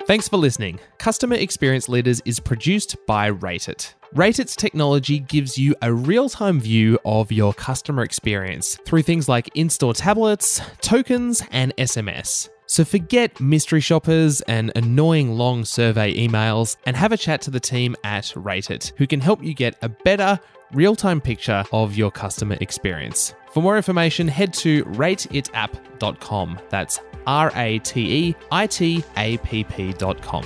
Thanks 0.09 0.27
for 0.27 0.37
listening. 0.37 0.79
Customer 0.97 1.35
Experience 1.35 1.87
Leaders 1.87 2.19
is 2.25 2.39
produced 2.39 2.95
by 3.05 3.27
Rate 3.27 3.69
It. 3.69 3.93
Rate 4.15 4.39
It's 4.39 4.55
technology 4.55 5.19
gives 5.19 5.55
you 5.55 5.75
a 5.83 5.93
real 5.93 6.29
time 6.29 6.59
view 6.59 6.97
of 7.05 7.31
your 7.31 7.53
customer 7.53 8.01
experience 8.01 8.75
through 8.87 9.03
things 9.03 9.29
like 9.29 9.51
in 9.53 9.69
store 9.69 9.93
tablets, 9.93 10.61
tokens, 10.81 11.43
and 11.51 11.75
SMS. 11.77 12.49
So 12.65 12.83
forget 12.83 13.39
mystery 13.39 13.81
shoppers 13.81 14.41
and 14.47 14.71
annoying 14.75 15.33
long 15.33 15.63
survey 15.63 16.15
emails 16.15 16.77
and 16.87 16.95
have 16.95 17.11
a 17.11 17.17
chat 17.17 17.41
to 17.41 17.51
the 17.51 17.59
team 17.59 17.95
at 18.03 18.33
Rate 18.35 18.71
It, 18.71 18.93
who 18.97 19.05
can 19.05 19.21
help 19.21 19.43
you 19.43 19.53
get 19.53 19.77
a 19.83 19.89
better, 19.89 20.39
real 20.73 20.95
time 20.95 21.21
picture 21.21 21.63
of 21.71 21.95
your 21.95 22.09
customer 22.09 22.57
experience. 22.61 23.35
For 23.53 23.61
more 23.61 23.77
information, 23.77 24.27
head 24.27 24.55
to 24.55 24.85
rateitapp.com. 24.85 26.59
That's 26.69 26.99
R 27.29 27.51
A 27.55 27.77
T 27.79 28.27
E 28.29 28.35
I 28.51 28.65
T 28.65 29.03
A 29.15 29.37
P 29.37 29.63
P.com. 29.63 30.43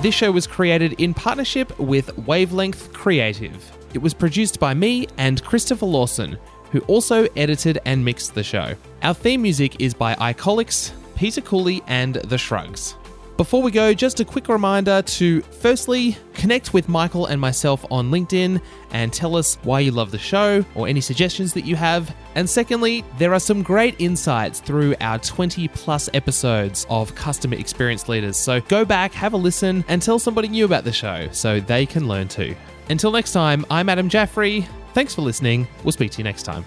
This 0.00 0.14
show 0.14 0.32
was 0.32 0.46
created 0.46 0.94
in 0.94 1.12
partnership 1.12 1.78
with 1.78 2.16
Wavelength 2.26 2.94
Creative. 2.94 3.78
It 3.92 3.98
was 3.98 4.14
produced 4.14 4.58
by 4.58 4.72
me 4.72 5.06
and 5.18 5.44
Christopher 5.44 5.84
Lawson, 5.84 6.38
who 6.72 6.80
also 6.80 7.26
edited 7.36 7.78
and 7.84 8.02
mixed 8.02 8.34
the 8.34 8.42
show. 8.42 8.74
Our 9.02 9.12
theme 9.12 9.42
music 9.42 9.78
is 9.82 9.92
by 9.92 10.14
Icolics, 10.14 10.92
Peter 11.14 11.42
Cooley, 11.42 11.82
and 11.88 12.14
The 12.14 12.38
Shrugs. 12.38 12.94
Before 13.38 13.62
we 13.62 13.70
go, 13.70 13.94
just 13.94 14.18
a 14.18 14.24
quick 14.24 14.48
reminder 14.48 15.00
to 15.00 15.42
firstly 15.42 16.16
connect 16.34 16.74
with 16.74 16.88
Michael 16.88 17.26
and 17.26 17.40
myself 17.40 17.86
on 17.88 18.10
LinkedIn 18.10 18.60
and 18.90 19.12
tell 19.12 19.36
us 19.36 19.54
why 19.62 19.78
you 19.78 19.92
love 19.92 20.10
the 20.10 20.18
show 20.18 20.64
or 20.74 20.88
any 20.88 21.00
suggestions 21.00 21.52
that 21.52 21.64
you 21.64 21.76
have. 21.76 22.12
And 22.34 22.50
secondly, 22.50 23.04
there 23.16 23.32
are 23.32 23.38
some 23.38 23.62
great 23.62 23.94
insights 24.00 24.58
through 24.58 24.96
our 25.00 25.20
20 25.20 25.68
plus 25.68 26.10
episodes 26.14 26.84
of 26.90 27.14
customer 27.14 27.54
experience 27.54 28.08
leaders. 28.08 28.36
So 28.36 28.60
go 28.62 28.84
back, 28.84 29.12
have 29.12 29.34
a 29.34 29.36
listen, 29.36 29.84
and 29.86 30.02
tell 30.02 30.18
somebody 30.18 30.48
new 30.48 30.64
about 30.64 30.82
the 30.82 30.92
show 30.92 31.28
so 31.30 31.60
they 31.60 31.86
can 31.86 32.08
learn 32.08 32.26
too. 32.26 32.56
Until 32.90 33.12
next 33.12 33.32
time, 33.32 33.64
I'm 33.70 33.88
Adam 33.88 34.08
Jaffrey. 34.08 34.66
Thanks 34.94 35.14
for 35.14 35.22
listening. 35.22 35.68
We'll 35.84 35.92
speak 35.92 36.10
to 36.10 36.18
you 36.18 36.24
next 36.24 36.42
time. 36.42 36.64